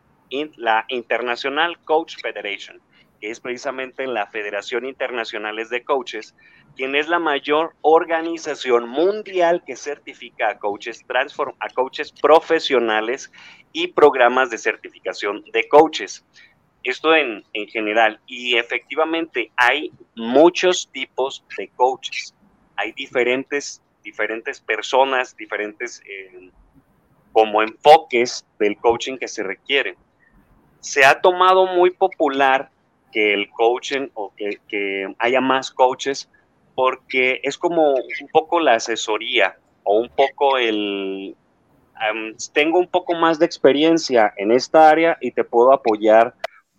la 0.56 0.84
International 0.88 1.78
Coach 1.84 2.16
Federation. 2.20 2.78
Es 3.22 3.40
precisamente 3.40 4.06
la 4.06 4.26
Federación 4.26 4.84
Internacional 4.84 5.56
de 5.56 5.84
Coaches, 5.84 6.34
quien 6.76 6.96
es 6.96 7.08
la 7.08 7.20
mayor 7.20 7.74
organización 7.80 8.88
mundial 8.88 9.62
que 9.64 9.76
certifica 9.76 10.50
a 10.50 10.58
coaches, 10.58 11.04
transform, 11.06 11.54
a 11.60 11.68
coaches 11.68 12.12
profesionales 12.12 13.30
y 13.72 13.88
programas 13.88 14.50
de 14.50 14.58
certificación 14.58 15.44
de 15.52 15.68
coaches. 15.68 16.24
Esto 16.82 17.14
en, 17.14 17.44
en 17.52 17.68
general. 17.68 18.20
Y 18.26 18.56
efectivamente 18.56 19.52
hay 19.56 19.92
muchos 20.16 20.88
tipos 20.92 21.44
de 21.56 21.68
coaches. 21.68 22.34
Hay 22.74 22.92
diferentes, 22.92 23.80
diferentes 24.02 24.60
personas, 24.60 25.36
diferentes 25.36 26.02
eh, 26.08 26.50
como 27.32 27.62
enfoques 27.62 28.44
del 28.58 28.76
coaching 28.78 29.16
que 29.16 29.28
se 29.28 29.44
requieren. 29.44 29.94
Se 30.80 31.04
ha 31.04 31.20
tomado 31.20 31.66
muy 31.66 31.90
popular 31.90 32.72
que 33.12 33.34
el 33.34 33.50
coaching 33.50 34.08
o 34.14 34.32
que, 34.34 34.58
que 34.68 35.14
haya 35.18 35.40
más 35.40 35.70
coaches 35.70 36.28
porque 36.74 37.40
es 37.42 37.58
como 37.58 37.92
un 37.92 38.28
poco 38.32 38.58
la 38.58 38.74
asesoría 38.74 39.56
o 39.84 39.98
un 39.98 40.08
poco 40.08 40.58
el, 40.58 41.36
tengo 42.52 42.78
un 42.78 42.88
poco 42.88 43.14
más 43.14 43.38
de 43.38 43.46
experiencia 43.46 44.32
en 44.36 44.52
esta 44.52 44.88
área 44.88 45.18
y 45.20 45.32
te 45.32 45.44
puedo 45.44 45.72
apoyar 45.72 46.34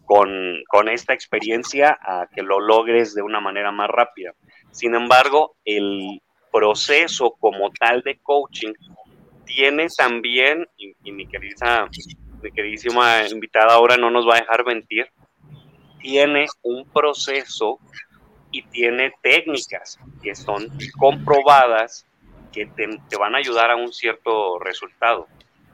con, 0.05 0.29
con, 0.67 0.89
esta 0.89 1.13
experiencia 1.13 1.97
a 2.01 2.27
que 2.33 2.41
lo 2.41 2.59
logres 2.59 3.13
de 3.15 3.21
una 3.21 3.39
manera 3.39 3.71
más 3.71 3.89
rápida. 3.89 4.33
Sin 4.71 4.95
embargo, 4.95 5.55
el 5.63 6.21
proceso 6.51 7.35
como 7.39 7.71
tal 7.71 8.01
de 8.01 8.19
coaching 8.19 8.73
tiene 9.45 9.87
también, 9.97 10.67
y, 10.77 10.93
y 11.03 11.11
mi, 11.11 11.25
querida, 11.25 11.89
mi 12.41 12.51
queridísima 12.51 13.27
invitada 13.29 13.73
ahora 13.73 13.95
no 13.95 14.11
nos 14.11 14.27
va 14.27 14.35
a 14.35 14.39
dejar 14.41 14.65
mentir, 14.65 15.07
tiene 16.03 16.47
un 16.61 16.85
proceso 16.85 17.79
y 18.51 18.61
tiene 18.63 19.13
técnicas 19.21 19.97
que 20.21 20.35
son 20.35 20.67
comprobadas 20.99 22.05
que 22.51 22.67
te, 22.67 22.87
te, 23.09 23.17
van 23.17 23.33
a 23.33 23.39
ayudar 23.39 23.71
a 23.71 23.75
un 23.77 23.91
cierto 23.91 24.59
resultado. 24.59 25.27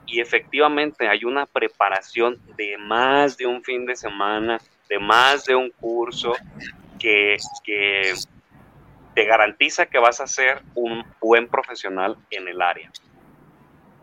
Y 0.06 0.20
efectivamente 0.20 1.08
hay 1.08 1.24
una 1.24 1.46
preparación 1.46 2.40
de 2.56 2.78
más 2.78 3.36
de 3.36 3.46
un 3.46 3.62
fin 3.62 3.84
de 3.84 3.96
semana, 3.96 4.58
de 4.88 4.98
más 4.98 5.44
de 5.44 5.56
un 5.56 5.70
curso 5.70 6.32
que, 6.98 7.36
que 7.64 8.14
te 9.14 9.24
garantiza 9.24 9.86
que 9.86 9.98
vas 9.98 10.20
a 10.20 10.26
ser 10.26 10.62
un 10.74 11.04
buen 11.20 11.48
profesional 11.48 12.16
en 12.30 12.48
el 12.48 12.62
área. 12.62 12.90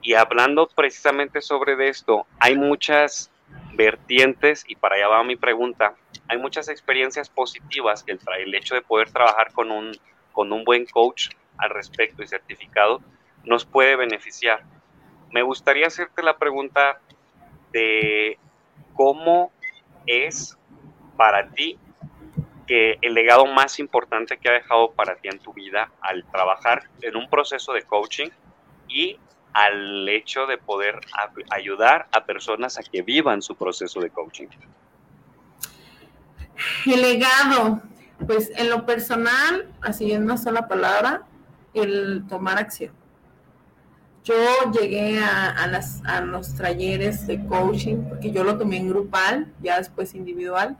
Y 0.02 0.14
hablando 0.14 0.68
precisamente 0.68 1.42
sobre 1.42 1.88
esto, 1.88 2.28
hay 2.40 2.56
muchas 2.56 3.32
vertientes, 3.78 4.66
y 4.68 4.76
para 4.76 4.96
allá 4.96 5.08
va 5.08 5.24
mi 5.24 5.36
pregunta, 5.36 5.96
hay 6.28 6.38
muchas 6.38 6.68
experiencias 6.68 7.30
positivas 7.30 8.04
que 8.04 8.12
el, 8.12 8.20
el 8.40 8.56
hecho 8.56 8.76
de 8.76 8.82
poder 8.82 9.12
trabajar 9.12 9.54
con 9.54 9.72
un, 9.72 9.92
con 10.34 10.52
un 10.52 10.66
buen 10.66 10.86
coach 10.88 11.30
al 11.58 11.70
respecto 11.70 12.24
y 12.24 12.28
certificado 12.28 13.02
nos 13.46 13.66
puede 13.66 13.96
beneficiar. 13.96 14.64
Me 15.32 15.44
gustaría 15.44 15.88
hacerte 15.88 16.24
la 16.24 16.38
pregunta 16.38 17.00
de 17.72 18.38
cómo 18.94 19.52
es 20.06 20.58
para 21.16 21.50
ti 21.50 21.78
que 22.66 22.98
el 23.02 23.14
legado 23.14 23.46
más 23.46 23.80
importante 23.80 24.38
que 24.38 24.50
ha 24.50 24.54
dejado 24.54 24.92
para 24.92 25.16
ti 25.16 25.30
en 25.30 25.40
tu 25.40 25.54
vida 25.54 25.92
al 26.02 26.26
trabajar 26.32 26.84
en 27.02 27.16
un 27.16 27.30
proceso 27.30 27.74
de 27.74 27.84
coaching 27.84 28.30
y 28.88 29.18
al 29.58 30.08
hecho 30.08 30.46
de 30.46 30.60
poder 30.60 31.00
ayudar 31.50 32.08
a 32.12 32.26
personas 32.26 32.78
a 32.78 32.84
que 32.84 33.02
vivan 33.02 33.42
su 33.42 33.56
proceso 33.56 34.00
de 34.00 34.12
coaching. 34.12 34.50
El 36.86 37.02
legado, 37.02 37.82
pues 38.28 38.52
en 38.56 38.70
lo 38.70 38.86
personal, 38.86 39.68
así 39.82 40.12
en 40.12 40.26
una 40.26 40.38
sola 40.38 40.68
palabra, 40.68 41.24
el 41.74 42.24
tomar 42.30 42.60
acción. 42.60 42.94
Yo 44.24 44.36
llegué 44.80 45.20
a, 45.20 46.22
los 46.22 46.56
talleres 46.56 47.26
de 47.26 47.44
coaching, 47.48 48.04
porque 48.10 48.30
yo 48.30 48.44
lo 48.44 48.60
tomé 48.60 48.78
en 48.78 48.90
grupal, 48.90 49.52
ya 49.64 49.80
después 49.80 50.14
individual, 50.14 50.78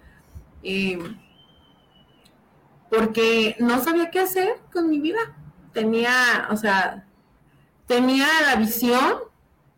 porque 2.92 3.56
no 3.58 3.84
sabía 3.84 4.12
qué 4.12 4.20
hacer 4.20 4.50
con 4.72 4.88
mi 4.88 5.00
vida. 5.00 5.20
Tenía, 5.74 6.48
o 6.52 6.58
sea, 6.58 7.07
tenía 7.88 8.28
la 8.46 8.56
visión, 8.56 9.16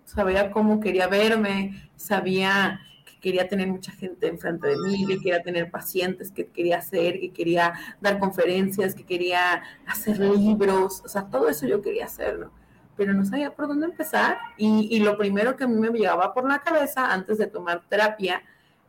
sabía 0.05 0.51
cómo 0.51 0.79
quería 0.79 1.07
verme, 1.07 1.89
sabía 1.95 2.81
quería 3.21 3.47
tener 3.47 3.67
mucha 3.67 3.91
gente 3.91 4.27
enfrente 4.27 4.67
de 4.67 4.77
mí, 4.77 5.05
que 5.05 5.17
quería 5.17 5.41
tener 5.41 5.69
pacientes, 5.69 6.31
que 6.31 6.47
quería 6.47 6.77
hacer, 6.77 7.19
que 7.19 7.31
quería 7.31 7.73
dar 8.01 8.19
conferencias, 8.19 8.95
que 8.95 9.03
quería 9.03 9.61
hacer 9.85 10.19
libros, 10.19 11.01
o 11.03 11.07
sea, 11.09 11.25
todo 11.25 11.49
eso 11.49 11.67
yo 11.67 11.81
quería 11.81 12.05
hacerlo, 12.05 12.51
pero 12.95 13.13
no 13.13 13.25
sabía 13.25 13.53
por 13.53 13.67
dónde 13.67 13.87
empezar 13.87 14.37
y 14.57 14.99
lo 14.99 15.17
primero 15.17 15.55
que 15.55 15.65
a 15.65 15.67
mí 15.67 15.75
me 15.75 15.89
llegaba 15.89 16.33
por 16.33 16.47
la 16.47 16.59
cabeza 16.59 17.11
antes 17.11 17.37
de 17.37 17.47
tomar 17.47 17.83
terapia 17.89 18.41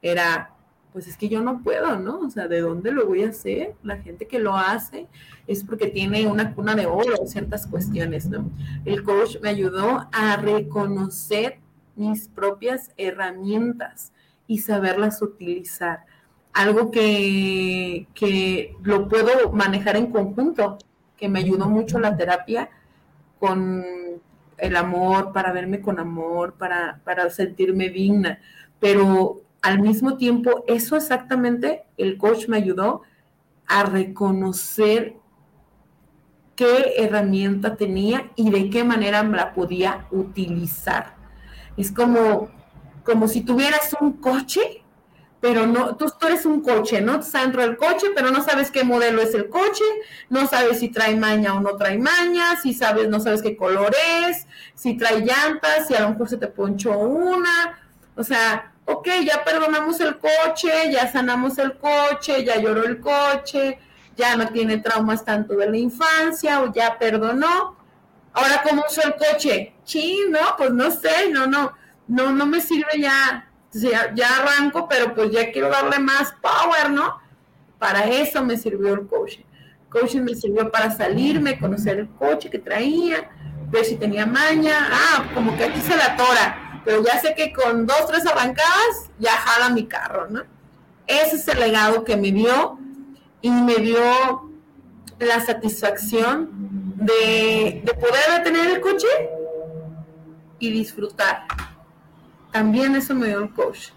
era, 0.02 0.54
pues 0.93 1.07
es 1.07 1.16
que 1.16 1.28
yo 1.28 1.41
no 1.43 1.62
puedo, 1.62 1.99
¿no? 1.99 2.20
O 2.20 2.30
sea, 2.30 2.49
¿de 2.49 2.61
dónde 2.61 2.93
lo 2.93 3.07
voy 3.07 3.22
a 3.22 3.28
hacer? 3.28 3.74
La 3.82 3.99
gente 3.99 4.26
que 4.26 4.38
lo 4.38 4.57
hace 4.57 5.07
es 5.47 5.64
porque 5.64 5.86
tiene 5.88 6.26
una 6.26 6.55
cuna 6.55 6.74
de 6.74 6.86
oro 6.86 7.26
ciertas 7.26 7.66
cuestiones, 7.66 8.28
¿no? 8.28 8.51
El 8.84 9.03
coach 9.03 9.36
me 9.41 9.51
ayudó 9.51 10.09
a 10.12 10.36
reconocer 10.36 11.59
mis 11.97 12.28
propias 12.28 12.91
herramientas, 12.97 14.12
y 14.51 14.59
saberlas 14.59 15.22
utilizar. 15.22 16.01
Algo 16.53 16.91
que, 16.91 18.09
que 18.14 18.74
lo 18.82 19.07
puedo 19.07 19.53
manejar 19.53 19.95
en 19.95 20.11
conjunto, 20.11 20.76
que 21.16 21.28
me 21.28 21.38
ayudó 21.38 21.68
mucho 21.68 22.01
la 22.01 22.16
terapia 22.16 22.68
con 23.38 23.84
el 24.59 24.74
amor, 24.74 25.32
para 25.32 25.53
verme 25.53 25.80
con 25.80 26.01
amor, 26.01 26.55
para, 26.55 27.01
para 27.05 27.30
sentirme 27.30 27.91
digna. 27.91 28.41
Pero 28.80 29.43
al 29.62 29.80
mismo 29.80 30.16
tiempo, 30.16 30.64
eso 30.66 30.96
exactamente 30.96 31.84
el 31.96 32.16
coach 32.16 32.48
me 32.48 32.56
ayudó 32.56 33.02
a 33.66 33.84
reconocer 33.84 35.16
qué 36.56 36.94
herramienta 36.98 37.76
tenía 37.76 38.30
y 38.36 38.50
de 38.50 38.70
qué 38.70 38.84
manera 38.84 39.22
la 39.22 39.52
podía 39.52 40.06
utilizar. 40.11 41.14
Es 41.76 41.92
como 41.92 42.48
como 43.04 43.28
si 43.28 43.40
tuvieras 43.42 43.96
un 44.00 44.14
coche, 44.14 44.82
pero 45.40 45.66
no, 45.66 45.96
tú, 45.96 46.06
eres 46.26 46.44
un 46.44 46.61
coche, 46.61 47.00
¿no? 47.00 47.18
Estás 47.18 47.42
dentro 47.42 47.62
del 47.62 47.76
coche, 47.76 48.08
pero 48.14 48.30
no 48.30 48.42
sabes 48.42 48.70
qué 48.70 48.84
modelo 48.84 49.22
es 49.22 49.34
el 49.34 49.48
coche, 49.48 49.84
no 50.28 50.46
sabes 50.46 50.80
si 50.80 50.90
trae 50.90 51.16
maña 51.16 51.54
o 51.54 51.61
no 51.61 51.76
trae 51.76 51.98
maña, 51.98 52.56
si 52.62 52.74
sabes, 52.74 53.08
no 53.08 53.20
sabes 53.20 53.42
qué 53.42 53.56
color 53.56 53.94
es, 54.28 54.46
si 54.74 54.96
trae 54.96 55.20
llantas, 55.20 55.88
si 55.88 55.94
a 55.94 56.02
lo 56.02 56.11
mejor 56.11 56.28
se 56.28 56.36
te 56.36 56.46
ponchó 56.46 56.98
una, 56.98 57.78
o 58.16 58.22
sea, 58.22 58.74
ok, 58.93 59.09
ya 59.24 59.45
perdonamos 59.45 60.01
el 60.01 60.18
coche, 60.18 60.91
ya 60.93 61.11
sanamos 61.11 61.59
el 61.59 61.76
coche, 61.78 62.45
ya 62.45 62.61
lloró 62.61 62.84
el 62.84 63.01
coche, 63.01 63.78
ya 64.16 64.36
no 64.36 64.49
tiene 64.49 64.78
traumas 64.78 65.24
tanto 65.24 65.55
de 65.57 65.70
la 65.70 65.76
infancia 65.76 66.61
o 66.62 66.72
ya 66.72 66.99
perdonó. 66.99 67.76
Ahora, 68.32 68.62
¿cómo 68.68 68.84
uso 68.88 69.03
el 69.03 69.14
coche? 69.16 69.74
Sí, 69.84 70.20
no, 70.28 70.57
pues 70.57 70.70
no 70.70 70.91
sé, 70.91 71.30
no, 71.30 71.47
no 71.47 71.80
no, 72.11 72.32
no 72.32 72.45
me 72.45 72.61
sirve 72.61 73.01
ya, 73.01 73.49
ya, 73.72 74.36
arranco, 74.36 74.88
pero 74.88 75.14
pues 75.14 75.30
ya 75.30 75.53
quiero 75.53 75.70
darle 75.70 76.01
más 76.01 76.34
power, 76.43 76.91
¿no? 76.91 77.20
Para 77.78 78.05
eso 78.05 78.45
me 78.45 78.57
sirvió 78.57 78.95
el 78.95 79.07
coaching. 79.07 79.45
Coaching 79.88 80.22
me 80.22 80.34
sirvió 80.34 80.70
para 80.70 80.91
salirme, 80.91 81.59
conocer 81.59 82.01
el 82.01 82.09
coche 82.09 82.51
que 82.51 82.59
traía, 82.59 83.30
ver 83.70 83.84
si 83.84 83.95
tenía 83.97 84.26
maña, 84.26 84.88
ah, 84.91 85.24
como 85.34 85.57
que 85.57 85.64
aquí 85.64 85.80
se 85.80 85.97
la 85.97 86.16
tora, 86.16 86.69
pero 86.84 87.02
ya 87.04 87.18
sé 87.20 87.34
que 87.34 87.52
con 87.52 87.86
dos, 87.86 88.06
tres 88.08 88.26
arrancadas 88.26 89.10
ya 89.18 89.32
jala 89.32 89.70
mi 89.70 89.86
carro, 89.86 90.28
¿no? 90.28 90.42
Ese 91.06 91.36
es 91.36 91.48
el 91.48 91.60
legado 91.60 92.04
que 92.04 92.16
me 92.16 92.32
dio 92.32 92.78
y 93.42 93.50
me 93.50 93.76
dio 93.76 94.50
la 95.18 95.40
satisfacción 95.40 96.48
de, 96.96 97.82
de 97.84 97.94
poder 97.94 98.38
detener 98.38 98.70
el 98.76 98.80
coche 98.80 99.08
y 100.58 100.70
disfrutar 100.70 101.46
también 102.50 102.96
eso 102.96 103.14
me 103.14 103.28
dio 103.28 103.42
el 103.42 103.50
coach, 103.50 103.88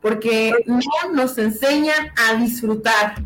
porque 0.00 0.52
no 0.66 1.12
nos 1.12 1.38
enseñan 1.38 2.12
a 2.16 2.34
disfrutar. 2.34 3.22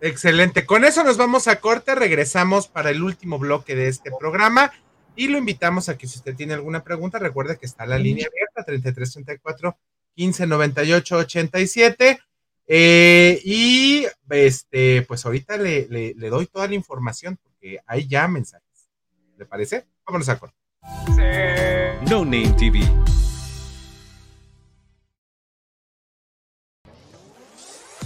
Excelente. 0.00 0.66
Con 0.66 0.84
eso 0.84 1.04
nos 1.04 1.16
vamos 1.16 1.46
a 1.46 1.60
corte, 1.60 1.94
regresamos 1.94 2.66
para 2.66 2.90
el 2.90 3.02
último 3.02 3.38
bloque 3.38 3.76
de 3.76 3.88
este 3.88 4.10
programa 4.18 4.72
y 5.16 5.28
lo 5.28 5.38
invitamos 5.38 5.88
a 5.88 5.96
que 5.96 6.06
si 6.06 6.18
usted 6.18 6.34
tiene 6.34 6.54
alguna 6.54 6.82
pregunta, 6.82 7.18
recuerde 7.18 7.58
que 7.58 7.66
está 7.66 7.86
la 7.86 7.98
línea 7.98 8.26
abierta 8.26 8.64
3334 8.64 9.76
1598 10.16 11.16
87. 11.16 12.20
y 13.44 14.06
este, 14.30 15.02
pues 15.02 15.24
ahorita 15.26 15.56
le, 15.56 15.86
le, 15.88 16.14
le, 16.16 16.28
doy 16.28 16.46
toda 16.46 16.68
la 16.68 16.74
información 16.74 17.38
porque 17.42 17.78
hay 17.86 18.06
ya 18.06 18.26
mensajes. 18.28 18.88
¿Le 19.36 19.44
parece? 19.44 19.86
Vámonos 20.06 20.28
a 20.28 20.38
corte. 20.38 20.56
No 22.08 22.24
Name 22.24 22.54
TV 22.58 22.80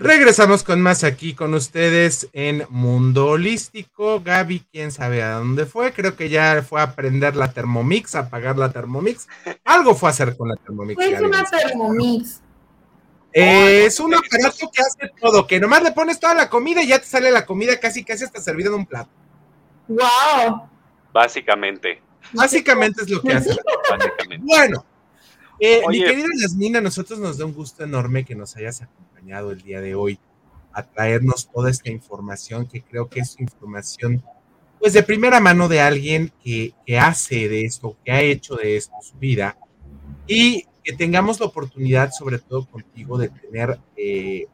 Regresamos 0.00 0.62
con 0.62 0.80
más 0.80 1.04
aquí 1.04 1.34
con 1.34 1.52
ustedes 1.52 2.30
en 2.32 2.64
Mundo 2.70 3.26
Holístico. 3.26 4.22
Gaby, 4.22 4.64
quién 4.72 4.92
sabe 4.92 5.22
a 5.22 5.32
dónde 5.32 5.66
fue. 5.66 5.92
Creo 5.92 6.16
que 6.16 6.30
ya 6.30 6.64
fue 6.66 6.80
a 6.80 6.94
prender 6.94 7.36
la 7.36 7.52
Thermomix, 7.52 8.14
a 8.14 8.20
apagar 8.20 8.56
la 8.56 8.72
Thermomix. 8.72 9.28
Algo 9.62 9.94
fue 9.94 10.08
a 10.08 10.12
hacer 10.12 10.38
con 10.38 10.48
la 10.48 10.56
Thermomix. 10.56 11.04
Es 11.04 11.20
una 11.20 11.44
Thermomix. 11.44 12.40
Eh, 13.34 13.84
es 13.84 14.00
un 14.00 14.14
aparato 14.14 14.70
que 14.72 14.80
hace 14.80 15.12
todo, 15.20 15.46
que 15.46 15.60
nomás 15.60 15.82
le 15.82 15.92
pones 15.92 16.18
toda 16.18 16.32
la 16.32 16.48
comida 16.48 16.82
y 16.82 16.88
ya 16.88 16.98
te 16.98 17.04
sale 17.04 17.30
la 17.30 17.44
comida 17.44 17.78
casi 17.78 18.02
casi 18.02 18.24
hasta 18.24 18.40
servida 18.40 18.68
en 18.68 18.76
un 18.76 18.86
plato. 18.86 19.10
Wow. 19.86 20.66
Básicamente. 21.12 22.00
Básicamente 22.32 23.02
es 23.02 23.10
lo 23.10 23.20
que 23.20 23.34
hace. 23.34 23.54
Básicamente. 23.90 24.46
Bueno, 24.46 24.82
eh, 25.58 25.82
mi 25.88 26.02
querida 26.02 26.28
Yasmina, 26.40 26.78
a 26.78 26.82
nosotros 26.82 27.18
nos 27.18 27.36
da 27.36 27.44
un 27.44 27.52
gusto 27.52 27.84
enorme 27.84 28.24
que 28.24 28.34
nos 28.34 28.56
hayas 28.56 28.80
acompañado 28.80 29.09
el 29.28 29.62
día 29.62 29.80
de 29.80 29.94
hoy 29.94 30.18
a 30.72 30.82
traernos 30.82 31.48
toda 31.50 31.70
esta 31.70 31.90
información 31.90 32.66
que 32.66 32.82
creo 32.82 33.08
que 33.08 33.20
es 33.20 33.38
información 33.40 34.22
pues 34.78 34.92
de 34.94 35.02
primera 35.02 35.40
mano 35.40 35.68
de 35.68 35.80
alguien 35.80 36.32
que, 36.42 36.72
que 36.86 36.98
hace 36.98 37.48
de 37.48 37.64
esto, 37.66 37.96
que 38.04 38.12
ha 38.12 38.22
hecho 38.22 38.54
de 38.56 38.76
esto 38.76 38.94
su 39.02 39.18
vida 39.18 39.58
y 40.26 40.64
que 40.82 40.94
tengamos 40.94 41.38
la 41.38 41.46
oportunidad, 41.46 42.10
sobre 42.12 42.38
todo 42.38 42.64
contigo, 42.66 43.18
de 43.18 43.28
tener, 43.28 43.78
eh, 43.96 44.46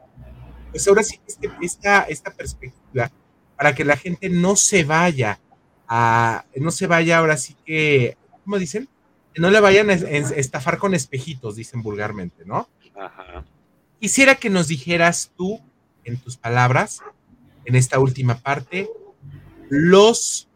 pues 0.73 0.89
ahora 0.89 1.05
sí, 1.05 1.21
este- 1.29 1.51
esta, 1.63 2.03
esta 2.03 2.33
perspectiva 2.33 3.13
para 3.57 3.73
que 3.75 3.85
la 3.85 3.97
gente 3.97 4.29
no 4.29 4.57
se 4.57 4.83
vaya 4.83 5.39
a, 5.87 6.45
no 6.57 6.73
se 6.73 6.89
vaya 6.89 7.19
ahora 7.19 7.37
sí 7.37 7.57
que, 7.65 8.17
¿cómo 8.43 8.59
dicen? 8.59 8.89
Que 9.33 9.41
no 9.41 9.51
le 9.51 9.61
vayan 9.61 9.91
a 9.91 9.93
es- 9.93 10.03
es- 10.03 10.33
estafar 10.33 10.79
con 10.79 10.93
espejitos, 10.95 11.55
dicen 11.55 11.83
vulgarmente, 11.83 12.45
¿no? 12.45 12.69
Ajá. 12.99 13.45
Quisiera 14.01 14.35
que 14.35 14.51
nos 14.51 14.69
dijeras 14.69 15.33
tú, 15.37 15.61
en 16.05 16.19
tus 16.19 16.37
palabras, 16.37 17.01
en 17.65 17.75
esta 17.75 17.99
última 17.99 18.39
parte, 18.39 18.89
los 19.69 20.49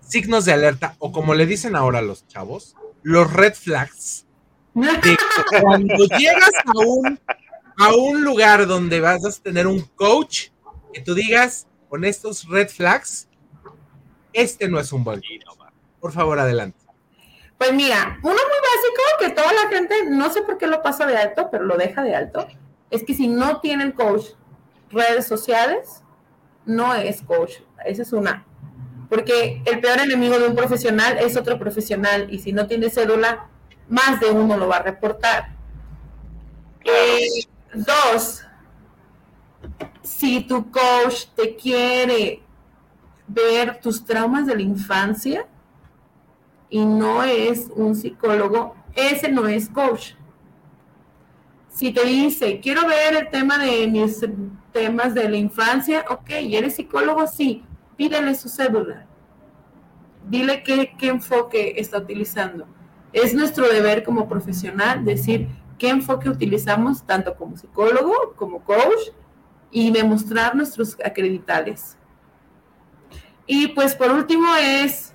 signos 0.00 0.44
de 0.44 0.52
alerta, 0.52 0.96
o 0.98 1.12
como 1.12 1.34
le 1.34 1.46
dicen 1.46 1.76
ahora 1.76 2.00
los 2.02 2.26
chavos, 2.26 2.74
los 3.02 3.32
red 3.32 3.54
flags, 3.54 4.26
de 4.74 5.16
cuando 5.60 6.04
llegas 6.18 6.52
a 6.64 6.78
un, 6.78 7.20
a 7.76 7.94
un 7.94 8.24
lugar 8.24 8.66
donde 8.66 9.00
vas 9.00 9.24
a 9.24 9.42
tener 9.42 9.66
un 9.66 9.82
coach, 9.82 10.48
que 10.92 11.00
tú 11.02 11.14
digas 11.14 11.66
con 11.88 12.04
estos 12.04 12.48
red 12.48 12.68
flags, 12.68 13.28
este 14.32 14.68
no 14.68 14.80
es 14.80 14.92
un 14.92 15.04
buen. 15.04 15.22
Por 16.00 16.12
favor, 16.12 16.38
adelante. 16.38 16.87
Pues 17.58 17.72
mira, 17.72 18.18
uno 18.22 18.34
muy 18.34 18.36
básico 18.38 19.02
que 19.18 19.30
toda 19.30 19.52
la 19.52 19.68
gente, 19.68 20.08
no 20.08 20.30
sé 20.30 20.42
por 20.42 20.58
qué 20.58 20.68
lo 20.68 20.80
pasa 20.80 21.06
de 21.06 21.16
alto, 21.16 21.48
pero 21.50 21.64
lo 21.64 21.76
deja 21.76 22.02
de 22.02 22.14
alto, 22.14 22.46
es 22.90 23.02
que 23.02 23.14
si 23.14 23.26
no 23.26 23.60
tienen 23.60 23.90
coach 23.90 24.26
redes 24.90 25.26
sociales, 25.26 26.02
no 26.64 26.94
es 26.94 27.22
coach. 27.22 27.54
Esa 27.84 28.02
es 28.02 28.12
una. 28.12 28.46
Porque 29.08 29.62
el 29.64 29.80
peor 29.80 29.98
enemigo 29.98 30.38
de 30.38 30.46
un 30.46 30.54
profesional 30.54 31.18
es 31.18 31.36
otro 31.36 31.58
profesional 31.58 32.32
y 32.32 32.38
si 32.38 32.52
no 32.52 32.66
tiene 32.66 32.90
cédula, 32.90 33.48
más 33.88 34.20
de 34.20 34.30
uno 34.30 34.56
lo 34.56 34.68
va 34.68 34.76
a 34.76 34.82
reportar. 34.82 35.56
Eh, 36.84 37.44
dos, 37.74 38.44
si 40.02 40.42
tu 40.42 40.70
coach 40.70 41.26
te 41.34 41.56
quiere 41.56 42.42
ver 43.26 43.80
tus 43.80 44.04
traumas 44.04 44.46
de 44.46 44.54
la 44.54 44.62
infancia, 44.62 45.46
y 46.70 46.84
no 46.84 47.22
es 47.22 47.68
un 47.74 47.94
psicólogo, 47.94 48.74
ese 48.94 49.30
no 49.30 49.46
es 49.46 49.68
coach. 49.68 50.12
Si 51.68 51.92
te 51.92 52.04
dice, 52.04 52.60
quiero 52.60 52.86
ver 52.86 53.14
el 53.14 53.30
tema 53.30 53.58
de 53.58 53.86
mis 53.86 54.20
temas 54.72 55.14
de 55.14 55.28
la 55.28 55.36
infancia, 55.36 56.04
ok, 56.08 56.30
¿y 56.42 56.56
eres 56.56 56.74
psicólogo? 56.74 57.26
Sí, 57.26 57.64
pídele 57.96 58.34
su 58.34 58.48
cédula. 58.48 59.06
Dile 60.28 60.62
qué, 60.62 60.94
qué 60.98 61.08
enfoque 61.08 61.74
está 61.76 61.98
utilizando. 61.98 62.66
Es 63.12 63.32
nuestro 63.32 63.68
deber 63.68 64.02
como 64.02 64.28
profesional 64.28 65.04
decir 65.04 65.48
qué 65.78 65.88
enfoque 65.88 66.28
utilizamos 66.28 67.04
tanto 67.04 67.34
como 67.36 67.56
psicólogo, 67.56 68.34
como 68.36 68.60
coach, 68.64 69.12
y 69.70 69.90
demostrar 69.90 70.54
nuestros 70.56 70.96
acreditales. 71.04 71.96
Y 73.46 73.68
pues 73.68 73.94
por 73.94 74.10
último 74.10 74.46
es 74.56 75.07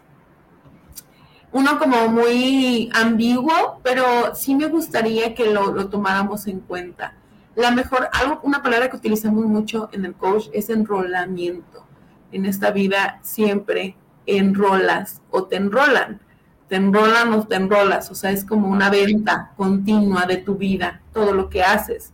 uno 1.53 1.79
como 1.79 2.09
muy 2.09 2.89
ambiguo, 2.93 3.79
pero 3.83 4.35
sí 4.35 4.55
me 4.55 4.67
gustaría 4.67 5.35
que 5.35 5.51
lo, 5.51 5.71
lo 5.71 5.87
tomáramos 5.87 6.47
en 6.47 6.59
cuenta. 6.59 7.13
La 7.55 7.69
mejor, 7.69 8.09
algo, 8.11 8.39
una 8.41 8.63
palabra 8.63 8.89
que 8.89 8.97
utilizamos 8.97 9.45
mucho 9.45 9.87
en 9.91 10.05
el 10.05 10.15
coach 10.15 10.47
es 10.51 10.69
enrolamiento. 10.71 11.85
En 12.31 12.45
esta 12.45 12.71
vida 12.71 13.19
siempre 13.21 13.95
enrolas 14.25 15.21
o 15.29 15.43
te 15.43 15.57
enrolan. 15.57 16.19
Te 16.67 16.77
enrolan 16.77 17.31
o 17.33 17.45
te 17.45 17.55
enrolas. 17.55 18.09
O 18.09 18.15
sea, 18.15 18.31
es 18.31 18.43
como 18.43 18.67
una 18.67 18.89
venta 18.89 19.51
continua 19.55 20.25
de 20.25 20.37
tu 20.37 20.55
vida, 20.55 21.01
todo 21.13 21.33
lo 21.33 21.49
que 21.49 21.61
haces. 21.61 22.13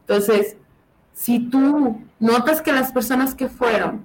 Entonces, 0.00 0.58
si 1.14 1.38
tú 1.38 2.02
notas 2.18 2.60
que 2.60 2.72
las 2.72 2.92
personas 2.92 3.34
que 3.34 3.48
fueron 3.48 4.04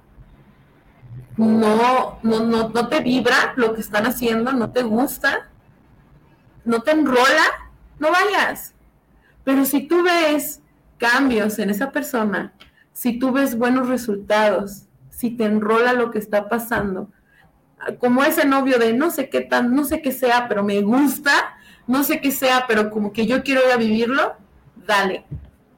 no, 1.36 2.18
no, 2.22 2.40
no, 2.40 2.68
no 2.68 2.88
te 2.88 3.00
vibra 3.00 3.54
lo 3.56 3.74
que 3.74 3.80
están 3.80 4.06
haciendo, 4.06 4.52
no 4.52 4.70
te 4.70 4.82
gusta, 4.82 5.48
no 6.64 6.80
te 6.80 6.92
enrola, 6.92 7.70
no 7.98 8.08
vayas. 8.10 8.74
Pero 9.42 9.64
si 9.64 9.82
tú 9.82 10.02
ves 10.02 10.60
cambios 10.98 11.58
en 11.58 11.70
esa 11.70 11.90
persona, 11.90 12.52
si 12.92 13.18
tú 13.18 13.32
ves 13.32 13.58
buenos 13.58 13.88
resultados, 13.88 14.84
si 15.10 15.30
te 15.30 15.44
enrola 15.44 15.92
lo 15.92 16.10
que 16.10 16.18
está 16.18 16.48
pasando, 16.48 17.10
como 17.98 18.24
ese 18.24 18.46
novio 18.46 18.78
de 18.78 18.92
no 18.92 19.10
sé 19.10 19.28
qué 19.28 19.40
tan, 19.40 19.74
no 19.74 19.84
sé 19.84 20.00
qué 20.00 20.12
sea, 20.12 20.48
pero 20.48 20.62
me 20.62 20.80
gusta, 20.80 21.56
no 21.86 22.04
sé 22.04 22.20
qué 22.20 22.30
sea, 22.30 22.64
pero 22.66 22.90
como 22.90 23.12
que 23.12 23.26
yo 23.26 23.42
quiero 23.42 23.60
ir 23.66 23.72
a 23.72 23.76
vivirlo, 23.76 24.34
dale. 24.86 25.24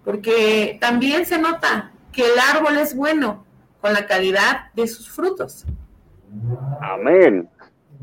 Porque 0.04 0.78
también 0.80 1.26
se 1.26 1.38
nota 1.38 1.90
que 2.12 2.24
el 2.24 2.38
árbol 2.38 2.78
es 2.78 2.94
bueno 2.94 3.45
con 3.86 3.94
la 3.94 4.04
calidad 4.04 4.72
de 4.74 4.88
sus 4.88 5.08
frutos. 5.08 5.64
Amén. 6.80 7.48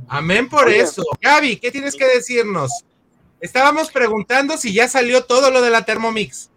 Amén 0.07 0.47
por 0.47 0.69
eso. 0.69 1.03
Gaby, 1.19 1.57
¿qué 1.57 1.71
tienes 1.71 1.97
que 1.97 2.05
decirnos? 2.05 2.85
Estábamos 3.41 3.91
preguntando 3.91 4.55
si 4.55 4.73
ya 4.73 4.87
salió 4.87 5.25
todo 5.25 5.51
lo 5.51 5.61
de 5.61 5.71
la 5.71 5.83
Thermomix. 5.83 6.49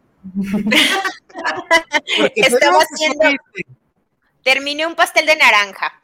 Estaba 2.36 2.78
haciendo. 2.78 3.24
Terminé 4.44 4.86
un 4.86 4.94
pastel 4.94 5.26
de 5.26 5.34
naranja. 5.34 6.00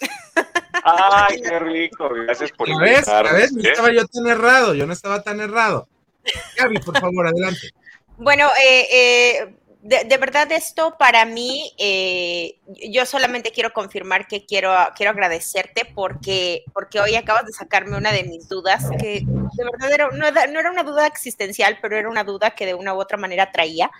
Ay, 0.82 1.42
qué 1.42 1.60
rico. 1.60 2.08
Gracias 2.26 2.50
por 2.50 2.68
¿A 2.72 2.78
ves? 2.78 3.06
¿A 3.06 3.22
ves? 3.22 3.52
No 3.52 3.62
estaba 3.62 3.92
yo 3.92 4.04
tan 4.04 4.26
errado. 4.26 4.74
Yo 4.74 4.84
no 4.84 4.92
estaba 4.92 5.22
tan 5.22 5.38
errado. 5.38 5.86
Gaby, 6.56 6.80
por 6.80 6.98
favor, 6.98 7.28
adelante. 7.28 7.70
Bueno, 8.16 8.48
eh, 8.60 8.86
eh, 8.90 9.54
de, 9.82 10.16
verdad 10.16 10.50
esto 10.52 10.96
para 10.96 11.24
mí, 11.24 11.72
eh, 11.76 12.56
yo 12.88 13.04
solamente 13.04 13.50
quiero 13.50 13.72
confirmar 13.72 14.28
que 14.28 14.46
quiero, 14.46 14.72
quiero 14.94 15.10
agradecerte 15.10 15.84
porque, 15.84 16.62
porque 16.72 17.00
hoy 17.00 17.16
acabas 17.16 17.46
de 17.46 17.52
sacarme 17.52 17.96
una 17.96 18.12
de 18.12 18.22
mis 18.22 18.48
dudas, 18.48 18.84
que 19.00 19.24
de 19.26 19.64
verdad 19.64 20.08
no, 20.12 20.30
no, 20.30 20.60
era 20.60 20.70
una 20.70 20.84
duda 20.84 21.08
existencial, 21.08 21.78
pero 21.82 21.96
era 21.96 22.08
una 22.08 22.22
duda 22.22 22.52
que 22.54 22.64
de 22.64 22.74
una 22.74 22.94
u 22.94 23.00
otra 23.00 23.18
manera 23.18 23.50
traía. 23.50 23.90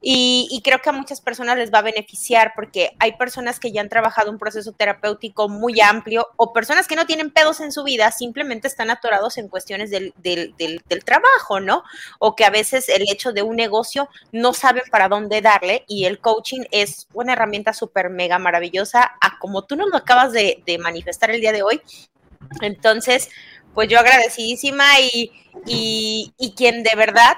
Y, 0.00 0.60
creo 0.64 0.80
que 0.80 0.90
a 0.90 0.92
muchas 0.92 1.20
personas 1.20 1.56
les 1.56 1.72
va 1.72 1.78
a 1.78 1.82
beneficiar 1.82 2.52
porque 2.54 2.94
hay 2.98 3.12
personas 3.12 3.60
que 3.60 3.72
ya 3.72 3.80
han 3.80 3.88
trabajado 3.88 4.30
un 4.30 4.38
proceso 4.38 4.72
terapéutico 4.72 5.48
muy 5.48 5.80
amplio 5.80 6.28
o 6.36 6.52
personas 6.52 6.86
que 6.86 6.96
no 6.96 7.06
tienen 7.06 7.30
pedos 7.30 7.60
en 7.60 7.72
su 7.72 7.84
vida, 7.84 8.10
simplemente 8.10 8.68
están 8.68 8.90
atorados 8.90 9.38
en 9.38 9.48
cuestiones 9.48 9.90
del, 9.90 10.12
del, 10.16 10.54
del, 10.56 11.04
trabajo, 11.04 11.60
¿no? 11.60 11.82
O 12.18 12.34
que 12.34 12.44
a 12.44 12.50
veces 12.50 12.88
el 12.88 13.02
hecho 13.10 13.32
de 13.32 13.42
un 13.42 13.56
negocio 13.56 14.08
no 14.32 14.52
saben 14.52 14.84
para 14.90 15.08
dónde 15.08 15.40
darle 15.40 15.84
y 15.86 16.04
el 16.04 16.18
coaching 16.18 16.62
es 16.70 17.06
una 17.12 17.32
herramienta 17.32 17.72
súper 17.72 18.10
mega 18.10 18.38
maravillosa 18.38 19.16
a 19.20 19.38
como 19.38 19.64
tú 19.64 19.76
nos 19.76 19.90
lo 19.90 19.96
acabas 19.96 20.32
de, 20.32 20.62
manifestar 20.80 21.30
el 21.30 21.40
día 21.40 21.52
de 21.52 21.62
hoy. 21.62 21.80
Entonces, 22.60 23.30
pues 23.74 23.88
yo 23.88 23.98
agradecidísima 23.98 25.00
y, 25.00 25.32
y 25.66 26.54
quien 26.56 26.82
de 26.82 26.94
verdad 26.94 27.36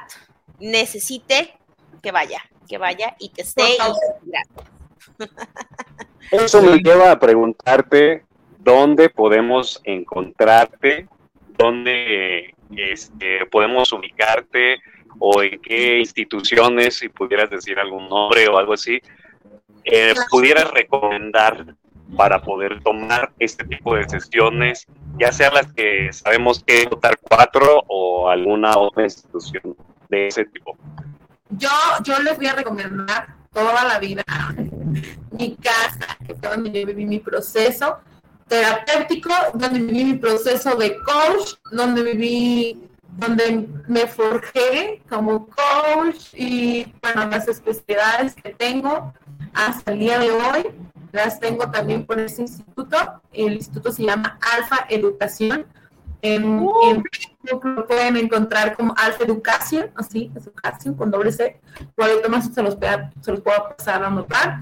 necesite 0.59 1.58
que 2.03 2.13
vaya, 2.13 2.43
que 2.69 2.79
vaya 2.79 3.17
y 3.19 3.31
que 3.31 3.43
esté. 3.43 3.77
Eso 6.31 6.63
me 6.63 6.79
lleva 6.79 7.11
a 7.11 7.19
preguntarte 7.19 8.25
dónde 8.59 9.09
podemos 9.09 9.81
encontrarte, 9.85 11.09
dónde 11.57 12.55
este, 12.77 13.47
podemos 13.47 13.93
ubicarte 13.93 14.77
o 15.19 15.43
en 15.43 15.61
qué 15.61 15.99
instituciones, 15.99 16.97
si 16.97 17.09
pudieras 17.09 17.51
decir 17.51 17.79
algún 17.79 18.09
nombre 18.09 18.47
o 18.49 18.59
algo 18.59 18.75
así, 18.75 19.01
eh, 19.85 20.15
pudieras 20.31 20.71
recomendar 20.71 21.75
para 22.17 22.41
poder 22.41 22.83
tomar 22.83 23.33
este 23.39 23.65
tipo 23.65 23.95
de 23.95 24.09
sesiones, 24.09 24.87
ya 25.19 25.33
sea 25.33 25.51
las 25.51 25.73
que 25.73 26.13
sabemos 26.13 26.63
que 26.65 26.87
votar 26.87 27.19
cuatro 27.21 27.83
o 27.89 28.29
alguna 28.29 28.77
otra 28.79 29.05
institución 29.05 29.77
de 30.09 30.29
ese 30.29 30.45
tipo. 30.47 30.77
Yo, 31.51 31.71
yo 32.05 32.19
les 32.21 32.37
voy 32.37 32.47
a 32.47 32.55
recomendar 32.55 33.37
toda 33.53 33.85
la 33.85 33.99
vida 33.99 34.25
mi 35.31 35.57
casa, 35.57 36.17
que 36.27 36.35
fue 36.35 36.49
donde 36.49 36.73
yo 36.81 36.87
viví 36.87 37.07
mi 37.07 37.19
proceso 37.19 37.99
terapéutico, 38.49 39.33
donde 39.55 39.79
viví 39.79 40.05
mi 40.05 40.15
proceso 40.15 40.75
de 40.77 40.97
coach, 41.05 41.55
donde 41.71 42.03
viví, 42.03 42.89
donde 43.19 43.69
me 43.87 44.07
forjé 44.07 45.03
como 45.09 45.47
coach 45.47 46.35
y 46.35 46.93
bueno, 47.03 47.27
las 47.27 47.47
especialidades 47.49 48.35
que 48.35 48.55
tengo 48.55 49.13
hasta 49.55 49.93
el 49.93 49.99
día 49.99 50.19
de 50.19 50.31
hoy, 50.31 50.71
las 51.13 51.41
tengo 51.41 51.71
también 51.71 52.05
por 52.05 52.19
ese 52.19 52.43
instituto. 52.43 52.97
El 53.33 53.55
instituto 53.55 53.93
se 53.93 54.05
llama 54.05 54.39
Alfa 54.57 54.87
Educación. 54.89 55.67
En, 56.21 56.45
uh. 56.45 57.03
lo 57.43 57.87
pueden 57.87 58.17
encontrar 58.17 58.77
como 58.77 58.95
Alfa 58.97 59.25
Educación, 59.25 59.91
así, 59.95 60.31
Educación 60.35 60.95
con 60.95 61.11
doble 61.11 61.33
C. 61.33 61.61
Cualquier 61.95 62.29
más 62.29 62.53
se 62.53 62.63
los, 62.63 62.77
se 63.21 63.31
los 63.31 63.41
puedo 63.41 63.77
pasar 63.77 64.03
a 64.03 64.09
anotar. 64.09 64.61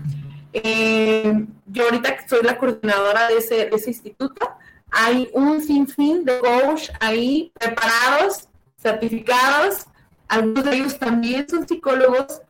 Eh, 0.52 1.46
yo 1.66 1.84
ahorita 1.84 2.16
que 2.16 2.28
soy 2.28 2.42
la 2.42 2.58
coordinadora 2.58 3.28
de 3.28 3.38
ese, 3.38 3.54
de 3.66 3.76
ese 3.76 3.90
instituto, 3.90 4.56
hay 4.90 5.28
un 5.32 5.60
sinfín 5.60 6.24
de 6.24 6.38
coach 6.38 6.90
ahí 7.00 7.52
preparados, 7.58 8.48
certificados. 8.78 9.86
Algunos 10.28 10.64
de 10.64 10.76
ellos 10.76 10.98
también 10.98 11.48
son 11.48 11.66
psicólogos, 11.66 12.42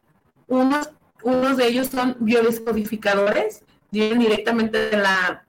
unos, 0.47 0.91
unos 1.23 1.57
de 1.57 1.67
ellos 1.67 1.89
son 1.89 2.17
biodescodificadores, 2.21 3.63
vienen 3.91 4.21
directamente 4.21 4.91
de 4.91 4.97
la 4.97 5.45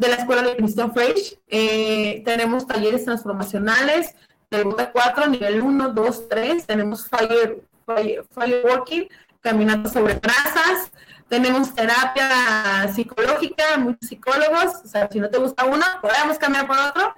de 0.00 0.08
la 0.08 0.14
Escuela 0.16 0.42
de 0.42 0.56
Cristo 0.56 0.90
Fresh. 0.92 1.36
Eh, 1.46 2.22
tenemos 2.24 2.66
talleres 2.66 3.04
transformacionales 3.04 4.14
de 4.50 4.62
ruta 4.62 4.90
4, 4.90 5.26
nivel 5.26 5.60
1, 5.60 5.90
2, 5.90 6.28
3. 6.28 6.66
Tenemos 6.66 7.06
fire, 7.06 7.62
fire, 7.84 8.24
Fireworking, 8.34 9.08
caminando 9.42 9.90
sobre 9.90 10.14
brasas. 10.14 10.90
Tenemos 11.28 11.74
terapia 11.74 12.90
psicológica, 12.94 13.76
muchos 13.76 14.08
psicólogos. 14.08 14.76
O 14.82 14.88
sea, 14.88 15.06
si 15.12 15.20
no 15.20 15.28
te 15.28 15.36
gusta 15.36 15.66
uno, 15.66 15.84
podemos 16.00 16.38
cambiar 16.38 16.66
por 16.66 16.78
otro. 16.78 17.14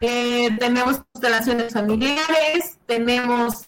Eh, 0.00 0.56
tenemos 0.60 1.02
constelaciones 1.12 1.72
familiares. 1.72 2.78
Tenemos 2.86 3.64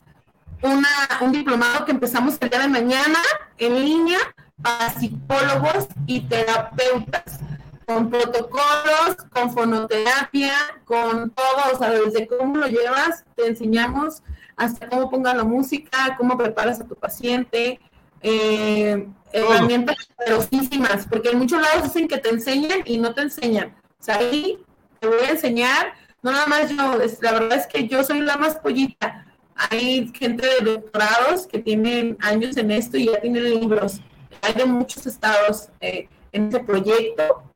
una, 0.63 0.89
un 1.21 1.33
diplomado 1.33 1.85
que 1.85 1.91
empezamos 1.91 2.37
el 2.41 2.49
día 2.49 2.61
de 2.61 2.69
mañana 2.69 3.19
en 3.59 3.85
línea 3.85 4.19
para 4.63 4.91
psicólogos 4.91 5.89
y 6.07 6.21
terapeutas 6.21 7.41
con 7.87 8.11
protocolos, 8.11 9.17
con 9.31 9.53
fonoterapia, 9.53 10.55
con 10.85 11.31
todo, 11.31 11.73
o 11.73 11.79
sea, 11.79 11.91
desde 11.91 12.27
cómo 12.27 12.57
lo 12.57 12.67
llevas, 12.67 13.25
te 13.37 13.47
enseñamos 13.47 14.23
hasta 14.57 14.89
cómo 14.89 15.11
pongas 15.11 15.37
la 15.37 15.45
música, 15.45 16.17
cómo 16.17 16.37
preparas 16.37 16.81
a 16.81 16.87
tu 16.87 16.95
paciente, 16.95 17.81
eh, 18.23 19.07
herramientas 19.33 19.97
poderosísimas, 20.17 21.07
porque 21.09 21.31
en 21.31 21.39
muchos 21.39 21.61
lados 21.61 21.85
dicen 21.85 22.09
que 22.09 22.19
te 22.19 22.31
enseñan 22.31 22.81
y 22.85 22.99
no 22.99 23.15
te 23.15 23.23
enseñan. 23.23 23.75
O 24.01 24.03
sea, 24.03 24.17
ahí 24.17 24.59
te 25.01 25.09
voy 25.09 25.21
a 25.27 25.31
enseñar, 25.31 25.95
no 26.23 26.31
nada 26.31 26.47
más 26.47 26.71
yo, 26.71 26.99
la 27.21 27.33
verdad 27.33 27.59
es 27.59 27.67
que 27.67 27.89
yo 27.89 28.03
soy 28.05 28.21
la 28.21 28.37
más 28.37 28.57
pollita. 28.57 29.27
Hay 29.71 30.11
gente 30.15 30.47
de 30.47 30.73
doctorados 30.73 31.47
que 31.47 31.59
tienen 31.59 32.17
años 32.21 32.57
en 32.57 32.71
esto 32.71 32.97
y 32.97 33.07
ya 33.07 33.21
tienen 33.21 33.45
libros. 33.45 34.01
Hay 34.43 34.55
de 34.55 34.65
muchos 34.65 35.07
estados 35.07 35.69
eh, 35.81 36.09
en 36.33 36.47
este 36.47 36.61
proyecto 36.61 37.54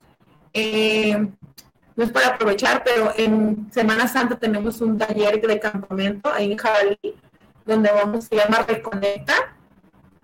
eh, 0.53 1.29
no 1.97 2.05
es 2.05 2.11
para 2.11 2.29
aprovechar, 2.29 2.83
pero 2.85 3.13
en 3.17 3.71
Semana 3.73 4.07
Santa 4.07 4.39
tenemos 4.39 4.81
un 4.81 4.97
taller 4.97 5.41
de 5.41 5.59
campamento 5.59 6.31
ahí 6.33 6.53
en 6.53 6.59
Jabalí, 6.59 6.99
donde 7.67 7.91
vamos, 7.91 8.27
se 8.27 8.37
llama 8.37 8.65
Reconecta, 8.67 9.35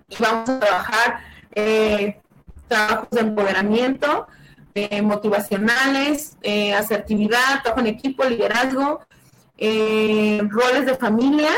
y 0.09 0.16
vamos 0.20 0.49
a 0.49 0.61
trabajar 0.61 1.20
eh, 1.55 2.20
trabajos 2.68 3.11
de 3.11 3.20
empoderamiento, 3.20 4.27
eh, 4.75 5.03
motivacionales, 5.03 6.37
asertividad, 6.77 7.62
trabajo 7.62 7.81
en 7.81 7.87
equipo, 7.89 8.25
liderazgo, 8.25 9.01
roles 9.59 10.87
de 10.87 10.97
familia 10.99 11.53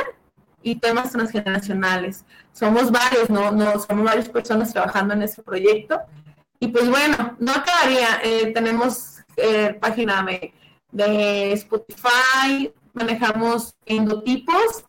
y 0.62 0.76
temas 0.76 1.12
transgeneracionales. 1.12 2.24
Somos 2.52 2.90
varios, 2.90 3.30
¿no? 3.30 3.52
no 3.52 3.78
somos 3.78 4.04
varias 4.04 4.28
personas 4.28 4.72
trabajando 4.72 5.14
en 5.14 5.22
ese 5.22 5.42
proyecto 5.42 6.00
y 6.60 6.68
pues 6.68 6.88
bueno, 6.88 7.36
no 7.38 7.52
acabaría. 7.52 8.20
Eh, 8.22 8.52
tenemos 8.52 9.18
eh, 9.36 9.76
página 9.80 10.26
de, 10.90 11.52
Spotify, 11.52 12.72
manejamos 12.92 13.74
endotipos, 13.84 14.84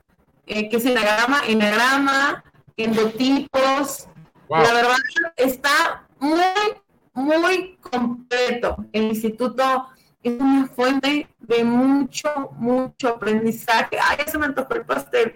eh, 0.45 0.70
que 0.70 0.78
es 0.78 0.86
enagrama, 0.86 1.41
enagrama, 1.47 2.43
endotipos. 2.78 4.07
La 4.49 4.74
verdad 4.74 4.95
está 5.36 6.07
muy, 6.20 6.41
muy 7.13 7.78
completo. 7.78 8.78
El 8.93 9.03
instituto 9.03 9.88
es 10.24 10.34
una 10.39 10.68
fuente 10.68 11.28
de 11.39 11.63
mucho, 11.63 12.49
mucho 12.53 13.09
aprendizaje. 13.09 13.97
Ay, 14.01 14.26
se 14.26 14.38
me 14.38 14.45
antojó 14.45 14.74
el 14.74 14.86
pastel. 14.86 15.36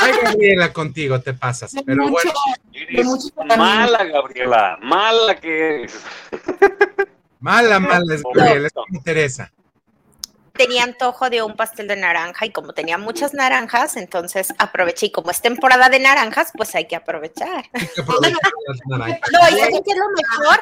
Ay, 0.00 0.12
Gabriela, 0.22 0.72
contigo 0.72 1.20
te 1.20 1.34
pasas. 1.34 1.72
pero 1.84 2.08
bueno. 2.08 2.32
mala, 3.56 4.04
Gabriela. 4.04 4.78
Mala 4.82 5.36
que 5.36 5.84
es. 5.84 6.00
Mala, 7.40 7.78
mala 7.80 8.14
es 8.14 8.22
Gabriela. 8.22 8.68
Eso 8.68 8.84
me 8.88 8.98
interesa. 8.98 9.52
tenía 10.54 10.84
antojo 10.84 11.30
de 11.30 11.42
un 11.42 11.56
pastel 11.56 11.88
de 11.88 11.96
naranja 11.96 12.46
y 12.46 12.50
como 12.50 12.72
tenía 12.72 12.98
muchas 12.98 13.34
naranjas, 13.34 13.96
entonces 13.96 14.52
aproveché 14.58 15.06
y 15.06 15.12
como 15.12 15.30
es 15.30 15.40
temporada 15.40 15.88
de 15.88 15.98
naranjas, 15.98 16.52
pues 16.56 16.74
hay 16.74 16.86
que 16.86 16.96
aprovechar. 16.96 17.64
no, 17.72 18.28
y 18.28 19.58
¿saben 19.58 19.82
qué 19.84 19.90
es 19.90 19.96
lo 19.96 20.08
mejor? 20.10 20.60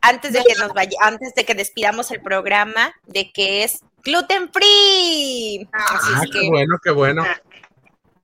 Antes 0.00 0.32
de 0.32 0.42
que 0.46 0.54
nos 0.58 0.72
vaya, 0.72 0.96
antes 1.00 1.34
de 1.34 1.44
que 1.44 1.54
despidamos 1.54 2.10
el 2.10 2.20
programa, 2.20 2.92
de 3.06 3.30
que 3.32 3.64
es 3.64 3.80
gluten 4.02 4.50
free. 4.52 5.68
ah, 5.72 6.22
qué 6.32 6.48
bueno, 6.48 6.76
qué 6.82 6.90
bueno. 6.90 7.24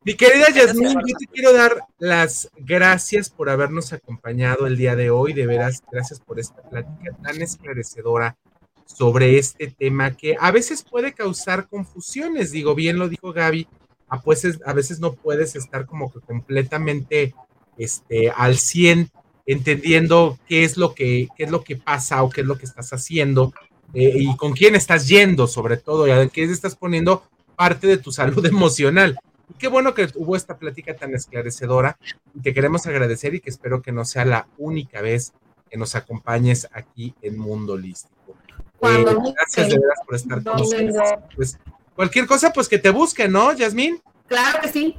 Mi 0.05 0.15
querida 0.15 0.47
Yasmin, 0.51 1.01
yo 1.07 1.17
te 1.19 1.27
quiero 1.27 1.53
dar 1.53 1.83
las 1.99 2.51
gracias 2.57 3.29
por 3.29 3.51
habernos 3.51 3.93
acompañado 3.93 4.67
el 4.67 4.77
día 4.77 4.97
de 4.97 5.11
hoy. 5.11 5.35
De 5.35 5.47
veras, 5.47 5.83
gracias 5.93 6.19
por 6.21 6.41
esta 6.41 6.63
plática 6.63 7.15
tan 7.23 7.43
esclarecedora 7.43 8.37
sobre 8.87 9.39
este 9.39 9.69
tema 9.69 10.17
que 10.17 10.37
a 10.41 10.51
veces 10.51 10.83
puede 10.83 11.13
causar 11.13 11.69
confusiones. 11.69 12.53
Digo, 12.53 12.75
bien 12.75 12.99
lo 12.99 13.09
dijo 13.09 13.33
Gaby, 13.33 13.69
a, 14.09 14.21
pues, 14.23 14.47
a 14.65 14.73
veces 14.73 14.99
no 14.99 15.13
puedes 15.13 15.55
estar 15.57 15.85
como 15.85 16.11
que 16.11 16.21
completamente 16.21 17.35
este, 17.77 18.31
al 18.31 18.57
100 18.57 19.11
entendiendo 19.49 20.39
qué 20.47 20.63
es 20.63 20.77
lo 20.77 20.95
que, 20.95 21.29
qué 21.37 21.45
es 21.45 21.51
lo 21.51 21.65
que 21.65 21.77
pasa 21.77 22.23
o 22.23 22.29
qué 22.29 22.43
es 22.43 22.47
lo 22.47 22.59
que 22.59 22.67
estás 22.67 22.93
haciendo 22.93 23.55
eh, 23.95 24.13
y 24.15 24.37
con 24.37 24.53
quién 24.53 24.75
estás 24.75 25.09
yendo, 25.09 25.47
sobre 25.47 25.79
todo, 25.79 26.07
y 26.07 26.11
a 26.11 26.29
qué 26.29 26.45
estás 26.45 26.77
poniendo 26.77 27.25
parte 27.57 27.87
de 27.87 27.97
tu 27.97 28.13
salud 28.13 28.45
emocional. 28.47 29.19
Y 29.49 29.55
qué 29.55 29.69
bueno 29.69 29.95
que 29.95 30.09
hubo 30.17 30.37
esta 30.37 30.59
plática 30.59 30.95
tan 30.95 31.15
esclarecedora 31.15 31.99
y 32.35 32.41
te 32.41 32.53
queremos 32.53 32.87
agradecer 32.87 33.35
y 33.35 33.41
que 33.41 33.49
espero 33.49 33.81
que 33.81 33.91
no 33.91 34.05
sea 34.05 34.27
la 34.27 34.47
única 34.59 35.01
vez 35.01 35.33
que 35.71 35.79
nos 35.79 35.95
acompañes 35.95 36.69
aquí 36.73 37.15
en 37.23 37.39
Mundo 37.39 37.75
Lístico. 37.75 38.37
Eh, 38.83 39.05
gracias 39.35 39.71
de 39.71 39.79
verdad 39.79 39.95
por 40.05 40.15
estar 40.15 40.43
con 40.43 40.57
nosotros. 40.59 40.97
Pues, 41.35 41.59
cualquier 41.97 42.27
cosa, 42.27 42.53
pues 42.53 42.69
que 42.69 42.79
te 42.79 42.91
busque, 42.91 43.29
¿no, 43.29 43.55
Yasmín? 43.55 44.03
Claro 44.27 44.61
que 44.61 44.69
sí. 44.69 44.95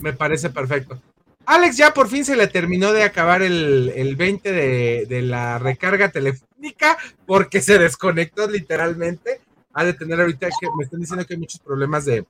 Me, 0.00 0.12
parece 0.12 0.50
perfecto. 0.50 1.00
Alex 1.46 1.76
ya 1.76 1.94
por 1.94 2.08
fin 2.08 2.24
se 2.24 2.36
le 2.36 2.48
terminó 2.48 2.92
de 2.92 3.04
acabar 3.04 3.42
el, 3.42 3.92
el 3.94 4.16
20 4.16 4.52
de, 4.52 5.06
de, 5.06 5.22
la 5.22 5.58
recarga 5.58 6.10
telefónica 6.10 6.98
porque 7.24 7.60
se 7.60 7.78
desconectó 7.78 8.48
literalmente. 8.48 9.40
Ha 9.72 9.84
de 9.84 9.92
tener 9.92 10.20
ahorita 10.20 10.48
que 10.48 10.66
me 10.76 10.84
están 10.84 11.00
diciendo 11.00 11.24
que 11.24 11.34
hay 11.34 11.40
muchos 11.40 11.60
problemas 11.60 12.04
de 12.04 12.26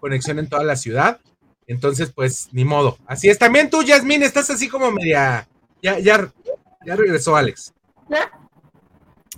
conexión 0.00 0.38
en 0.38 0.48
toda 0.48 0.64
la 0.64 0.76
ciudad. 0.76 1.20
Entonces, 1.66 2.12
pues, 2.12 2.48
ni 2.52 2.64
modo. 2.64 2.98
Así 3.06 3.28
es. 3.28 3.38
También 3.38 3.70
tú, 3.70 3.82
Yasmín, 3.82 4.22
estás 4.22 4.50
así 4.50 4.68
como 4.68 4.90
media. 4.90 5.48
Ya, 5.82 5.98
ya, 5.98 6.32
ya 6.84 6.96
regresó 6.96 7.36
Alex. 7.36 7.72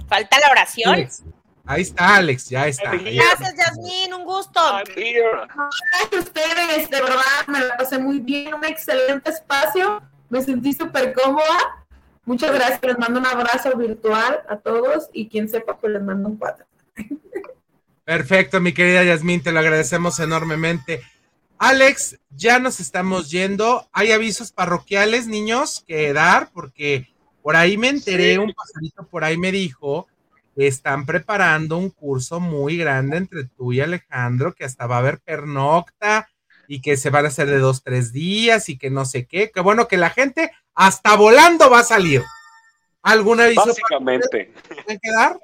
Falta 0.09 0.39
la 0.39 0.51
oración. 0.51 1.09
Ahí 1.67 1.83
está, 1.83 2.17
Alex, 2.17 2.49
ya 2.49 2.69
está. 2.69 2.93
Gracias, 2.93 3.55
Yasmin, 3.57 4.15
un 4.15 4.25
gusto. 4.25 4.61
Gracias 4.87 6.27
ustedes, 6.27 6.89
de 6.91 7.03
verdad, 7.03 7.47
me 7.49 7.61
la 7.61 7.77
pasé 7.77 7.99
muy 7.99 8.21
bien, 8.21 8.55
un 8.55 8.65
excelente 8.65 9.31
espacio, 9.31 10.01
me 10.29 10.41
sentí 10.43 10.73
súper 10.73 11.13
cómoda. 11.13 11.87
Muchas 12.25 12.53
gracias, 12.53 12.81
les 12.83 12.99
mando 12.99 13.19
un 13.19 13.27
abrazo 13.27 13.77
virtual 13.77 14.43
a 14.49 14.57
todos 14.57 15.09
y 15.13 15.29
quien 15.29 15.49
sepa, 15.49 15.77
pues 15.77 15.93
les 15.93 16.03
mando 16.03 16.29
un 16.29 16.37
cuatro. 16.37 16.67
Perfecto, 18.05 18.61
mi 18.61 18.73
querida 18.73 19.03
Yasmin, 19.03 19.43
te 19.43 19.51
lo 19.51 19.59
agradecemos 19.59 20.21
enormemente. 20.21 21.03
Alex, 21.59 22.19
ya 22.31 22.61
nos 22.61 22.79
estamos 22.79 23.31
yendo. 23.31 23.89
Hay 23.93 24.13
avisos 24.13 24.53
parroquiales, 24.53 25.27
niños, 25.27 25.83
que 25.87 26.13
dar, 26.13 26.51
porque 26.53 27.09
por 27.43 27.57
ahí 27.57 27.77
me 27.77 27.89
enteré, 27.89 28.39
un 28.39 28.53
pasadito 28.53 29.07
por 29.09 29.25
ahí 29.25 29.37
me 29.37 29.51
dijo 29.51 30.07
están 30.57 31.05
preparando 31.05 31.77
un 31.77 31.91
curso 31.91 32.41
muy 32.41 32.79
grande 32.79 33.19
entre 33.19 33.45
tú 33.45 33.73
y 33.73 33.81
Alejandro, 33.81 34.55
que 34.55 34.65
hasta 34.65 34.87
va 34.87 34.97
a 34.97 35.01
haber 35.01 35.21
pernocta 35.21 36.29
y 36.69 36.81
que 36.81 36.97
se 36.97 37.11
van 37.11 37.27
a 37.27 37.29
hacer 37.29 37.47
de 37.49 37.59
dos, 37.59 37.83
tres 37.83 38.13
días 38.13 38.69
y 38.69 38.79
que 38.79 38.91
no 38.91 39.05
sé 39.05 39.27
qué. 39.27 39.51
Que 39.51 39.61
bueno, 39.61 39.87
que 39.89 39.97
la 39.97 40.11
gente 40.11 40.51
hasta 40.75 41.17
volando 41.17 41.71
va 41.71 41.81
a 41.81 41.85
salir. 41.85 42.23
¿Algún 43.03 43.41
aviso? 43.41 43.67
Básicamente. 43.67 44.53
¿Puede 44.85 44.99
quedar? 45.01 45.39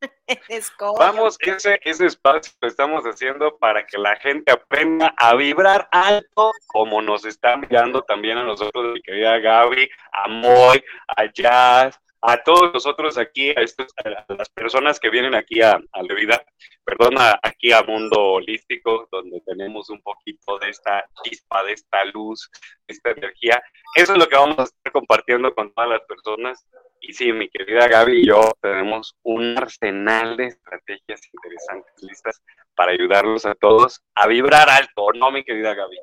Vamos, 0.98 1.36
ese, 1.40 1.80
ese 1.82 2.06
espacio 2.06 2.52
lo 2.60 2.68
estamos 2.68 3.02
haciendo 3.04 3.56
para 3.58 3.86
que 3.86 3.98
la 3.98 4.16
gente 4.16 4.52
aprenda 4.52 5.14
a 5.16 5.34
vibrar 5.34 5.88
alto, 5.90 6.52
como 6.66 7.02
nos 7.02 7.24
están 7.24 7.60
mirando 7.60 8.02
también 8.02 8.38
a 8.38 8.44
nosotros, 8.44 8.94
mi 8.94 9.02
querida 9.02 9.38
Gaby, 9.38 9.88
a 10.12 10.28
Moy, 10.28 10.84
a 11.16 11.32
Jazz, 11.32 11.98
a 12.20 12.42
todos 12.42 12.72
nosotros 12.74 13.16
aquí, 13.16 13.50
a, 13.50 13.60
estos, 13.62 13.86
a 14.04 14.34
las 14.34 14.48
personas 14.50 14.98
que 14.98 15.10
vienen 15.10 15.34
aquí 15.34 15.60
a, 15.62 15.72
a 15.92 16.02
la 16.02 16.14
vida, 16.14 16.44
perdón, 16.84 17.14
aquí 17.42 17.72
a 17.72 17.82
Mundo 17.82 18.20
Holístico, 18.20 19.08
donde 19.10 19.40
tenemos 19.42 19.88
un 19.90 20.02
poquito 20.02 20.58
de 20.58 20.70
esta 20.70 21.08
chispa, 21.22 21.64
de 21.64 21.72
esta 21.72 22.04
luz, 22.06 22.50
de 22.86 22.94
esta 22.94 23.10
energía. 23.10 23.62
Eso 23.94 24.12
es 24.12 24.18
lo 24.18 24.28
que 24.28 24.36
vamos 24.36 24.58
a 24.58 24.64
estar 24.64 24.92
compartiendo 24.92 25.54
con 25.54 25.72
todas 25.72 25.90
las 25.90 26.02
personas 26.02 26.66
y 27.00 27.12
sí, 27.12 27.32
mi 27.32 27.48
querida 27.48 27.86
Gaby 27.86 28.20
y 28.20 28.26
yo 28.26 28.52
tenemos 28.60 29.16
un 29.22 29.56
arsenal 29.56 30.36
de 30.36 30.46
estrategias 30.46 31.20
interesantes 31.32 32.02
listas 32.02 32.42
para 32.74 32.92
ayudarlos 32.92 33.46
a 33.46 33.54
todos 33.54 34.02
a 34.14 34.26
vibrar 34.26 34.68
alto, 34.68 35.12
¿no, 35.14 35.30
mi 35.30 35.44
querida 35.44 35.74
Gaby? 35.74 35.96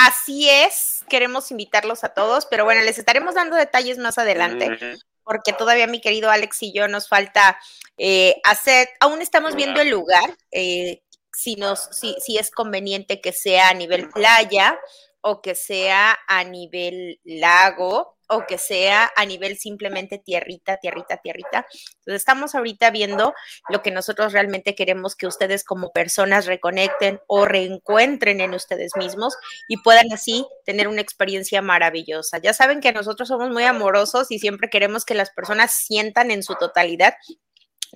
Así 0.00 0.48
es, 0.48 1.04
queremos 1.08 1.50
invitarlos 1.50 2.04
a 2.04 2.10
todos, 2.10 2.46
pero 2.46 2.64
bueno, 2.64 2.82
les 2.82 3.00
estaremos 3.00 3.34
dando 3.34 3.56
detalles 3.56 3.98
más 3.98 4.16
adelante, 4.16 4.78
porque 5.24 5.52
todavía 5.52 5.88
mi 5.88 6.00
querido 6.00 6.30
Alex 6.30 6.62
y 6.62 6.72
yo 6.72 6.86
nos 6.86 7.08
falta 7.08 7.58
eh, 7.96 8.36
hacer, 8.44 8.88
aún 9.00 9.22
estamos 9.22 9.56
viendo 9.56 9.80
el 9.80 9.88
lugar, 9.88 10.38
eh, 10.52 11.02
si, 11.32 11.56
nos, 11.56 11.88
si, 11.90 12.14
si 12.24 12.38
es 12.38 12.52
conveniente 12.52 13.20
que 13.20 13.32
sea 13.32 13.70
a 13.70 13.74
nivel 13.74 14.08
playa 14.10 14.78
o 15.20 15.42
que 15.42 15.56
sea 15.56 16.16
a 16.28 16.44
nivel 16.44 17.20
lago, 17.24 18.17
o 18.28 18.46
que 18.46 18.58
sea 18.58 19.10
a 19.16 19.24
nivel 19.24 19.58
simplemente 19.58 20.18
tierrita, 20.18 20.76
tierrita, 20.76 21.16
tierrita. 21.18 21.66
Entonces 21.98 22.16
estamos 22.16 22.54
ahorita 22.54 22.90
viendo 22.90 23.34
lo 23.68 23.82
que 23.82 23.90
nosotros 23.90 24.32
realmente 24.32 24.74
queremos 24.74 25.16
que 25.16 25.26
ustedes 25.26 25.64
como 25.64 25.90
personas 25.92 26.46
reconecten 26.46 27.20
o 27.26 27.44
reencuentren 27.44 28.40
en 28.40 28.54
ustedes 28.54 28.92
mismos 28.96 29.36
y 29.68 29.78
puedan 29.78 30.12
así 30.12 30.46
tener 30.64 30.88
una 30.88 31.00
experiencia 31.00 31.62
maravillosa. 31.62 32.38
Ya 32.38 32.52
saben 32.52 32.80
que 32.80 32.92
nosotros 32.92 33.28
somos 33.28 33.50
muy 33.50 33.64
amorosos 33.64 34.30
y 34.30 34.38
siempre 34.38 34.68
queremos 34.70 35.04
que 35.04 35.14
las 35.14 35.30
personas 35.30 35.72
sientan 35.72 36.30
en 36.30 36.42
su 36.42 36.54
totalidad 36.54 37.14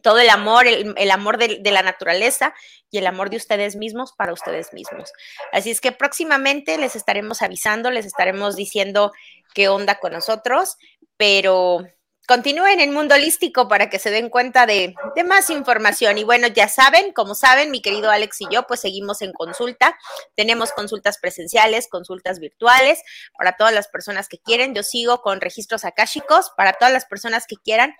todo 0.00 0.18
el 0.18 0.30
amor, 0.30 0.66
el, 0.66 1.10
amor 1.10 1.38
de, 1.38 1.60
la 1.70 1.82
naturaleza 1.82 2.54
y 2.90 2.98
el 2.98 3.06
amor 3.06 3.30
de 3.30 3.36
ustedes 3.36 3.76
mismos 3.76 4.12
para 4.12 4.32
ustedes 4.32 4.72
mismos. 4.72 5.12
Así 5.52 5.70
es 5.70 5.80
que 5.80 5.92
próximamente 5.92 6.78
les 6.78 6.96
estaremos 6.96 7.42
avisando, 7.42 7.90
les 7.90 8.06
estaremos 8.06 8.56
diciendo 8.56 9.12
qué 9.54 9.68
onda 9.68 9.98
con 9.98 10.12
nosotros, 10.12 10.76
pero 11.16 11.86
continúen 12.26 12.80
en 12.80 12.94
Mundo 12.94 13.14
Holístico 13.14 13.68
para 13.68 13.90
que 13.90 13.98
se 13.98 14.10
den 14.10 14.30
cuenta 14.30 14.64
de, 14.64 14.94
de, 15.14 15.24
más 15.24 15.50
información. 15.50 16.16
Y 16.18 16.24
bueno, 16.24 16.46
ya 16.46 16.68
saben, 16.68 17.12
como 17.12 17.34
saben, 17.34 17.70
mi 17.70 17.82
querido 17.82 18.10
Alex 18.10 18.40
y 18.40 18.46
yo, 18.50 18.66
pues 18.66 18.80
seguimos 18.80 19.22
en 19.22 19.32
consulta. 19.32 19.98
Tenemos 20.34 20.72
consultas 20.72 21.18
presenciales, 21.18 21.88
consultas 21.88 22.38
virtuales 22.38 23.02
para 23.36 23.56
todas 23.56 23.74
las 23.74 23.88
personas 23.88 24.28
que 24.28 24.38
quieren. 24.38 24.74
Yo 24.74 24.82
sigo 24.82 25.20
con 25.20 25.40
registros 25.40 25.84
akáshicos 25.84 26.52
para 26.56 26.72
todas 26.74 26.92
las 26.94 27.04
personas 27.04 27.46
que 27.46 27.56
quieran 27.56 27.94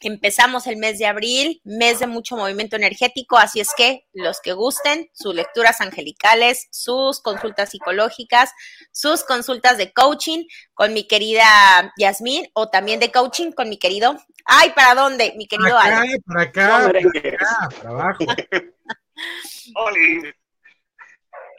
Empezamos 0.00 0.66
el 0.66 0.76
mes 0.76 0.98
de 0.98 1.06
abril, 1.06 1.60
mes 1.64 2.00
de 2.00 2.06
mucho 2.06 2.36
movimiento 2.36 2.76
energético, 2.76 3.36
así 3.36 3.60
es 3.60 3.70
que 3.76 4.06
los 4.12 4.40
que 4.40 4.52
gusten, 4.52 5.10
sus 5.12 5.34
lecturas 5.34 5.80
angelicales, 5.80 6.68
sus 6.70 7.20
consultas 7.20 7.70
psicológicas, 7.70 8.50
sus 8.92 9.24
consultas 9.24 9.76
de 9.76 9.92
coaching 9.92 10.44
con 10.74 10.94
mi 10.94 11.06
querida 11.06 11.92
Yasmín 11.98 12.48
o 12.54 12.68
también 12.68 12.98
de 12.98 13.12
coaching 13.12 13.52
con 13.52 13.68
mi 13.68 13.78
querido, 13.78 14.16
ay, 14.46 14.70
¿para 14.70 14.94
dónde? 14.94 15.34
Mi 15.36 15.46
querido 15.46 15.78
acá, 15.78 16.02
Para 16.26 16.42
acá, 16.42 16.92
para 16.92 17.32
acá, 17.32 17.68
para 17.76 17.90
abajo. 17.90 18.24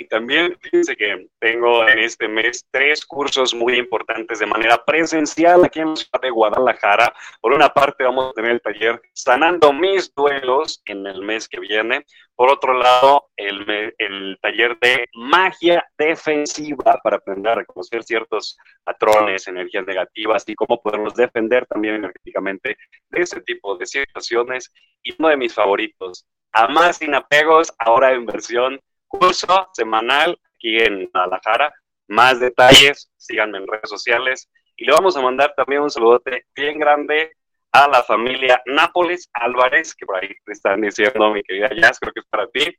Y 0.02 0.08
también 0.08 0.58
fíjense 0.60 0.96
que 0.96 1.28
tengo 1.38 1.88
en 1.88 2.00
este 2.00 2.28
mes 2.28 2.66
tres 2.72 3.06
cursos 3.06 3.54
muy 3.54 3.76
importantes 3.76 4.40
de 4.40 4.48
manera 4.48 4.84
presencial 4.84 5.64
aquí 5.64 5.80
en 5.80 5.90
la 5.90 5.96
ciudad 5.96 6.22
de 6.24 6.32
Guadalajara. 6.32 7.14
Por 7.40 7.54
una 7.54 7.70
parte 7.70 8.04
vamos 8.04 8.32
a 8.32 8.34
tener 8.34 8.54
el 8.54 8.62
taller 8.62 9.00
Sanando 9.14 9.72
mis 9.72 10.12
duelos 10.16 10.82
en 10.86 11.06
el 11.06 11.22
mes 11.22 11.48
que 11.48 11.60
viene. 11.60 12.04
Por 12.36 12.50
otro 12.50 12.74
lado, 12.74 13.30
el, 13.36 13.94
el 14.00 14.40
taller 14.42 14.76
de 14.80 15.08
magia 15.14 15.86
defensiva 16.00 17.00
para 17.04 17.18
aprender 17.18 17.52
a 17.52 17.56
reconocer 17.58 18.02
ciertos 18.02 18.58
patrones, 18.84 19.48
energías 19.48 19.86
negativas 19.86 20.44
y 20.48 20.56
cómo 20.56 20.82
poderlos 20.82 21.14
defender 21.14 21.68
también 21.68 21.94
energéticamente 21.94 22.76
de 23.12 23.22
ese 23.22 23.40
tipo 23.42 23.78
de 23.78 23.86
situaciones. 23.86 24.74
Y 25.04 25.14
uno 25.20 25.30
de 25.30 25.38
mis 25.38 25.54
favoritos, 25.54 26.26
a 26.54 26.68
más 26.70 26.98
sin 26.98 27.14
apegos, 27.14 27.72
ahora 27.78 28.14
en 28.14 28.26
versión 28.26 28.82
curso 29.12 29.70
semanal 29.74 30.40
aquí 30.56 30.80
en 30.80 31.10
Guadalajara. 31.12 31.74
Más 32.08 32.40
detalles, 32.40 33.12
síganme 33.18 33.58
en 33.60 33.68
redes 33.68 33.90
sociales. 33.90 34.50
Y 34.76 34.86
le 34.86 34.94
vamos 34.94 35.16
a 35.16 35.22
mandar 35.22 35.54
también 35.56 35.82
un 35.82 35.90
saludote 35.90 36.46
bien 36.56 36.80
grande 36.80 37.32
a 37.72 37.88
la 37.88 38.04
familia 38.04 38.62
Nápoles 38.66 39.30
Álvarez, 39.34 39.96
que 39.96 40.06
por 40.06 40.18
ahí 40.18 40.30
te 40.46 40.52
están 40.52 40.82
diciendo, 40.82 41.32
mi 41.32 41.44
querida 41.44 41.70
Jazz, 41.74 42.00
creo 42.00 42.14
que 42.14 42.20
es 42.20 42.26
para 42.26 42.48
ti. 42.48 42.76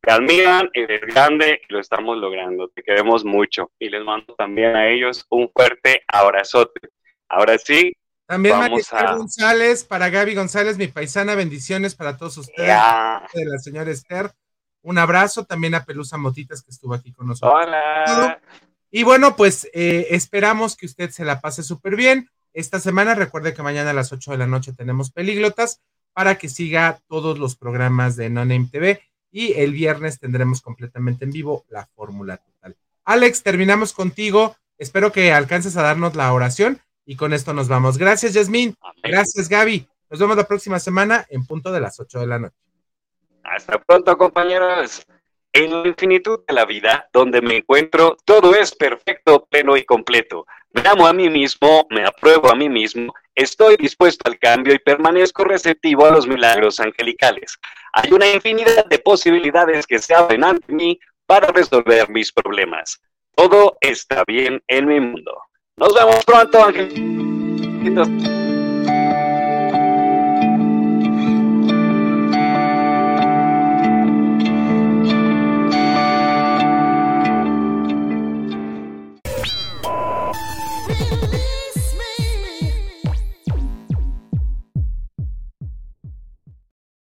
Te 0.00 0.12
admiran, 0.12 0.68
eres 0.74 1.00
grande 1.02 1.60
y 1.66 1.72
lo 1.72 1.78
estamos 1.78 2.18
logrando. 2.18 2.68
Te 2.68 2.82
queremos 2.82 3.24
mucho 3.24 3.70
y 3.78 3.88
les 3.88 4.04
mando 4.04 4.34
también 4.34 4.74
a 4.74 4.88
ellos 4.88 5.24
un 5.30 5.48
fuerte 5.50 6.02
abrazote. 6.08 6.80
Ahora 7.28 7.56
sí. 7.56 7.92
También 8.26 8.58
vamos 8.58 8.92
a... 8.92 9.14
González, 9.14 9.84
para 9.84 10.10
Gaby 10.10 10.34
González, 10.34 10.76
mi 10.76 10.88
paisana, 10.88 11.34
bendiciones 11.34 11.94
para 11.94 12.16
todos 12.16 12.36
ustedes. 12.38 12.66
De 12.66 13.44
la 13.44 13.58
señora 13.58 13.90
Esther. 13.90 14.32
Un 14.82 14.98
abrazo 14.98 15.44
también 15.44 15.74
a 15.74 15.84
Pelusa 15.84 16.16
Motitas 16.16 16.62
que 16.62 16.70
estuvo 16.70 16.94
aquí 16.94 17.12
con 17.12 17.28
nosotros. 17.28 17.54
Hola. 17.54 18.40
Y 18.90 19.04
bueno, 19.04 19.36
pues 19.36 19.68
eh, 19.72 20.08
esperamos 20.10 20.76
que 20.76 20.86
usted 20.86 21.10
se 21.10 21.24
la 21.24 21.40
pase 21.40 21.62
súper 21.62 21.96
bien. 21.96 22.28
Esta 22.52 22.78
semana, 22.78 23.14
recuerde 23.14 23.54
que 23.54 23.62
mañana 23.62 23.90
a 23.90 23.94
las 23.94 24.12
8 24.12 24.32
de 24.32 24.38
la 24.38 24.46
noche 24.46 24.72
tenemos 24.74 25.10
Pelíglotas 25.10 25.80
para 26.12 26.36
que 26.36 26.48
siga 26.48 27.00
todos 27.08 27.38
los 27.38 27.56
programas 27.56 28.16
de 28.16 28.28
No 28.28 28.44
Name 28.44 28.68
TV 28.70 29.00
y 29.30 29.54
el 29.54 29.72
viernes 29.72 30.18
tendremos 30.18 30.60
completamente 30.60 31.24
en 31.24 31.30
vivo 31.30 31.64
la 31.70 31.86
fórmula 31.86 32.36
total. 32.36 32.76
Alex, 33.04 33.42
terminamos 33.42 33.94
contigo. 33.94 34.56
Espero 34.76 35.10
que 35.10 35.32
alcances 35.32 35.76
a 35.76 35.82
darnos 35.82 36.14
la 36.14 36.32
oración 36.32 36.80
y 37.06 37.16
con 37.16 37.32
esto 37.32 37.54
nos 37.54 37.68
vamos. 37.68 37.96
Gracias, 37.96 38.34
Yasmín. 38.34 38.76
Gracias, 39.02 39.48
Gaby. 39.48 39.88
Nos 40.10 40.20
vemos 40.20 40.36
la 40.36 40.46
próxima 40.46 40.78
semana 40.78 41.24
en 41.30 41.46
punto 41.46 41.72
de 41.72 41.80
las 41.80 41.98
8 41.98 42.20
de 42.20 42.26
la 42.26 42.38
noche. 42.38 42.56
Hasta 43.44 43.78
pronto, 43.78 44.16
compañeros. 44.16 45.06
En 45.52 45.82
la 45.82 45.88
infinitud 45.88 46.40
de 46.48 46.54
la 46.54 46.64
vida, 46.64 47.08
donde 47.12 47.42
me 47.42 47.58
encuentro, 47.58 48.16
todo 48.24 48.54
es 48.54 48.74
perfecto, 48.74 49.44
pleno 49.50 49.76
y 49.76 49.84
completo. 49.84 50.46
Me 50.70 50.82
amo 50.88 51.06
a 51.06 51.12
mí 51.12 51.28
mismo, 51.28 51.86
me 51.90 52.06
apruebo 52.06 52.50
a 52.50 52.54
mí 52.54 52.70
mismo, 52.70 53.12
estoy 53.34 53.76
dispuesto 53.76 54.30
al 54.30 54.38
cambio 54.38 54.72
y 54.72 54.78
permanezco 54.78 55.44
receptivo 55.44 56.06
a 56.06 56.10
los 56.10 56.26
milagros 56.26 56.80
angelicales. 56.80 57.58
Hay 57.92 58.12
una 58.12 58.26
infinidad 58.30 58.86
de 58.86 58.98
posibilidades 58.98 59.86
que 59.86 59.98
se 59.98 60.14
abren 60.14 60.44
ante 60.44 60.72
mí 60.72 60.98
para 61.26 61.48
resolver 61.48 62.08
mis 62.08 62.32
problemas. 62.32 63.02
Todo 63.34 63.76
está 63.82 64.24
bien 64.26 64.62
en 64.68 64.86
mi 64.86 65.00
mundo. 65.00 65.42
Nos 65.76 65.94
vemos 65.94 66.24
pronto, 66.24 66.64
angelitos. 66.64 68.08